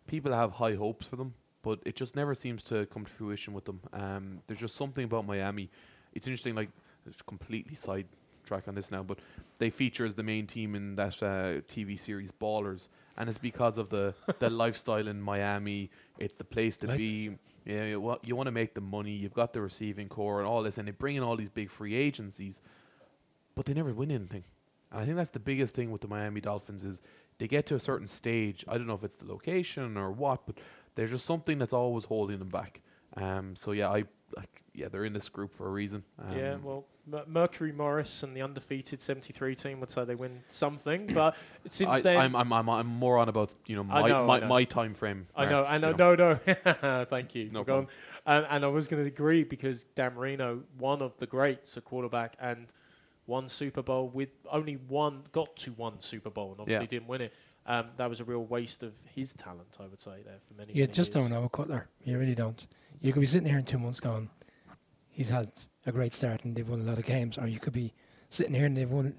people 0.07 0.33
have 0.33 0.52
high 0.52 0.74
hopes 0.74 1.07
for 1.07 1.16
them, 1.16 1.35
but 1.62 1.78
it 1.85 1.94
just 1.94 2.16
never 2.16 2.35
seems 2.35 2.64
to 2.64 2.87
come 2.87 3.04
to 3.04 3.11
fruition 3.12 3.54
with 3.54 3.64
them. 3.66 3.80
Um, 3.92 4.40
there's 4.46 4.61
just 4.61 4.74
something 4.76 5.04
about 5.04 5.26
Miami. 5.26 5.70
It's 6.12 6.26
interesting, 6.26 6.54
like, 6.54 6.70
it's 7.07 7.22
completely 7.22 7.74
sidetrack 7.74 8.66
on 8.66 8.74
this 8.74 8.90
now, 8.90 9.02
but 9.02 9.18
they 9.59 9.70
feature 9.70 10.04
as 10.07 10.14
the 10.14 10.22
main 10.22 10.46
team 10.46 10.74
in 10.74 10.96
that 10.96 11.22
uh, 11.22 11.61
TV 11.68 11.98
series 11.98 12.33
Ballers, 12.33 12.88
and 13.16 13.28
it's 13.28 13.38
because 13.38 13.78
of 13.78 13.90
the, 13.90 14.14
the 14.38 14.50
lifestyle 14.50 15.07
in 15.07 15.20
Miami. 15.20 15.90
It's 16.18 16.35
the 16.35 16.44
place 16.44 16.78
to 16.78 16.87
Like- 16.88 16.98
be. 16.98 17.30
Yeah, 17.66 17.85
you, 17.85 18.00
wa- 18.00 18.18
you 18.22 18.37
want 18.37 18.46
to 18.48 18.52
make 18.52 18.74
the 18.74 18.83
money. 18.83 19.12
You've 19.12 19.33
got 19.33 19.54
the 19.54 19.62
receiving 19.62 20.09
core 20.11 20.38
and 20.40 20.46
all 20.46 20.62
this, 20.62 20.76
and 20.76 20.87
they 20.87 20.92
bring 20.92 21.16
in 21.16 21.22
all 21.22 21.35
these 21.37 21.48
big 21.48 21.70
free 21.70 21.94
agencies, 21.94 22.61
but 23.54 23.66
they 23.66 23.74
never 23.74 23.92
win 23.92 24.10
anything. 24.10 24.44
And 24.90 25.00
I 25.00 25.04
think 25.04 25.16
that's 25.16 25.30
the 25.30 25.40
biggest 25.40 25.74
thing 25.74 25.90
with 25.90 26.00
the 26.00 26.08
Miami 26.08 26.40
Dolphins 26.40 26.84
is 26.84 27.02
they 27.38 27.48
get 27.48 27.66
to 27.66 27.74
a 27.74 27.80
certain 27.80 28.06
stage. 28.06 28.64
I 28.68 28.78
don't 28.78 28.86
know 28.86 28.94
if 28.94 29.04
it's 29.04 29.16
the 29.16 29.26
location 29.26 29.96
or 29.96 30.10
what, 30.10 30.46
but 30.46 30.58
there's 30.94 31.10
just 31.10 31.24
something 31.24 31.58
that's 31.58 31.72
always 31.72 32.04
holding 32.04 32.38
them 32.38 32.48
back. 32.48 32.80
Um, 33.16 33.56
so 33.56 33.72
yeah, 33.72 33.90
I 33.90 34.04
like 34.36 34.62
yeah 34.72 34.88
they're 34.88 35.04
in 35.04 35.12
this 35.12 35.28
group 35.28 35.52
for 35.52 35.66
a 35.66 35.70
reason. 35.70 36.02
Um, 36.18 36.36
yeah, 36.36 36.56
well, 36.62 36.84
Mer- 37.06 37.24
Mercury 37.28 37.72
Morris 37.72 38.22
and 38.22 38.36
the 38.36 38.42
undefeated 38.42 39.00
73 39.00 39.54
team 39.54 39.80
would 39.80 39.90
say 39.90 40.04
they 40.04 40.14
win 40.14 40.42
something, 40.48 41.06
but 41.14 41.36
since 41.66 41.90
I, 41.90 42.00
then. 42.00 42.18
I'm, 42.18 42.36
I'm 42.36 42.52
I'm 42.52 42.68
I'm 42.68 42.86
more 42.86 43.18
on 43.18 43.28
about 43.28 43.52
you 43.66 43.76
know 43.76 43.84
my 43.84 44.08
know, 44.08 44.26
my, 44.26 44.40
know. 44.40 44.48
my 44.48 44.64
time 44.64 44.94
frame. 44.94 45.26
I 45.36 45.46
know, 45.46 45.62
I 45.62 45.74
you 45.74 45.80
know, 45.80 45.92
no, 45.92 46.14
no. 46.14 47.04
Thank 47.10 47.34
you. 47.34 47.50
No. 47.50 47.64
Um, 47.68 48.46
and 48.50 48.64
I 48.64 48.68
was 48.68 48.88
going 48.88 49.02
to 49.02 49.06
agree 49.06 49.44
because 49.44 49.84
Dan 49.84 50.14
Marino, 50.14 50.62
one 50.78 51.02
of 51.02 51.16
the 51.18 51.26
greats, 51.26 51.76
a 51.76 51.80
quarterback, 51.80 52.36
and 52.40 52.68
won 53.26 53.48
Super 53.48 53.82
Bowl 53.82 54.08
with 54.08 54.30
only 54.50 54.74
one, 54.74 55.22
got 55.32 55.56
to 55.58 55.70
one 55.72 56.00
Super 56.00 56.30
Bowl, 56.30 56.52
and 56.52 56.60
obviously 56.60 56.84
Yeah. 56.84 56.88
didn't 56.88 57.08
win 57.08 57.20
it. 57.22 57.32
Um, 57.66 57.87
that 57.96 58.10
was 58.10 58.20
a 58.20 58.24
real 58.24 58.44
waste 58.44 58.82
of 58.82 58.92
his 59.14 59.32
talent, 59.32 59.76
I 59.80 59.87
would 59.87 60.00
say, 60.00 60.22
there 60.24 60.38
for 60.46 60.54
many. 60.54 60.72
You 60.74 60.82
many 60.82 60.92
just 60.92 61.14
years. 61.14 61.22
don't 61.24 61.30
know 61.30 61.44
a 61.44 61.48
Cutler. 61.48 61.88
You 62.04 62.18
really 62.18 62.34
don't. 62.34 62.66
You 63.00 63.12
could 63.12 63.20
be 63.20 63.26
sitting 63.26 63.48
here 63.48 63.58
in 63.58 63.64
two 63.64 63.78
months 63.78 64.00
going, 64.00 64.28
he's 65.10 65.30
had 65.30 65.50
a 65.87 65.92
great 65.92 66.12
start 66.14 66.44
and 66.44 66.54
they've 66.54 66.68
won 66.68 66.80
a 66.80 66.84
lot 66.84 66.98
of 66.98 67.04
games, 67.06 67.38
or 67.38 67.46
you 67.46 67.58
could 67.58 67.72
be 67.72 67.92
sitting 68.28 68.52
here 68.54 68.66
and 68.66 68.76
they've 68.76 68.90
won 68.90 69.14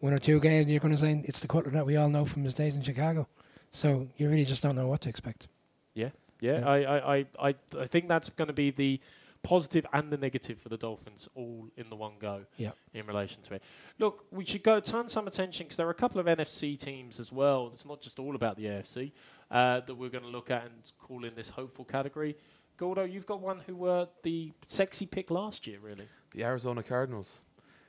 one 0.00 0.12
or 0.12 0.18
two 0.18 0.38
games 0.38 0.62
and 0.62 0.70
you're 0.70 0.80
going 0.80 0.94
to 0.94 1.00
say 1.00 1.20
it's 1.24 1.40
the 1.40 1.48
Cutler 1.48 1.72
that 1.72 1.86
we 1.86 1.96
all 1.96 2.08
know 2.08 2.24
from 2.24 2.44
his 2.44 2.54
days 2.54 2.74
in 2.76 2.82
Chicago. 2.82 3.26
So 3.72 4.08
you 4.16 4.28
really 4.28 4.44
just 4.44 4.62
don't 4.62 4.76
know 4.76 4.86
what 4.86 5.00
to 5.02 5.08
expect. 5.08 5.48
Yeah, 5.94 6.10
Yeah. 6.40 6.66
I, 6.68 6.76
I, 6.82 7.16
I, 7.16 7.26
I, 7.40 7.54
I 7.80 7.86
think 7.86 8.06
that's 8.08 8.28
going 8.30 8.46
to 8.46 8.54
be 8.54 8.70
the 8.70 9.00
positive 9.42 9.86
and 9.92 10.10
the 10.10 10.16
negative 10.16 10.58
for 10.58 10.68
the 10.68 10.76
Dolphins 10.76 11.28
all 11.34 11.68
in 11.76 11.88
the 11.90 11.96
one 11.96 12.14
go. 12.18 12.44
Yeah. 12.56 12.72
In 12.92 13.06
relation 13.06 13.42
to 13.44 13.54
it, 13.54 13.62
look, 13.98 14.26
we 14.30 14.44
should 14.44 14.62
go 14.62 14.80
turn 14.80 15.08
some 15.08 15.26
attention 15.26 15.66
because 15.66 15.76
there 15.76 15.86
are 15.86 15.90
a 15.90 15.94
couple 15.94 16.20
of 16.20 16.26
NFC 16.26 16.78
teams 16.78 17.20
as 17.20 17.32
well. 17.32 17.70
It's 17.74 17.86
not 17.86 18.00
just 18.00 18.18
all 18.18 18.34
about 18.34 18.56
the 18.56 18.64
AFC 18.64 19.12
uh, 19.50 19.80
that 19.80 19.94
we're 19.94 20.10
going 20.10 20.24
to 20.24 20.30
look 20.30 20.50
at 20.50 20.64
and 20.64 20.74
call 20.98 21.24
in 21.24 21.34
this 21.34 21.50
hopeful 21.50 21.84
category. 21.84 22.36
Gordo, 22.76 23.04
you've 23.04 23.26
got 23.26 23.40
one 23.40 23.60
who 23.66 23.74
were 23.74 24.08
the 24.22 24.52
sexy 24.66 25.06
pick 25.06 25.30
last 25.30 25.66
year, 25.66 25.78
really. 25.82 26.08
The 26.32 26.44
Arizona 26.44 26.82
Cardinals. 26.82 27.40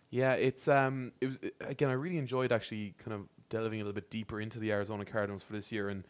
Yeah, 0.10 0.34
it's 0.34 0.68
um, 0.68 1.12
it 1.22 1.28
was 1.28 1.40
again. 1.62 1.90
I 1.90 1.94
really 1.94 2.18
enjoyed 2.18 2.52
actually 2.52 2.96
kind 2.98 3.14
of 3.14 3.28
delving 3.50 3.80
a 3.80 3.84
little 3.84 3.94
bit 3.94 4.10
deeper 4.10 4.42
into 4.42 4.58
the 4.58 4.72
Arizona 4.72 5.06
Cardinals 5.06 5.44
for 5.44 5.54
this 5.54 5.72
year 5.72 5.90
and 5.90 6.04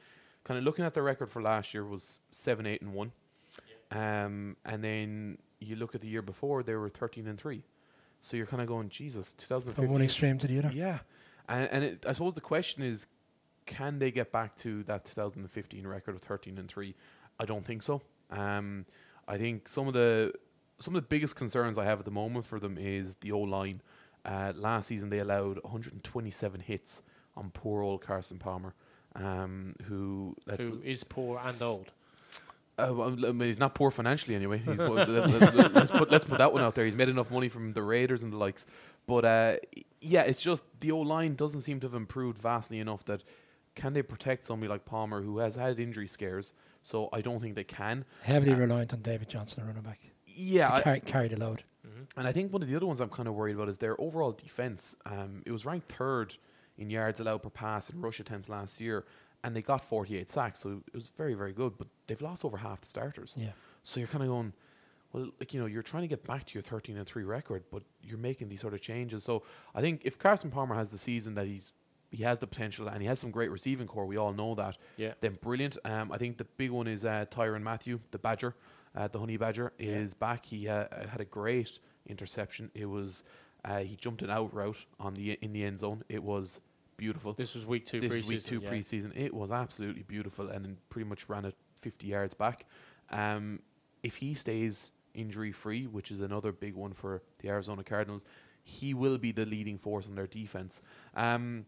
kind 0.44 0.58
of 0.58 0.64
looking 0.64 0.86
at 0.86 0.94
their 0.94 1.04
record 1.04 1.30
for 1.30 1.42
last 1.42 1.74
year 1.74 1.86
was 1.86 2.20
seven, 2.32 2.66
eight, 2.66 2.82
and 2.82 2.94
one. 2.94 3.12
Um, 3.92 4.58
and 4.66 4.84
then 4.84 5.38
you 5.60 5.76
look 5.76 5.96
at 5.96 6.02
the 6.02 6.08
year 6.08 6.22
before, 6.22 6.64
they 6.64 6.76
were 6.76 6.90
thirteen 6.90 7.28
and 7.28 7.40
three. 7.40 7.64
So 8.22 8.36
you're 8.36 8.46
kind 8.46 8.62
of 8.62 8.68
going, 8.68 8.90
Jesus, 8.90 9.34
2015. 9.34 9.74
From 9.76 9.92
one 9.92 10.02
2015. 10.02 10.06
extreme 10.06 10.38
to 10.40 10.48
the 10.48 10.68
other. 10.68 10.76
Yeah, 10.76 11.00
and 11.48 11.70
and 11.72 11.84
it, 11.84 12.06
I 12.08 12.14
suppose 12.14 12.34
the 12.34 12.42
question 12.42 12.84
is, 12.84 13.08
can 13.66 14.00
they 14.00 14.12
get 14.12 14.32
back 14.32 14.56
to 14.58 14.84
that 14.84 15.06
2015 15.06 15.88
record 15.88 16.16
of 16.16 16.22
13 16.22 16.58
and 16.58 16.68
three? 16.68 16.96
I 17.40 17.46
don't 17.46 17.66
think 17.66 17.82
so. 17.82 18.02
Um, 18.30 18.86
I 19.28 19.38
think 19.38 19.68
some 19.68 19.88
of 19.88 19.94
the 19.94 20.34
some 20.80 20.96
of 20.96 21.02
the 21.02 21.08
biggest 21.08 21.36
concerns 21.36 21.78
I 21.78 21.86
have 21.86 22.00
at 22.00 22.06
the 22.06 22.12
moment 22.12 22.46
for 22.46 22.60
them 22.60 22.78
is 22.78 23.16
the 23.18 23.32
O 23.32 23.40
line. 23.40 23.82
Uh, 24.26 24.54
last 24.56 24.88
season 24.88 25.10
they 25.10 25.20
allowed 25.20 25.64
127 25.64 26.60
hits 26.62 27.04
on 27.38 27.52
poor 27.52 27.82
old 27.82 28.02
Carson 28.02 28.38
Palmer, 28.38 28.74
um, 29.16 29.76
who 29.86 30.36
let's 30.46 30.64
who 30.64 30.82
is 30.84 31.04
poor 31.04 31.40
and 31.44 31.62
old. 31.62 31.92
Uh, 32.80 32.94
well, 32.94 33.10
I 33.26 33.32
mean, 33.32 33.48
he's 33.48 33.60
not 33.60 33.76
poor 33.76 33.92
financially 33.92 34.36
anyway. 34.36 34.58
He's, 34.60 34.80
let, 34.80 35.10
let, 35.10 35.76
us 35.76 35.92
put 35.92 36.12
let's 36.12 36.26
put 36.26 36.38
that 36.38 36.54
one 36.54 36.62
out 36.62 36.76
there. 36.76 36.86
He's 36.86 36.96
made 36.96 37.10
enough 37.10 37.32
money 37.32 37.50
from 37.50 37.74
the 37.74 37.82
Raiders 37.84 38.24
and 38.24 38.32
the 38.34 38.38
likes. 38.38 38.66
But 39.08 39.26
uh, 39.26 39.56
yeah, 40.02 40.22
it's 40.24 40.42
just 40.42 40.64
the 40.80 40.92
O 40.92 41.00
line 41.00 41.36
doesn't 41.36 41.62
seem 41.62 41.80
to 41.82 41.88
have 41.88 41.94
improved 41.94 42.38
vastly 42.38 42.80
enough 42.80 43.06
that 43.06 43.24
can 43.76 43.94
they 43.94 44.02
protect 44.02 44.44
somebody 44.46 44.70
like 44.70 44.86
Palmer 44.86 45.22
who 45.22 45.40
has 45.40 45.56
had 45.56 45.80
injury 45.80 46.08
scares. 46.08 46.54
So 46.82 47.10
I 47.12 47.22
don't 47.22 47.40
think 47.40 47.56
they 47.56 47.64
can. 47.64 48.06
Heavily 48.24 48.54
Uh, 48.54 48.58
reliant 48.58 48.94
on 48.94 49.02
David 49.02 49.30
Johnson, 49.30 49.64
the 49.64 49.68
running 49.68 49.84
back, 49.84 50.00
Yeah, 50.26 50.70
to 50.70 50.76
I, 50.76 50.82
carry, 50.82 51.00
carry 51.02 51.28
the 51.28 51.38
load. 51.38 51.64
Mm-hmm. 51.88 52.20
and 52.20 52.28
I 52.28 52.32
think 52.34 52.52
one 52.52 52.62
of 52.62 52.68
the 52.68 52.76
other 52.76 52.86
ones 52.86 53.00
I'm 53.00 53.10
kind 53.10 53.28
of 53.28 53.36
worried 53.36 53.56
about 53.56 53.70
is 53.70 53.78
their 53.78 54.00
overall 54.00 54.32
defense. 54.34 54.96
Um, 55.06 55.44
it 55.46 55.52
was 55.52 55.66
ranked 55.66 55.92
third 55.92 56.36
in 56.78 56.90
yards 56.90 57.20
allowed 57.20 57.42
per 57.44 57.50
pass 57.50 57.90
and 57.90 58.02
rush 58.04 58.20
attempts 58.20 58.50
last 58.50 58.80
year, 58.82 59.06
and 59.44 59.56
they 59.56 59.62
got 59.62 59.84
48 59.84 60.30
sacks, 60.30 60.60
so 60.60 60.82
it 60.88 60.96
was 60.96 61.10
very 61.10 61.34
very 61.34 61.54
good. 61.54 61.78
But 61.78 61.88
they've 62.08 62.22
lost 62.22 62.44
over 62.46 62.58
half 62.58 62.82
the 62.82 62.88
starters. 62.88 63.36
Yeah. 63.38 63.52
So 63.84 64.00
you're 64.00 64.08
kind 64.08 64.24
of 64.24 64.30
going, 64.30 64.54
well, 65.14 65.30
like 65.40 65.54
you 65.54 65.60
know, 65.60 65.66
you're 65.66 65.84
trying 65.84 66.04
to 66.04 66.08
get 66.08 66.26
back 66.26 66.46
to 66.46 66.54
your 66.54 66.62
13 66.62 66.98
and 66.98 67.08
three 67.08 67.24
record, 67.24 67.64
but 67.72 67.84
you're 68.04 68.18
making 68.18 68.50
these 68.50 68.62
sort 68.62 68.74
of 68.74 68.82
changes. 68.82 69.24
So 69.24 69.44
I 69.74 69.82
think 69.82 70.02
if 70.04 70.20
Carson 70.20 70.52
Palmer 70.52 70.76
has 70.76 70.90
the 70.90 70.98
season 70.98 71.36
that 71.36 71.48
he's 71.48 71.74
he 72.12 72.24
has 72.24 72.40
the 72.40 72.48
potential 72.48 72.88
and 72.88 73.02
he 73.02 73.08
has 73.08 73.20
some 73.20 73.32
great 73.32 73.52
receiving 73.52 73.88
core, 73.88 74.06
we 74.06 74.18
all 74.18 74.34
know 74.34 74.56
that. 74.56 74.78
Yeah. 74.98 75.14
Then 75.22 75.38
brilliant. 75.42 75.78
Um, 75.86 76.12
I 76.12 76.18
think 76.18 76.38
the 76.38 76.46
big 76.46 76.72
one 76.72 76.88
is 76.88 77.06
uh, 77.06 77.26
Tyrann 77.30 77.62
Mathieu, 77.62 78.00
the 78.12 78.18
Badger, 78.18 78.56
uh, 78.96 79.08
the 79.08 79.20
Honey 79.20 79.38
Badger, 79.38 79.74
is 79.78 80.14
back. 80.14 80.46
He 80.46 80.68
uh, 80.68 80.86
had 81.08 81.22
a 81.22 81.26
great 81.26 81.80
interception. 82.08 82.72
It 82.74 82.86
was 82.86 83.24
uh, 83.64 83.80
he 83.80 83.96
jumped 83.96 84.22
an 84.22 84.30
out 84.30 84.54
route 84.54 84.86
on 85.00 85.14
the 85.14 85.34
in 85.42 85.54
the 85.54 85.64
end 85.64 85.80
zone. 85.80 86.04
It 86.10 86.24
was 86.24 86.62
beautiful. 87.00 87.34
This 87.34 87.56
was 87.56 87.66
week 87.66 87.86
two 87.86 88.00
This 88.00 88.12
preseason. 88.14 88.20
is 88.22 88.28
week 88.30 88.46
two 88.46 88.60
yeah. 88.62 88.70
preseason. 88.70 89.12
It 89.18 89.34
was 89.34 89.52
absolutely 89.52 90.04
beautiful 90.04 90.50
and 90.50 90.78
pretty 90.90 91.08
much 91.10 91.28
ran 91.30 91.46
it 91.46 91.56
50 91.76 92.08
yards 92.08 92.34
back. 92.34 92.66
Um, 93.10 93.60
if 94.04 94.18
he 94.18 94.34
stays 94.34 94.92
injury 95.14 95.52
free, 95.52 95.88
which 95.88 96.12
is 96.12 96.20
another 96.22 96.52
big 96.52 96.76
one 96.76 96.94
for 96.94 97.22
the 97.40 97.50
Arizona 97.50 97.84
Cardinals, 97.84 98.26
he 98.64 98.94
will 98.94 99.18
be 99.18 99.32
the 99.32 99.46
leading 99.46 99.78
force 99.78 100.08
in 100.08 100.16
their 100.16 100.28
defense. 100.28 100.82
Um, 101.16 101.66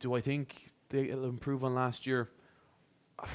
do 0.00 0.14
I 0.14 0.20
think 0.20 0.72
they'll 0.90 1.24
improve 1.24 1.64
on 1.64 1.74
last 1.74 2.06
year? 2.06 2.28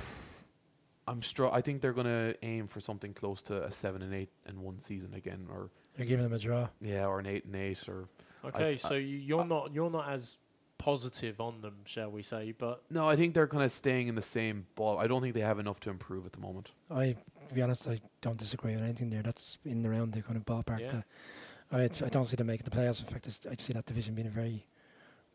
I'm 1.07 1.21
str- 1.23 1.47
I 1.47 1.61
think 1.61 1.81
they're 1.81 1.93
going 1.93 2.05
to 2.05 2.35
aim 2.43 2.67
for 2.67 2.79
something 2.79 3.13
close 3.13 3.41
to 3.43 3.63
a 3.63 3.71
seven 3.71 4.01
and 4.01 4.13
eight 4.13 4.29
and 4.45 4.59
one 4.59 4.79
season 4.79 5.13
again, 5.15 5.47
or 5.51 5.69
They're 5.95 6.05
giving 6.05 6.23
them 6.23 6.33
a 6.33 6.39
draw. 6.39 6.69
yeah, 6.79 7.05
or 7.05 7.19
an 7.19 7.25
eight 7.25 7.45
and 7.45 7.55
eight, 7.55 7.83
or 7.89 8.07
Okay, 8.45 8.69
I- 8.69 8.75
so 8.75 8.93
you, 8.93 9.17
you're 9.17 9.41
I- 9.41 9.45
not 9.47 9.73
you're 9.73 9.89
not 9.89 10.09
as 10.09 10.37
positive 10.81 11.39
on 11.39 11.61
them, 11.61 11.75
shall 11.85 12.09
we 12.09 12.23
say? 12.23 12.53
But 12.57 12.81
no. 12.89 13.07
I 13.07 13.15
think 13.15 13.33
they're 13.33 13.47
kind 13.47 13.63
of 13.63 13.71
staying 13.71 14.07
in 14.07 14.15
the 14.15 14.21
same 14.21 14.65
ball. 14.75 14.97
I 14.97 15.07
don't 15.07 15.21
think 15.21 15.35
they 15.35 15.41
have 15.41 15.59
enough 15.59 15.79
to 15.81 15.89
improve 15.89 16.25
at 16.25 16.33
the 16.33 16.39
moment. 16.39 16.71
I, 16.89 17.15
to 17.49 17.53
be 17.53 17.61
honest, 17.61 17.87
I 17.87 17.99
don't 18.21 18.37
disagree 18.37 18.73
with 18.73 18.83
anything 18.83 19.09
there. 19.09 19.21
That's 19.21 19.59
in 19.65 19.73
and 19.73 19.85
around 19.85 20.13
the 20.13 20.21
kind 20.21 20.37
of 20.37 20.45
ballpark. 20.45 20.79
Yeah. 20.79 21.01
that 21.71 22.01
I, 22.01 22.05
I 22.05 22.09
don't 22.09 22.25
see 22.25 22.35
them 22.35 22.47
making 22.47 22.65
the 22.69 22.75
playoffs. 22.75 23.01
In 23.01 23.07
fact, 23.07 23.27
I 23.49 23.55
see 23.55 23.73
that 23.73 23.85
division 23.85 24.15
being 24.15 24.27
a 24.27 24.31
very 24.31 24.65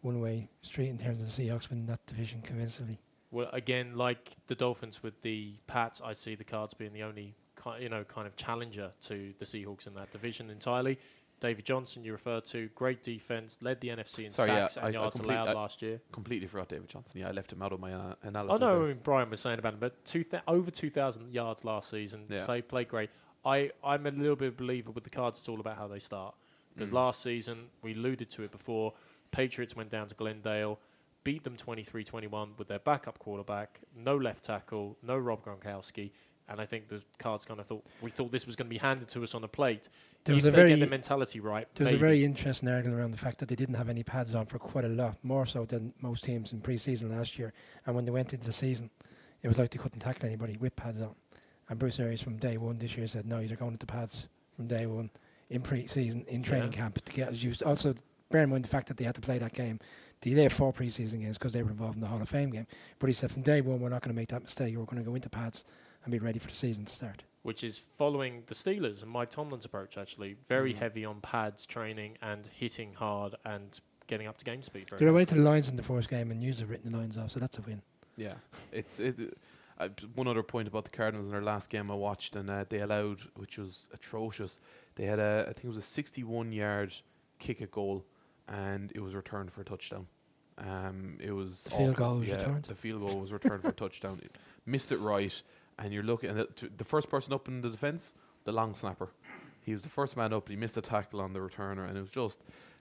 one-way 0.02 0.48
street 0.62 0.88
in 0.88 0.98
terms 0.98 1.20
of 1.20 1.26
the 1.26 1.32
Seahawks 1.42 1.70
winning 1.70 1.86
that 1.86 2.04
division 2.06 2.42
convincingly. 2.42 2.98
well, 3.30 3.48
again, 3.52 3.96
like 3.96 4.30
the 4.46 4.54
Dolphins 4.54 5.02
with 5.02 5.22
the 5.22 5.54
Pats, 5.66 6.00
I 6.04 6.12
see 6.12 6.34
the 6.34 6.44
Cards 6.44 6.74
being 6.74 6.92
the 6.92 7.02
only 7.02 7.34
ki- 7.62 7.82
you 7.82 7.88
know 7.88 8.04
kind 8.04 8.26
of 8.26 8.36
challenger 8.36 8.92
to 9.02 9.32
the 9.38 9.44
Seahawks 9.44 9.86
in 9.86 9.94
that 9.94 10.10
division 10.12 10.50
entirely. 10.50 10.98
David 11.40 11.64
Johnson, 11.66 12.02
you 12.02 12.12
referred 12.12 12.44
to, 12.46 12.68
great 12.74 13.02
defense, 13.02 13.58
led 13.60 13.80
the 13.80 13.88
NFC 13.90 14.24
in 14.24 14.30
Sorry, 14.30 14.48
sacks 14.48 14.76
I- 14.78 14.88
and 14.88 14.96
I 14.96 15.00
yards 15.00 15.16
complete- 15.16 15.34
allowed 15.34 15.48
I- 15.48 15.52
last 15.52 15.82
year. 15.82 16.00
Completely 16.10 16.46
forgot 16.48 16.68
David 16.70 16.88
Johnson. 16.88 17.20
Yeah, 17.20 17.28
I 17.28 17.32
left 17.32 17.52
him 17.52 17.60
out 17.62 17.72
of 17.72 17.80
my 17.80 17.90
analysis. 18.22 18.62
I 18.62 18.64
know 18.64 18.78
there. 18.78 18.88
what 18.88 19.02
Brian 19.04 19.28
was 19.30 19.40
saying 19.40 19.58
about 19.58 19.74
him, 19.74 19.80
but 19.80 20.02
two 20.06 20.24
thou- 20.24 20.42
over 20.48 20.70
2,000 20.70 21.34
yards 21.34 21.64
last 21.64 21.90
season. 21.90 22.24
Yeah. 22.28 22.46
They 22.46 22.62
played 22.62 22.88
great. 22.88 23.10
I, 23.44 23.70
I'm 23.84 24.06
a 24.06 24.10
little 24.10 24.34
bit 24.36 24.48
of 24.48 24.54
a 24.54 24.56
believer 24.56 24.90
with 24.90 25.04
the 25.04 25.10
cards, 25.10 25.38
it's 25.38 25.48
all 25.48 25.60
about 25.60 25.76
how 25.76 25.86
they 25.88 25.98
start. 25.98 26.34
Because 26.74 26.90
Mm. 26.90 26.94
last 26.94 27.22
season, 27.22 27.68
we 27.82 27.92
alluded 27.92 28.30
to 28.30 28.42
it 28.42 28.50
before, 28.50 28.94
Patriots 29.30 29.76
went 29.76 29.90
down 29.90 30.08
to 30.08 30.14
Glendale, 30.14 30.78
beat 31.22 31.44
them 31.44 31.56
23 31.56 32.02
21 32.04 32.54
with 32.56 32.68
their 32.68 32.78
backup 32.78 33.18
quarterback, 33.18 33.80
no 33.94 34.16
left 34.16 34.44
tackle, 34.44 34.96
no 35.02 35.16
Rob 35.18 35.44
Gronkowski. 35.44 36.12
And 36.48 36.60
I 36.60 36.66
think 36.66 36.88
the 36.88 37.02
cards 37.18 37.44
kind 37.44 37.58
of 37.60 37.66
thought, 37.66 37.84
we 38.00 38.10
thought 38.10 38.30
this 38.32 38.46
was 38.46 38.56
going 38.56 38.68
to 38.68 38.70
be 38.70 38.78
handed 38.78 39.08
to 39.10 39.22
us 39.24 39.34
on 39.34 39.42
a 39.44 39.48
plate. 39.48 39.88
There 40.26 40.34
if 40.34 40.42
was 40.42 40.44
a 40.46 40.50
very 40.50 40.70
get 40.70 40.80
the 40.80 40.86
mentality 40.86 41.40
right, 41.40 41.66
There 41.74 41.84
was 41.86 41.94
a 41.94 41.98
very 41.98 42.24
interesting 42.24 42.68
article 42.68 42.92
around 42.98 43.12
the 43.12 43.16
fact 43.16 43.38
that 43.38 43.48
they 43.48 43.54
didn't 43.54 43.76
have 43.76 43.88
any 43.88 44.02
pads 44.02 44.34
on 44.34 44.46
for 44.46 44.58
quite 44.58 44.84
a 44.84 44.88
lot, 44.88 45.16
more 45.22 45.46
so 45.46 45.64
than 45.64 45.94
most 46.00 46.24
teams 46.24 46.52
in 46.52 46.60
pre-season 46.60 47.16
last 47.16 47.38
year. 47.38 47.52
And 47.86 47.94
when 47.94 48.04
they 48.04 48.10
went 48.10 48.32
into 48.32 48.44
the 48.46 48.52
season, 48.52 48.90
it 49.42 49.48
was 49.48 49.58
like 49.58 49.70
they 49.70 49.78
couldn't 49.78 50.00
tackle 50.00 50.26
anybody 50.26 50.56
with 50.58 50.74
pads 50.76 51.00
on. 51.00 51.14
And 51.68 51.78
Bruce 51.78 51.98
Arians 52.00 52.22
from 52.22 52.36
day 52.36 52.56
one 52.56 52.78
this 52.78 52.96
year 52.96 53.06
said, 53.06 53.26
no, 53.26 53.38
you're 53.38 53.56
going 53.56 53.72
into 53.72 53.86
pads 53.86 54.28
from 54.56 54.66
day 54.66 54.86
one 54.86 55.10
in 55.50 55.62
pre-season, 55.62 56.24
in 56.28 56.42
training 56.42 56.72
Yeah. 56.72 56.78
camp 56.78 57.04
to 57.04 57.12
get 57.12 57.28
us 57.28 57.42
used. 57.42 57.62
Also, 57.62 57.94
bear 58.30 58.42
in 58.42 58.50
mind 58.50 58.64
the 58.64 58.68
fact 58.68 58.88
that 58.88 58.96
they 58.96 59.04
had 59.04 59.14
to 59.14 59.20
play 59.20 59.38
that 59.38 59.52
game. 59.52 59.78
They 60.22 60.30
had 60.42 60.52
four 60.52 60.72
pre-season 60.72 61.20
games 61.20 61.38
because 61.38 61.52
they 61.52 61.62
were 61.62 61.70
involved 61.70 61.94
in 61.94 62.00
the 62.00 62.08
Hall 62.08 62.20
of 62.20 62.28
Fame 62.28 62.50
game. 62.50 62.66
But 62.98 63.06
he 63.08 63.12
said 63.12 63.30
from 63.30 63.42
day 63.42 63.60
one, 63.60 63.78
we're 63.80 63.90
not 63.90 64.02
going 64.02 64.14
to 64.14 64.18
make 64.20 64.30
that 64.30 64.42
mistake. 64.42 64.76
We're 64.76 64.84
going 64.84 65.02
to 65.02 65.08
go 65.08 65.14
into 65.14 65.28
pads 65.28 65.64
and 66.04 66.10
be 66.10 66.18
ready 66.18 66.38
for 66.40 66.48
the 66.48 66.54
season 66.54 66.84
to 66.86 66.92
start. 66.92 67.22
Which 67.46 67.62
is 67.62 67.78
following 67.78 68.42
the 68.46 68.54
Steelers 68.54 69.02
and 69.02 69.10
Mike 69.10 69.30
Tomlin's 69.30 69.64
approach, 69.64 69.96
actually. 69.96 70.34
Very 70.48 70.74
Mm. 70.74 70.78
heavy 70.78 71.04
on 71.04 71.20
pads 71.20 71.64
training 71.64 72.18
and 72.20 72.46
hitting 72.48 72.94
hard 72.94 73.36
and 73.44 73.80
getting 74.08 74.26
up 74.26 74.36
to 74.38 74.44
game 74.44 74.62
speed. 74.62 74.88
Very 74.90 74.98
They're 75.00 75.08
away 75.08 75.24
to 75.26 75.34
the 75.34 75.42
Lions 75.42 75.70
in 75.70 75.76
the 75.76 75.82
first 75.82 76.08
game 76.08 76.30
and 76.32 76.42
used 76.42 76.58
have 76.60 76.70
written 76.70 76.90
the 76.90 76.98
lines 76.98 77.16
off, 77.16 77.30
so 77.30 77.38
that's 77.40 77.58
a 77.58 77.62
win. 77.62 77.82
Yeah, 78.16 78.34
it's 78.72 78.98
it. 78.98 79.38
Uh, 79.78 79.90
one 80.14 80.26
other 80.26 80.42
point 80.42 80.66
about 80.66 80.84
the 80.86 80.90
Cardinals 80.90 81.26
in 81.26 81.32
their 81.32 81.42
last 81.42 81.68
game 81.70 81.90
I 81.90 81.94
watched, 81.94 82.34
and 82.34 82.48
uh, 82.50 82.64
they 82.68 82.80
allowed, 82.80 83.20
which 83.36 83.58
was 83.58 83.88
atrocious. 83.92 84.58
They 84.94 85.04
had 85.04 85.18
a, 85.18 85.44
I 85.48 85.52
think 85.52 85.64
it 85.66 85.68
was 85.68 85.76
a 85.76 86.02
61-yard 86.02 86.94
kick 87.38 87.60
at 87.62 87.70
goal, 87.70 88.04
and 88.48 88.90
it 88.94 89.00
was 89.00 89.14
returned 89.14 89.52
for 89.52 89.60
a 89.60 89.64
touchdown. 89.64 90.06
Um, 90.58 91.18
it 91.20 91.32
was 91.32 91.64
The 91.64 91.70
field 91.70 91.96
goal 91.96 92.18
was 92.20 92.28
yeah, 92.28 92.36
returned? 92.38 92.64
The 92.64 92.74
field 92.74 93.06
goal 93.06 93.20
was 93.20 93.32
returned 93.32 93.60
for 93.62 93.68
a 93.68 93.72
touchdown. 93.84 94.18
It 94.24 94.32
missed 94.64 94.90
it 94.92 94.98
right, 94.98 95.42
and 95.78 95.92
you're 95.92 96.02
looking. 96.02 96.30
And 96.30 96.38
the, 96.40 96.46
t- 96.46 96.68
the 96.76 96.84
first 96.84 97.08
person 97.10 97.32
up 97.32 97.48
in 97.48 97.60
the 97.62 97.70
defense, 97.70 98.12
the 98.44 98.52
long 98.52 98.74
snapper, 98.74 99.08
he 99.62 99.72
was 99.72 99.82
the 99.82 99.88
first 99.88 100.16
man 100.16 100.32
up. 100.32 100.48
He 100.48 100.56
missed 100.56 100.76
a 100.76 100.82
tackle 100.82 101.20
on 101.20 101.32
the 101.32 101.38
returner, 101.40 101.88
and 101.88 101.96
it 101.96 102.00
was 102.00 102.10
just 102.10 102.40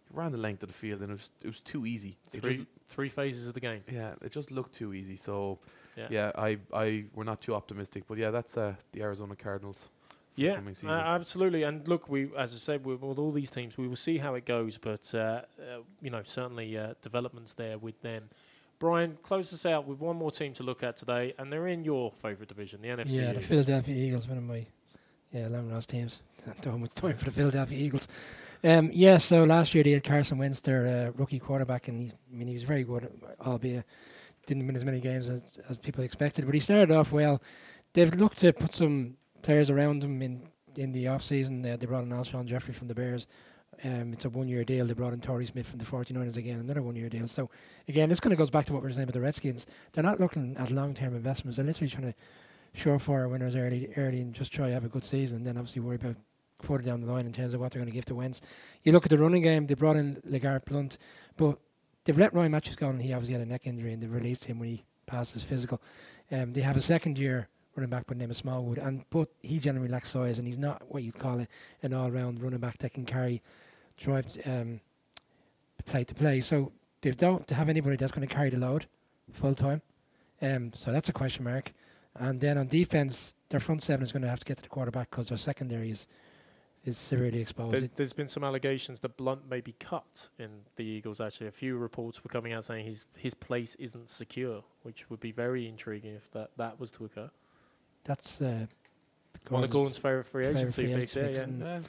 he 0.10 0.16
ran 0.18 0.32
the 0.32 0.38
length 0.38 0.62
of 0.64 0.70
the 0.70 0.76
field, 0.76 1.02
and 1.02 1.12
it 1.12 1.16
was 1.16 1.32
it 1.42 1.48
was 1.48 1.62
too 1.62 1.86
easy. 1.86 2.18
Three, 2.32 2.58
just- 2.58 2.68
three 2.90 3.10
phases 3.10 3.48
of 3.48 3.54
the 3.54 3.60
game. 3.60 3.84
yeah, 3.92 4.14
it 4.22 4.32
just 4.32 4.52
looked 4.52 4.74
too 4.74 4.94
easy. 4.94 5.16
So 5.16 5.60
Yeah. 5.98 6.08
yeah, 6.12 6.32
I, 6.36 6.58
I 6.74 7.06
we're 7.16 7.24
not 7.24 7.42
too 7.42 7.56
optimistic, 7.56 8.04
but 8.08 8.18
yeah, 8.18 8.32
that's 8.32 8.58
uh, 8.58 8.76
the 8.92 9.02
Arizona 9.02 9.36
Cardinals. 9.36 9.90
Yeah, 10.38 10.60
uh, 10.86 10.92
absolutely. 10.92 11.64
And 11.64 11.88
look, 11.88 12.10
we, 12.10 12.30
as 12.38 12.54
I 12.54 12.58
said, 12.58 12.86
with, 12.86 13.02
with 13.02 13.18
all 13.18 13.32
these 13.32 13.50
teams, 13.50 13.78
we 13.78 13.88
will 13.88 13.96
see 13.96 14.18
how 14.18 14.36
it 14.36 14.46
goes. 14.46 14.78
But 14.78 15.16
uh, 15.16 15.18
uh, 15.18 15.44
you 16.02 16.10
know, 16.10 16.24
certainly 16.26 16.78
uh, 16.78 16.96
developments 17.02 17.54
there 17.54 17.78
with 17.78 18.02
them. 18.02 18.30
Brian, 18.86 19.18
close 19.24 19.52
us 19.52 19.66
out 19.66 19.88
with 19.88 20.00
one 20.00 20.16
more 20.16 20.30
team 20.30 20.54
to 20.54 20.62
look 20.62 20.84
at 20.84 20.96
today, 20.96 21.34
and 21.40 21.52
they're 21.52 21.66
in 21.66 21.84
your 21.84 22.12
favourite 22.12 22.48
division, 22.48 22.84
the 22.84 22.90
NFC 22.90 23.16
Yeah, 23.16 23.34
the 23.34 23.40
East. 23.40 23.50
Philadelphia 23.50 23.96
Eagles, 23.96 24.28
one 24.28 24.38
of 24.38 24.44
my 24.44 24.64
yeah 25.32 25.48
long 25.48 25.72
lost 25.72 25.90
teams. 25.90 26.22
Don't 26.62 26.82
much 26.82 26.94
time 26.94 27.16
for 27.16 27.26
the 27.26 27.32
Philadelphia 27.32 27.80
Eagles. 27.80 28.08
Um, 28.64 28.92
yeah, 28.94 29.18
so 29.18 29.44
last 29.44 29.74
year 29.74 29.84
they 29.84 29.90
had 29.90 30.04
Carson 30.04 30.38
Wentz, 30.38 30.62
their 30.62 30.86
uh, 30.86 31.18
rookie 31.18 31.40
quarterback, 31.40 31.88
and 31.88 32.00
he, 32.00 32.12
I 32.12 32.36
mean 32.36 32.48
he 32.48 32.54
was 32.54 32.62
very 32.62 32.84
good, 32.84 33.10
albeit 33.44 33.86
didn't 34.46 34.68
win 34.68 34.76
as 34.76 34.86
many 34.86 35.00
games 35.00 35.30
as, 35.30 35.48
as 35.68 35.78
people 35.78 36.04
expected. 36.04 36.46
But 36.46 36.54
he 36.54 36.60
started 36.60 36.92
off 36.92 37.12
well. 37.12 37.42
They've 37.94 38.14
looked 38.14 38.38
to 38.42 38.54
put 38.54 38.76
some 38.76 39.18
players 39.42 39.72
around 39.72 40.04
him 40.04 40.22
in 40.22 40.44
in 40.76 40.92
the 40.92 41.08
off 41.08 41.24
season. 41.24 41.66
Uh, 41.66 41.76
they 41.76 41.88
brought 41.88 42.04
in 42.04 42.10
Alshon 42.10 42.46
Jeffery 42.46 42.76
from 42.76 42.88
the 42.88 42.94
Bears. 42.94 43.26
Um, 43.84 44.14
it's 44.14 44.26
a 44.26 44.30
one 44.30 44.48
year 44.48 44.64
deal. 44.64 44.86
They 44.86 44.94
brought 44.94 45.14
in 45.14 45.22
Torrey 45.22 45.46
Smith 45.46 45.68
from 45.68 45.80
the 45.80 45.86
49ers 45.86 46.38
again, 46.38 46.60
another 46.60 46.82
one 46.82 46.96
year 46.96 47.10
deal. 47.10 47.28
So 47.28 47.50
again, 47.88 48.10
this 48.10 48.20
kind 48.20 48.34
of 48.34 48.40
goes 48.40 48.50
back 48.50 48.66
to 48.66 48.74
what 48.74 48.82
we 48.82 48.88
were 48.88 48.94
saying 48.94 49.04
about 49.04 49.14
the 49.14 49.22
Redskins. 49.22 49.68
They're 49.92 50.04
not 50.04 50.20
looking 50.20 50.56
at 50.58 50.72
long 50.72 50.94
term 50.94 51.16
investments. 51.16 51.58
They're 51.58 51.66
literally 51.66 51.90
trying 51.90 52.14
to 52.14 52.16
surefire 52.78 53.30
winners 53.30 53.56
early, 53.56 53.90
early, 53.98 54.22
and 54.22 54.34
just 54.34 54.52
try 54.52 54.68
to 54.68 54.74
have 54.74 54.86
a 54.86 54.90
good 54.90 55.04
season. 55.04 55.38
And 55.38 55.46
then 55.46 55.58
obviously 55.58 55.82
worry 55.82 55.96
about 55.96 56.16
further 56.62 56.84
down 56.84 57.02
the 57.02 57.12
line 57.12 57.26
in 57.26 57.32
terms 57.32 57.54
of 57.54 57.60
what 57.60 57.72
they're 57.72 57.82
going 57.82 57.92
to 57.92 57.96
give 57.96 58.06
to 58.06 58.16
Wentz. 58.16 58.42
You 58.84 58.92
look 58.92 59.06
at 59.06 59.10
the 59.10 59.18
running 59.18 59.42
game. 59.42 59.68
They 59.68 59.76
brought 59.76 59.98
in 59.98 60.16
LeGarrette 60.28 60.66
Blount, 60.66 60.98
but 61.38 61.58
they've 62.04 62.18
let 62.18 62.34
Ryan 62.34 62.52
Mathews 62.52 62.76
go, 62.76 62.90
and 62.90 63.02
he 63.02 63.14
obviously 63.14 63.34
had 63.34 63.42
a 63.42 63.50
neck 63.50 63.62
injury, 63.66 63.94
and 63.94 64.02
they 64.02 64.08
released 64.08 64.46
him 64.46 64.60
when 64.60 64.70
he 64.70 64.84
passed 65.06 65.34
his 65.34 65.44
physical. 65.44 65.82
Um, 66.32 66.54
they 66.54 66.62
have 66.62 66.78
a 66.78 66.82
second 66.82 67.18
year 67.18 67.48
running 67.76 67.90
back 67.90 68.08
by 68.08 68.14
the 68.14 68.20
name 68.20 68.32
of 68.32 68.38
Smallwood, 68.38 68.78
and 68.78 69.04
but 69.10 69.30
he 69.42 69.60
generally 69.60 69.90
lacks 69.90 70.10
size, 70.10 70.40
and 70.40 70.48
he's 70.48 70.58
not 70.58 70.82
what 70.88 71.04
you'd 71.04 71.20
call 71.20 71.40
it 71.40 71.50
an 71.84 71.94
all 71.94 72.10
round 72.10 72.42
running 72.42 72.60
back 72.60 72.78
that 72.80 72.94
can 72.94 73.06
carry, 73.06 73.42
drive 73.98 74.26
um, 74.46 74.80
play 75.86 76.04
to 76.04 76.14
play. 76.16 76.42
So 76.42 76.72
they 77.02 77.12
don't 77.12 77.50
have 77.50 77.70
anybody 77.70 77.96
that's 77.96 78.12
going 78.12 78.28
to 78.28 78.34
carry 78.34 78.50
the 78.50 78.58
load 78.58 78.86
full 79.32 79.56
time. 79.56 79.82
Um, 80.42 80.72
so 80.74 80.92
that's 80.92 81.10
a 81.10 81.14
question 81.14 81.44
mark. 81.44 81.72
And 82.18 82.40
then 82.40 82.58
on 82.58 82.68
defense, 82.68 83.36
their 83.50 83.60
front 83.60 83.84
seven 83.84 84.06
is 84.06 84.12
going 84.12 84.24
to 84.24 84.30
have 84.30 84.40
to 84.40 84.46
get 84.46 84.58
to 84.58 84.64
the 84.64 84.70
quarterback 84.70 85.10
because 85.10 85.30
their 85.30 85.38
secondary 85.38 85.90
is 85.92 86.08
is 86.86 87.00
severely 87.00 87.40
exposed. 87.42 87.72
There, 87.74 87.80
It's- 87.84 87.98
there's 87.98 88.14
been 88.14 88.28
some 88.28 88.44
allegations 88.44 89.00
that 89.00 89.18
Blount 89.18 89.50
may 89.50 89.60
be 89.60 89.72
cut 89.80 90.30
in 90.38 90.52
the 90.76 90.84
Eagles. 90.84 91.20
Actually, 91.20 91.48
a 91.48 91.52
few 91.52 91.78
reports 91.78 92.24
were 92.24 92.30
coming 92.30 92.54
out 92.54 92.64
saying 92.64 92.86
his 92.86 93.06
his 93.16 93.34
place 93.34 93.74
isn't 93.76 94.08
secure, 94.10 94.64
which 94.84 95.10
would 95.10 95.20
be 95.20 95.32
very 95.32 95.68
intriguing 95.68 96.14
if 96.14 96.30
that, 96.32 96.52
that 96.58 96.80
was 96.80 96.92
to 96.92 97.06
occur. 97.06 97.32
that's 98.04 98.40
uh, 98.40 98.68
One 99.50 99.64
of 99.64 99.72
Gordon's 99.72 99.98
favourite 99.98 100.28
free 100.28 100.44
favourite 100.46 100.62
agency 100.62 100.86
free 100.86 100.96
picks. 101.02 101.16
Yeah, 101.16 101.46
yeah. 101.58 101.80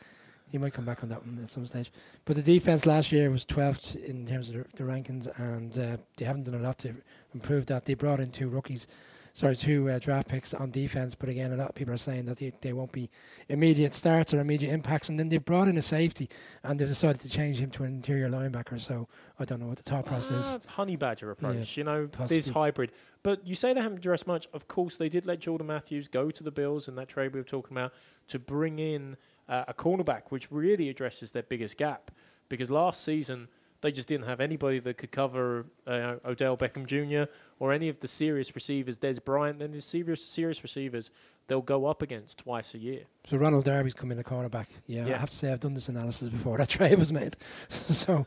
He 0.50 0.58
might 0.58 0.72
come 0.72 0.84
back 0.84 1.02
on 1.02 1.08
that 1.08 1.24
one 1.26 1.38
at 1.42 1.50
some 1.50 1.66
stage. 1.66 1.90
But 2.24 2.36
the 2.36 2.42
defense 2.42 2.86
last 2.86 3.10
year 3.10 3.30
was 3.30 3.44
12th 3.44 3.96
in 4.04 4.26
terms 4.26 4.48
of 4.48 4.54
the, 4.54 4.64
the 4.76 4.84
rankings, 4.84 5.28
and 5.38 5.76
uh, 5.78 5.96
they 6.16 6.24
haven't 6.24 6.44
done 6.44 6.54
a 6.54 6.62
lot 6.62 6.78
to 6.78 6.94
improve 7.34 7.66
that. 7.66 7.84
They 7.84 7.94
brought 7.94 8.20
in 8.20 8.30
two 8.30 8.48
rookies, 8.48 8.86
sorry, 9.34 9.56
two 9.56 9.90
uh, 9.90 9.98
draft 9.98 10.28
picks 10.28 10.54
on 10.54 10.70
defense. 10.70 11.16
But 11.16 11.28
again, 11.28 11.52
a 11.52 11.56
lot 11.56 11.70
of 11.70 11.74
people 11.74 11.92
are 11.92 11.98
saying 11.98 12.26
that 12.26 12.38
they, 12.38 12.52
they 12.60 12.72
won't 12.72 12.92
be 12.92 13.10
immediate 13.48 13.92
starts 13.92 14.32
or 14.32 14.38
immediate 14.38 14.72
impacts. 14.72 15.08
And 15.08 15.18
then 15.18 15.28
they've 15.28 15.44
brought 15.44 15.66
in 15.66 15.76
a 15.78 15.82
safety, 15.82 16.28
and 16.62 16.78
they've 16.78 16.88
decided 16.88 17.20
to 17.22 17.28
change 17.28 17.58
him 17.58 17.70
to 17.72 17.82
an 17.82 17.96
interior 17.96 18.28
linebacker. 18.28 18.78
So 18.78 19.08
I 19.40 19.44
don't 19.44 19.58
know 19.60 19.66
what 19.66 19.78
the 19.78 19.82
thought 19.82 20.06
process 20.06 20.46
is. 20.46 20.58
Ah, 20.64 20.70
honey 20.74 20.94
badger 20.94 21.32
approach, 21.32 21.76
you 21.76 21.82
know, 21.82 22.06
this 22.28 22.50
hybrid. 22.50 22.92
But 23.24 23.44
you 23.44 23.56
say 23.56 23.72
they 23.72 23.80
haven't 23.80 23.98
addressed 23.98 24.28
much. 24.28 24.46
Of 24.52 24.68
course, 24.68 24.96
they 24.96 25.08
did 25.08 25.26
let 25.26 25.40
Jordan 25.40 25.66
Matthews 25.66 26.06
go 26.06 26.30
to 26.30 26.44
the 26.44 26.52
Bills 26.52 26.86
in 26.86 26.94
that 26.94 27.08
trade 27.08 27.34
we 27.34 27.40
were 27.40 27.44
talking 27.44 27.76
about 27.76 27.92
to 28.28 28.38
bring 28.38 28.78
in 28.78 29.16
uh, 29.48 29.64
a 29.68 29.74
cornerback, 29.74 30.22
which 30.30 30.50
really 30.50 30.88
addresses 30.88 31.32
their 31.32 31.42
biggest 31.42 31.76
gap. 31.76 32.10
Because 32.48 32.70
last 32.70 33.02
season 33.02 33.48
they 33.80 33.92
just 33.92 34.08
didn't 34.08 34.26
have 34.26 34.40
anybody 34.40 34.78
that 34.78 34.96
could 34.96 35.12
cover 35.12 35.66
uh, 35.86 36.16
Odell 36.24 36.56
Beckham 36.56 36.86
Jr. 36.86 37.30
or 37.58 37.72
any 37.72 37.88
of 37.88 38.00
the 38.00 38.08
serious 38.08 38.54
receivers, 38.54 38.98
Dez 38.98 39.22
Bryant, 39.22 39.62
and 39.62 39.74
the 39.74 39.80
serious 39.80 40.24
serious 40.24 40.62
receivers 40.62 41.10
they'll 41.48 41.62
go 41.62 41.86
up 41.86 42.02
against 42.02 42.38
twice 42.38 42.74
a 42.74 42.78
year. 42.78 43.02
So 43.30 43.36
Ronald 43.36 43.64
Darby's 43.64 43.94
coming 43.94 44.12
in 44.12 44.18
the 44.18 44.28
cornerback. 44.28 44.66
Yeah, 44.86 45.06
Yeah. 45.06 45.14
I 45.14 45.18
have 45.18 45.30
to 45.30 45.36
say 45.36 45.52
I've 45.52 45.60
done 45.60 45.74
this 45.74 45.88
analysis 45.88 46.28
before 46.28 46.58
that 46.58 46.68
trade 46.68 46.98
was 46.98 47.12
made. 47.12 47.36
so 47.70 48.26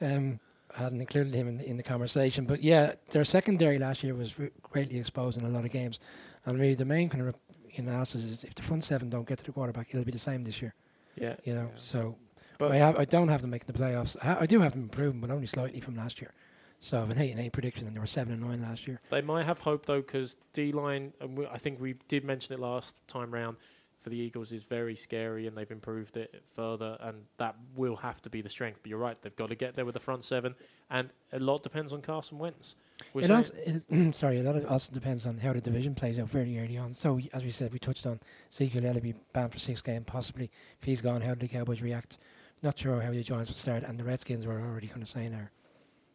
um, 0.00 0.40
I 0.76 0.84
hadn't 0.84 1.00
included 1.00 1.34
him 1.34 1.48
in 1.48 1.58
the, 1.58 1.68
in 1.68 1.76
the 1.76 1.82
conversation. 1.82 2.46
But 2.46 2.62
yeah, 2.62 2.94
their 3.10 3.24
secondary 3.24 3.78
last 3.78 4.02
year 4.02 4.14
was 4.14 4.38
re- 4.38 4.50
greatly 4.62 4.98
exposed 4.98 5.38
in 5.38 5.44
a 5.44 5.50
lot 5.50 5.64
of 5.64 5.70
games. 5.70 6.00
And 6.46 6.58
really 6.58 6.74
the 6.74 6.84
main 6.84 7.08
kind 7.08 7.26
of 7.26 7.34
analysis 7.78 8.24
is 8.24 8.44
if 8.44 8.54
the 8.54 8.62
front 8.62 8.84
seven 8.84 9.10
don't 9.10 9.26
get 9.26 9.38
to 9.38 9.44
the 9.44 9.52
quarterback, 9.52 9.88
it'll 9.90 10.04
be 10.04 10.12
the 10.12 10.18
same 10.18 10.44
this 10.44 10.60
year. 10.62 10.74
Yeah, 11.16 11.36
You 11.44 11.54
know, 11.54 11.70
Yeah. 11.72 11.78
so 11.78 12.16
But- 12.58 12.72
I 12.72 12.76
have 12.76 12.98
I 12.98 13.04
don't 13.04 13.28
have 13.28 13.40
them 13.42 13.50
making 13.50 13.66
the 13.72 13.78
playoffs. 13.78 14.16
I, 14.22 14.40
I 14.42 14.46
do 14.46 14.60
have 14.60 14.72
them 14.72 14.82
improving, 14.82 15.20
but 15.20 15.30
only 15.30 15.46
slightly 15.46 15.80
from 15.80 15.94
last 15.96 16.20
year. 16.20 16.32
So 16.80 16.98
I 16.98 17.00
have 17.00 17.10
an 17.10 17.18
eight 17.20 17.30
and 17.30 17.40
eight 17.40 17.52
prediction, 17.52 17.86
and 17.86 17.96
they 17.96 18.00
were 18.00 18.06
seven 18.06 18.32
and 18.34 18.42
nine 18.42 18.60
last 18.60 18.86
year. 18.86 19.00
They 19.10 19.22
might 19.22 19.46
have 19.46 19.60
hope 19.60 19.86
though, 19.86 20.00
because 20.02 20.36
D 20.52 20.70
line. 20.72 21.12
And 21.20 21.38
we, 21.38 21.46
I 21.46 21.56
think 21.58 21.80
we 21.80 21.94
did 22.08 22.24
mention 22.24 22.52
it 22.54 22.60
last 22.60 22.94
time 23.08 23.32
round. 23.32 23.56
For 24.00 24.10
the 24.10 24.18
Eagles 24.18 24.52
is 24.52 24.64
very 24.64 24.96
scary, 24.96 25.46
and 25.46 25.56
they've 25.56 25.70
improved 25.70 26.18
it 26.18 26.42
further, 26.54 26.98
and 27.00 27.24
that 27.38 27.56
will 27.74 27.96
have 27.96 28.20
to 28.22 28.28
be 28.28 28.42
the 28.42 28.50
strength. 28.50 28.80
But 28.82 28.90
you're 28.90 28.98
right; 28.98 29.16
they've 29.22 29.34
got 29.34 29.48
to 29.48 29.54
get 29.54 29.76
there 29.76 29.86
with 29.86 29.94
the 29.94 30.00
front 30.00 30.24
seven, 30.26 30.56
and 30.90 31.08
a 31.32 31.38
lot 31.38 31.62
depends 31.62 31.90
on 31.90 32.02
Carson 32.02 32.38
Wentz. 32.38 32.76
We're 33.12 33.22
It 33.22 33.26
saying- 33.26 33.36
also, 33.38 33.54
it, 33.54 33.88
mm, 33.90 34.14
sorry, 34.14 34.38
a 34.40 34.42
lot 34.42 34.56
of 34.56 34.66
also 34.66 34.92
depends 34.92 35.26
on 35.26 35.38
how 35.38 35.52
the 35.52 35.60
division 35.60 35.94
plays 35.94 36.18
out 36.18 36.28
very 36.28 36.58
early 36.58 36.78
on. 36.78 36.94
So 36.94 37.14
y- 37.14 37.28
as 37.32 37.44
we 37.44 37.50
said, 37.50 37.72
we 37.72 37.78
touched 37.78 38.06
on 38.06 38.20
Ezekiel 38.52 38.86
Elliott 38.86 39.02
be 39.02 39.14
banned 39.32 39.52
for 39.52 39.58
six 39.58 39.80
games, 39.80 40.04
possibly. 40.06 40.50
If 40.80 40.84
he's 40.84 41.00
gone, 41.00 41.20
how 41.20 41.34
do 41.34 41.40
the 41.40 41.48
Cowboys 41.48 41.82
react? 41.82 42.18
Not 42.62 42.78
sure 42.78 43.00
how 43.02 43.10
the 43.10 43.22
Giants 43.22 43.50
will 43.50 43.56
start, 43.56 43.82
and 43.82 43.98
the 43.98 44.04
Redskins 44.04 44.46
were 44.46 44.60
already 44.60 44.86
kind 44.86 45.02
of 45.02 45.08
saying 45.08 45.32
they're 45.32 45.50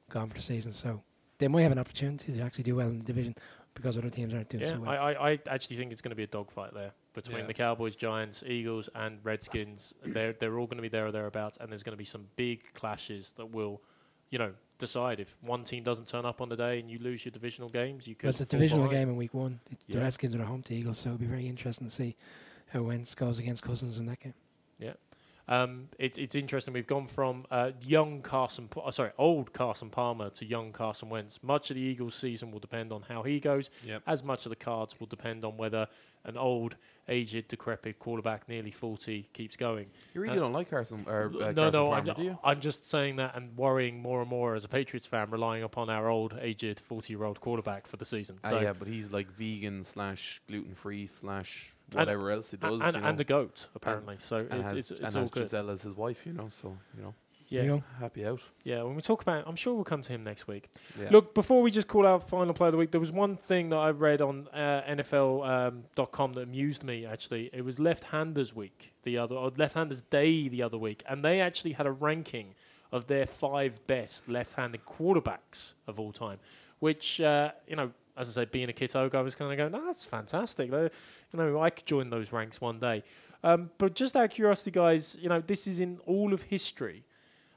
gone 0.09 0.29
for 0.29 0.35
the 0.37 0.41
season. 0.41 0.71
So 0.71 1.01
they 1.37 1.47
might 1.47 1.61
have 1.63 1.71
an 1.71 1.79
opportunity 1.79 2.33
to 2.33 2.41
actually 2.41 2.63
do 2.63 2.75
well 2.75 2.87
in 2.87 2.99
the 2.99 3.05
division 3.05 3.35
because 3.75 3.97
other 3.97 4.09
teams 4.09 4.33
aren't 4.33 4.49
doing 4.49 4.63
Yeah, 4.63 4.71
so 4.71 4.79
well. 4.79 4.89
I, 4.89 4.95
I, 5.13 5.29
I 5.33 5.39
actually 5.49 5.75
think 5.77 5.91
it's 5.91 6.01
going 6.01 6.09
to 6.11 6.15
be 6.15 6.23
a 6.23 6.27
dogfight 6.27 6.73
there 6.73 6.91
between 7.13 7.39
Yeah. 7.39 7.45
the 7.47 7.53
Cowboys, 7.53 7.95
Giants, 7.95 8.43
Eagles, 8.45 8.89
and 8.95 9.19
Redskins. 9.23 9.93
they're 10.05 10.33
they're 10.33 10.57
all 10.57 10.65
going 10.65 10.77
to 10.77 10.81
be 10.81 10.89
there 10.89 11.05
or 11.07 11.11
thereabouts, 11.11 11.57
and 11.61 11.69
there's 11.71 11.83
going 11.83 11.93
to 11.93 11.97
be 11.97 12.05
some 12.05 12.25
big 12.35 12.73
clashes 12.73 13.33
that 13.37 13.51
will, 13.51 13.81
you 14.31 14.39
know, 14.39 14.53
decide 14.79 15.19
if 15.19 15.35
one 15.43 15.63
team 15.63 15.83
doesn't 15.83 16.07
turn 16.07 16.25
up 16.25 16.41
on 16.41 16.49
the 16.49 16.55
day 16.55 16.79
and 16.79 16.89
you 16.89 16.97
lose 16.99 17.23
your 17.23 17.31
divisional 17.31 17.69
games. 17.69 18.07
You 18.07 18.15
could. 18.15 18.27
Well, 18.27 18.31
it's 18.31 18.41
a 18.41 18.45
divisional 18.45 18.85
behind. 18.85 19.01
game 19.05 19.09
in 19.09 19.15
week 19.15 19.33
one. 19.35 19.59
It- 19.71 19.77
The 19.87 19.99
Redskins 19.99 20.35
are 20.35 20.41
at 20.41 20.47
home 20.47 20.63
to 20.63 20.73
Eagles, 20.73 20.97
so 20.97 21.09
it'll 21.09 21.19
be 21.19 21.25
very 21.27 21.47
interesting 21.47 21.87
to 21.87 21.93
see 21.93 22.15
how 22.69 22.81
Wentz 22.81 23.13
goes 23.15 23.37
against 23.39 23.61
Cousins 23.63 23.97
in 23.99 24.05
that 24.07 24.19
game. 24.19 24.33
Um, 25.49 25.87
it's 25.97 26.19
it's 26.19 26.35
interesting. 26.35 26.75
We've 26.75 26.85
gone 26.85 27.07
from 27.07 27.45
uh, 27.49 27.71
young 27.85 28.21
Carson, 28.21 28.69
uh, 28.81 28.91
sorry, 28.91 29.09
old 29.17 29.51
Carson 29.51 29.89
Palmer 29.89 30.29
to 30.29 30.45
young 30.45 30.71
Carson 30.71 31.09
Wentz. 31.09 31.39
Much 31.41 31.71
of 31.71 31.75
the 31.75 31.81
Eagles' 31.81 32.13
season 32.13 32.51
will 32.51 32.59
depend 32.59 32.91
on 32.93 33.01
how 33.09 33.23
he 33.23 33.39
goes. 33.39 33.71
Yep. 33.83 34.03
As 34.05 34.23
much 34.23 34.45
of 34.45 34.51
the 34.51 34.55
cards 34.55 34.99
will 34.99 35.07
depend 35.07 35.43
on 35.43 35.57
whether 35.57 35.87
an 36.23 36.37
old, 36.37 36.75
aged, 37.07 37.47
decrepit 37.47 37.97
quarterback, 37.97 38.47
nearly 38.47 38.69
forty, 38.69 39.27
keeps 39.33 39.55
going. 39.55 39.87
You 40.13 40.21
really 40.21 40.37
Uh, 40.37 40.41
don't 40.41 40.53
like 40.53 40.69
Carson 40.69 41.03
or 41.07 41.31
uh, 41.41 41.51
no, 41.51 41.53
Carson 41.53 41.55
no, 41.55 41.71
Palmer, 41.71 41.95
I'm, 41.95 42.15
do 42.15 42.23
you? 42.23 42.39
I'm 42.43 42.59
just 42.59 42.87
saying 42.87 43.15
that 43.15 43.35
and 43.35 43.57
worrying 43.57 43.99
more 44.03 44.21
and 44.21 44.29
more 44.29 44.53
as 44.53 44.65
a 44.65 44.67
Patriots 44.67 45.07
fan, 45.07 45.31
relying 45.31 45.63
upon 45.63 45.89
our 45.89 46.09
old, 46.09 46.37
aged, 46.39 46.79
forty-year-old 46.79 47.39
quarterback 47.41 47.87
for 47.87 47.97
the 47.97 48.05
season. 48.05 48.37
Ah, 48.43 48.49
So 48.49 48.59
yeah, 48.59 48.73
but 48.73 48.87
he's 48.87 49.11
like 49.11 49.31
vegan 49.31 49.81
slash 49.81 50.41
gluten 50.47 50.75
free 50.75 51.07
slash 51.91 52.01
And- 52.01 52.07
whatever 52.07 52.31
else 52.31 52.51
he 52.51 52.57
a- 52.57 52.59
does. 52.59 52.81
and, 52.81 52.95
you 52.95 53.01
know, 53.01 53.07
and 53.07 53.19
a 53.19 53.23
goat 53.23 53.67
apparently. 53.75 54.17
so 54.19 54.37
and 54.37 54.61
it's, 54.61 54.63
has, 54.63 54.73
it's, 54.73 54.89
and 54.91 54.99
it's 54.99 55.05
has 55.05 55.15
all 55.15 55.27
good. 55.29 55.43
Gisele 55.43 55.69
as 55.71 55.81
his 55.83 55.93
wife, 55.95 56.25
you 56.25 56.33
know. 56.33 56.49
So 56.61 56.77
you 56.95 57.03
know, 57.03 57.13
Yeah, 57.49 57.63
You 57.63 57.67
know? 57.69 57.83
happy 57.99 58.25
out. 58.25 58.41
yeah. 58.63 58.83
When 58.83 58.95
we 58.95 59.01
talk 59.01 59.21
about, 59.23 59.43
I'm 59.47 59.55
sure 59.55 59.73
we'll 59.73 59.83
come 59.83 60.03
to 60.03 60.11
him 60.13 60.23
next 60.23 60.47
week. 60.47 60.69
Yeah. 61.01 61.09
Look, 61.09 61.33
before 61.33 61.61
we 61.63 61.71
just 61.71 61.87
call 61.87 62.05
out 62.05 62.29
final 62.29 62.53
player 62.53 62.67
of 62.67 62.73
the 62.73 62.77
week, 62.77 62.91
there 62.91 62.99
was 63.01 63.11
one 63.11 63.37
thing 63.37 63.69
that 63.69 63.77
I 63.77 63.89
read 63.89 64.21
on 64.21 64.47
uh, 64.53 64.83
NFL.com 64.87 66.33
that 66.33 66.41
amused 66.41 66.83
me. 66.83 67.05
Actually, 67.05 67.49
it 67.53 67.63
was 67.63 67.79
left-handers 67.79 68.55
week 68.55 68.93
the 69.03 69.17
other, 69.17 69.35
or 69.35 69.51
left-handers 69.57 70.01
day 70.03 70.47
the 70.47 70.61
other 70.63 70.77
week, 70.77 71.03
and 71.07 71.23
they 71.23 71.41
actually 71.41 71.71
had 71.73 71.85
a 71.87 71.91
ranking 71.91 72.55
of 72.91 73.07
their 73.07 73.25
five 73.25 73.79
best 73.87 74.27
left-handed 74.29 74.85
quarterbacks 74.85 75.73
of 75.87 75.99
all 75.99 76.11
time. 76.11 76.39
Which 76.79 77.19
uh, 77.19 77.51
you 77.67 77.75
know, 77.75 77.91
as 78.15 78.29
I 78.37 78.43
say, 78.43 78.45
being 78.45 78.69
a 78.69 78.73
ciotóg, 78.73 79.13
I 79.15 79.21
was 79.21 79.35
kind 79.35 79.51
of 79.51 79.57
going, 79.57 79.71
"No, 79.71 79.85
that's 79.85 80.05
fantastic." 80.05 80.71
They- 80.71 80.89
you 81.33 81.39
know, 81.39 81.61
I 81.61 81.69
could 81.69 81.85
join 81.85 82.09
those 82.09 82.31
ranks 82.31 82.59
one 82.61 82.79
day. 82.79 83.03
Um, 83.43 83.69
but 83.77 83.95
just 83.95 84.15
out 84.15 84.25
of 84.25 84.31
curiosity, 84.31 84.71
guys, 84.71 85.15
you 85.19 85.29
know, 85.29 85.41
this 85.41 85.67
is 85.67 85.79
in 85.79 85.99
all 86.05 86.33
of 86.33 86.43
history. 86.43 87.05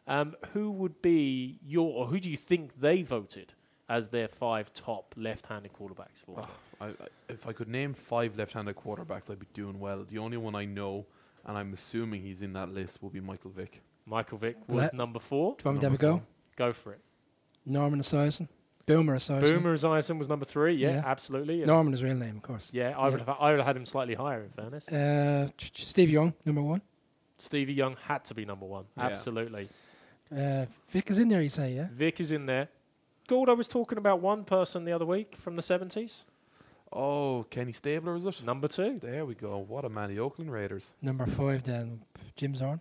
Um, 0.06 0.34
who 0.52 0.70
would 0.70 1.00
be 1.02 1.58
your, 1.64 1.92
or 1.92 2.06
who 2.06 2.18
do 2.20 2.28
you 2.28 2.36
think 2.36 2.80
they 2.80 3.02
voted 3.02 3.52
as 3.88 4.08
their 4.08 4.28
five 4.28 4.72
top 4.74 5.14
left-handed 5.16 5.72
quarterbacks 5.72 6.24
for? 6.24 6.40
Oh, 6.40 6.48
I, 6.80 6.86
I, 6.86 6.92
if 7.28 7.46
I 7.46 7.52
could 7.52 7.68
name 7.68 7.92
five 7.94 8.36
left-handed 8.36 8.76
quarterbacks, 8.76 9.30
I'd 9.30 9.38
be 9.38 9.46
doing 9.54 9.78
well. 9.78 10.04
The 10.08 10.18
only 10.18 10.36
one 10.36 10.54
I 10.54 10.64
know, 10.64 11.06
and 11.46 11.56
I'm 11.56 11.72
assuming 11.72 12.22
he's 12.22 12.42
in 12.42 12.52
that 12.54 12.70
list, 12.70 13.02
will 13.02 13.10
be 13.10 13.20
Michael 13.20 13.50
Vick. 13.50 13.80
Michael 14.06 14.38
Vick 14.38 14.56
was 14.68 14.90
Le- 14.92 14.96
number 14.96 15.20
four. 15.20 15.56
Do 15.58 15.62
you 15.62 15.64
want 15.66 15.76
me 15.76 15.80
to 15.80 15.86
have 15.90 16.00
a 16.00 16.02
Number 16.04 16.20
go? 16.20 16.26
Go 16.56 16.72
for 16.72 16.92
it. 16.94 17.00
Norman 17.64 18.00
Esiason. 18.00 18.48
Boomer 18.86 19.16
Esiason. 19.16 19.40
Boomer 19.40 19.76
Esiason 19.76 20.18
was 20.18 20.28
number 20.28 20.44
three. 20.44 20.74
Yeah, 20.74 20.90
Yeah. 20.94 21.02
absolutely. 21.06 21.60
Yeah, 21.60 21.66
Norman 21.66 21.94
is 21.94 22.02
real 22.02 22.14
name, 22.16 22.36
of 22.36 22.42
course. 22.42 22.70
yeah 22.72 22.94
I 22.98 23.08
would 23.08 23.20
have. 23.20 23.28
I 23.40 23.50
would 23.50 23.58
have 23.58 23.66
had 23.66 23.76
him 23.76 23.86
slightly 23.86 24.14
higher. 24.14 24.42
In 24.42 24.50
fairness, 24.50 24.88
Uh, 24.90 25.48
Ch- 25.56 25.72
Ch- 25.72 25.84
Steve 25.86 26.10
Young, 26.10 26.34
number 26.44 26.62
one. 26.62 26.80
Stevie 27.38 27.72
Young 27.74 27.96
had 28.06 28.24
to 28.26 28.34
be 28.34 28.44
number 28.44 28.66
one. 28.66 28.84
Yeah. 28.96 29.06
Absolutely. 29.06 29.68
Uh, 30.34 30.66
Vick 30.88 31.10
is 31.10 31.18
in 31.18 31.28
there, 31.28 31.42
you 31.42 31.48
say, 31.48 31.74
yeah? 31.74 31.88
Vick 31.90 32.20
is 32.20 32.30
in 32.32 32.46
there. 32.46 32.68
Gould, 33.28 33.48
I 33.48 33.52
was 33.52 33.68
talking 33.68 33.98
about 33.98 34.20
one 34.20 34.44
person 34.44 34.84
the 34.84 34.92
other 34.92 35.04
week 35.06 35.36
from 35.36 35.56
the 35.56 35.62
seventies. 35.62 36.24
Oh, 36.92 37.44
Kenny 37.50 37.72
Stabler, 37.72 38.16
is 38.16 38.26
it? 38.26 38.44
Number 38.44 38.68
two. 38.68 38.98
There 38.98 39.24
we 39.24 39.34
go. 39.34 39.58
What 39.58 39.84
a 39.84 39.88
man, 39.88 40.10
the 40.10 40.18
Oakland 40.20 40.52
Raiders. 40.52 40.92
Number 41.00 41.24
five, 41.26 41.62
then 41.62 42.02
Jim 42.36 42.54
Zorn. 42.54 42.80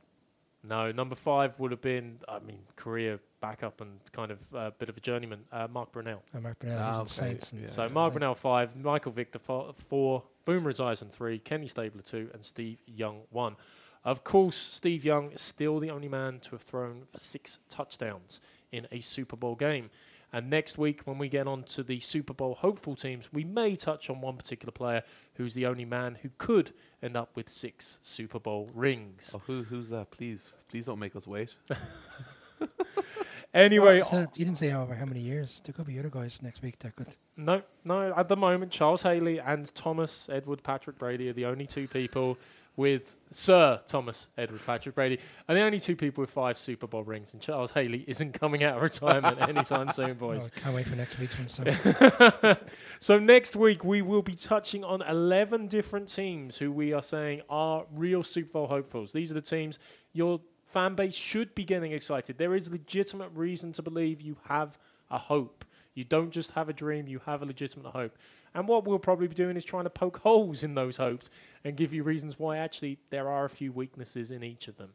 No, 0.63 0.91
number 0.91 1.15
five 1.15 1.57
would 1.59 1.71
have 1.71 1.81
been. 1.81 2.19
I 2.27 2.39
mean, 2.39 2.59
career 2.75 3.19
backup 3.41 3.81
and 3.81 3.99
kind 4.13 4.31
of 4.31 4.39
a 4.53 4.71
bit 4.71 4.87
of 4.87 4.95
a 4.95 5.01
journeyman. 5.01 5.41
Uh, 5.51 5.67
Mark 5.69 5.91
Brunell. 5.91 6.19
And 6.33 6.43
Mark 6.43 6.59
Brunell 6.59 6.79
Ah, 6.79 7.01
was 7.01 7.19
okay, 7.19 7.29
Saints. 7.31 7.51
And 7.51 7.61
yeah. 7.63 7.67
So 7.69 7.83
uh, 7.85 7.89
Mark 7.89 8.13
like- 8.13 8.21
Brunell 8.23 8.37
five, 8.37 8.75
Michael 8.77 9.11
Vick 9.11 9.31
the 9.33 9.39
fo- 9.39 9.73
four, 9.73 10.23
Boomer 10.45 10.71
Esiason 10.71 11.11
three, 11.11 11.39
Kenny 11.39 11.67
Stabler 11.67 12.01
two, 12.03 12.29
and 12.33 12.45
Steve 12.45 12.79
Young 12.85 13.21
one. 13.29 13.55
Of 14.03 14.23
course, 14.23 14.55
Steve 14.55 15.03
Young 15.05 15.31
is 15.31 15.41
still 15.41 15.79
the 15.79 15.91
only 15.91 16.07
man 16.09 16.39
to 16.39 16.51
have 16.51 16.61
thrown 16.61 17.03
for 17.11 17.19
six 17.19 17.59
touchdowns 17.69 18.41
in 18.71 18.87
a 18.91 18.99
Super 18.99 19.35
Bowl 19.35 19.55
game. 19.55 19.89
And 20.33 20.49
next 20.49 20.77
week, 20.77 21.01
when 21.03 21.17
we 21.17 21.27
get 21.27 21.45
on 21.45 21.63
to 21.65 21.83
the 21.83 21.99
Super 21.99 22.33
Bowl 22.33 22.55
hopeful 22.55 22.95
teams, 22.95 23.31
we 23.33 23.43
may 23.43 23.75
touch 23.75 24.09
on 24.09 24.21
one 24.21 24.37
particular 24.37 24.71
player 24.71 25.03
who's 25.35 25.53
the 25.55 25.65
only 25.65 25.83
man 25.83 26.17
who 26.21 26.29
could 26.37 26.71
end 27.03 27.17
up 27.17 27.35
with 27.35 27.49
six 27.49 27.99
Super 28.01 28.39
Bowl 28.39 28.69
rings. 28.73 29.33
Oh, 29.35 29.41
who, 29.45 29.63
who's 29.63 29.89
that? 29.89 30.09
Please, 30.09 30.53
please 30.69 30.85
don't 30.85 30.99
make 30.99 31.15
us 31.17 31.27
wait. 31.27 31.53
Anyway, 33.53 33.99
that- 33.99 34.13
uh, 34.13 34.25
you 34.35 34.45
didn't 34.45 34.57
say 34.57 34.71
over 34.71 34.95
how 34.95 35.05
many 35.05 35.19
years. 35.19 35.61
There 35.65 35.73
could 35.73 35.85
be 35.85 35.99
other 35.99 36.09
guys 36.09 36.39
next 36.41 36.61
week 36.61 36.79
that 36.79 36.95
could. 36.95 37.07
No, 37.35 37.61
no. 37.83 38.13
At 38.15 38.29
the 38.29 38.37
moment, 38.37 38.71
Charles 38.71 39.01
Haley 39.01 39.39
and 39.39 39.73
Thomas 39.75 40.29
Edward 40.31 40.63
Patrick 40.63 40.97
Brady 40.97 41.29
are 41.29 41.33
the 41.33 41.45
only 41.45 41.67
two 41.67 41.87
people 41.87 42.37
with 42.77 43.15
Sir 43.31 43.81
Thomas 43.85 44.27
Edward 44.37 44.61
Patrick 44.65 44.95
Brady, 44.95 45.19
are 45.49 45.55
the 45.55 45.61
only 45.61 45.79
two 45.79 45.95
people 45.95 46.21
with 46.21 46.29
five 46.29 46.57
Super 46.57 46.87
Bowl 46.87 47.03
rings. 47.03 47.33
And 47.33 47.41
Charles 47.41 47.71
Haley 47.71 48.05
isn't 48.07 48.31
coming 48.33 48.63
out 48.63 48.77
of 48.77 48.81
retirement 48.81 49.41
anytime 49.47 49.91
soon, 49.91 50.11
Oh, 50.11 50.13
boys. 50.13 50.49
I 50.55 50.59
can't 50.61 50.75
wait 50.75 50.87
for 50.87 50.95
next 50.95 51.19
week's 51.19 51.37
one. 51.37 51.49
So. 51.49 52.57
so 52.99 53.19
next 53.19 53.55
week 53.57 53.83
we 53.83 54.01
will 54.01 54.21
be 54.21 54.35
touching 54.35 54.83
on 54.85 55.01
11 55.01 55.67
different 55.67 56.07
teams 56.07 56.57
who 56.57 56.71
we 56.71 56.93
are 56.93 57.01
saying 57.01 57.41
are 57.49 57.85
real 57.93 58.23
Super 58.23 58.51
Bowl 58.53 58.67
hopefuls. 58.67 59.11
These 59.11 59.31
are 59.31 59.35
the 59.35 59.41
teams 59.41 59.77
your 60.13 60.39
fan 60.71 60.95
base 60.95 61.15
should 61.15 61.53
be 61.53 61.63
getting 61.63 61.91
excited. 61.91 62.37
There 62.37 62.55
is 62.55 62.71
legitimate 62.71 63.31
reason 63.33 63.73
to 63.73 63.81
believe 63.81 64.21
you 64.21 64.37
have 64.47 64.77
a 65.09 65.17
hope. 65.17 65.65
You 65.93 66.03
don't 66.03 66.31
just 66.31 66.51
have 66.51 66.69
a 66.69 66.73
dream, 66.73 67.07
you 67.07 67.21
have 67.25 67.41
a 67.41 67.45
legitimate 67.45 67.91
hope. 67.91 68.17
And 68.53 68.67
what 68.67 68.85
we'll 68.85 68.99
probably 68.99 69.27
be 69.27 69.35
doing 69.35 69.57
is 69.57 69.65
trying 69.65 69.83
to 69.83 69.89
poke 69.89 70.19
holes 70.19 70.63
in 70.63 70.75
those 70.75 70.97
hopes 70.97 71.29
and 71.63 71.77
give 71.77 71.93
you 71.93 72.03
reasons 72.03 72.39
why 72.39 72.57
actually 72.57 72.99
there 73.09 73.29
are 73.29 73.45
a 73.45 73.49
few 73.49 73.71
weaknesses 73.71 74.31
in 74.31 74.43
each 74.43 74.67
of 74.67 74.77
them. 74.77 74.93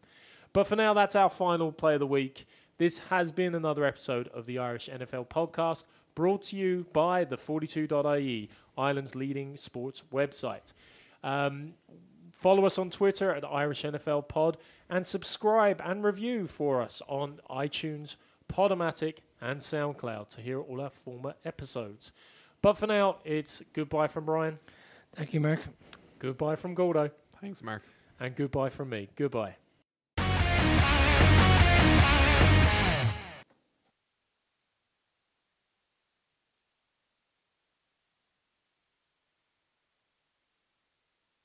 But 0.53 0.67
for 0.67 0.77
now, 0.77 0.95
that's 0.95 1.17
our 1.17 1.31
final 1.31 1.73
play 1.73 1.95
of 1.95 2.01
the 2.01 2.07
week. 2.07 2.47
This 2.79 2.99
has 3.11 3.33
been 3.33 3.55
another 3.55 3.85
episode 3.85 4.29
of 4.29 4.47
the 4.47 4.59
Irish 4.59 4.89
NFL 4.89 5.29
podcast 5.29 5.85
brought 6.15 6.43
to 6.45 6.57
you 6.57 6.87
by 6.93 7.25
the 7.25 7.37
42.ie, 7.37 8.49
Ireland's 8.77 9.15
leading 9.15 9.57
sports 9.57 10.03
website. 10.13 10.73
Um, 11.23 11.75
follow 12.33 12.67
us 12.67 12.79
on 12.79 12.91
Twitter 12.91 13.31
at 13.31 13.45
Irish 13.45 13.83
NFL 13.83 14.29
Pod 14.29 14.57
and 14.89 15.07
subscribe 15.07 15.81
and 15.85 16.03
review 16.05 16.47
for 16.47 16.81
us 16.81 17.03
on 17.09 17.41
iTunes, 17.51 18.17
Podomatic, 18.49 19.19
and 19.41 19.61
SoundCloud 19.61 20.29
to 20.31 20.41
hear 20.41 20.61
all 20.61 20.81
our 20.81 20.91
former 20.91 21.35
episodes. 21.45 22.13
But 22.63 22.75
for 22.79 22.87
now, 22.87 23.17
it's 23.25 23.63
goodbye 23.73 24.09
from 24.09 24.25
Brian, 24.25 24.57
Thank 25.13 25.33
you, 25.35 25.41
Mark. 25.41 25.61
goodbye 26.19 26.57
from 26.57 26.75
Gordo, 26.75 27.11
Thanks, 27.41 27.63
Mark. 27.63 27.83
and 28.21 28.35
goodbye 28.35 28.71
from 28.71 28.89
me. 28.91 29.09
Goodbye. 29.17 29.57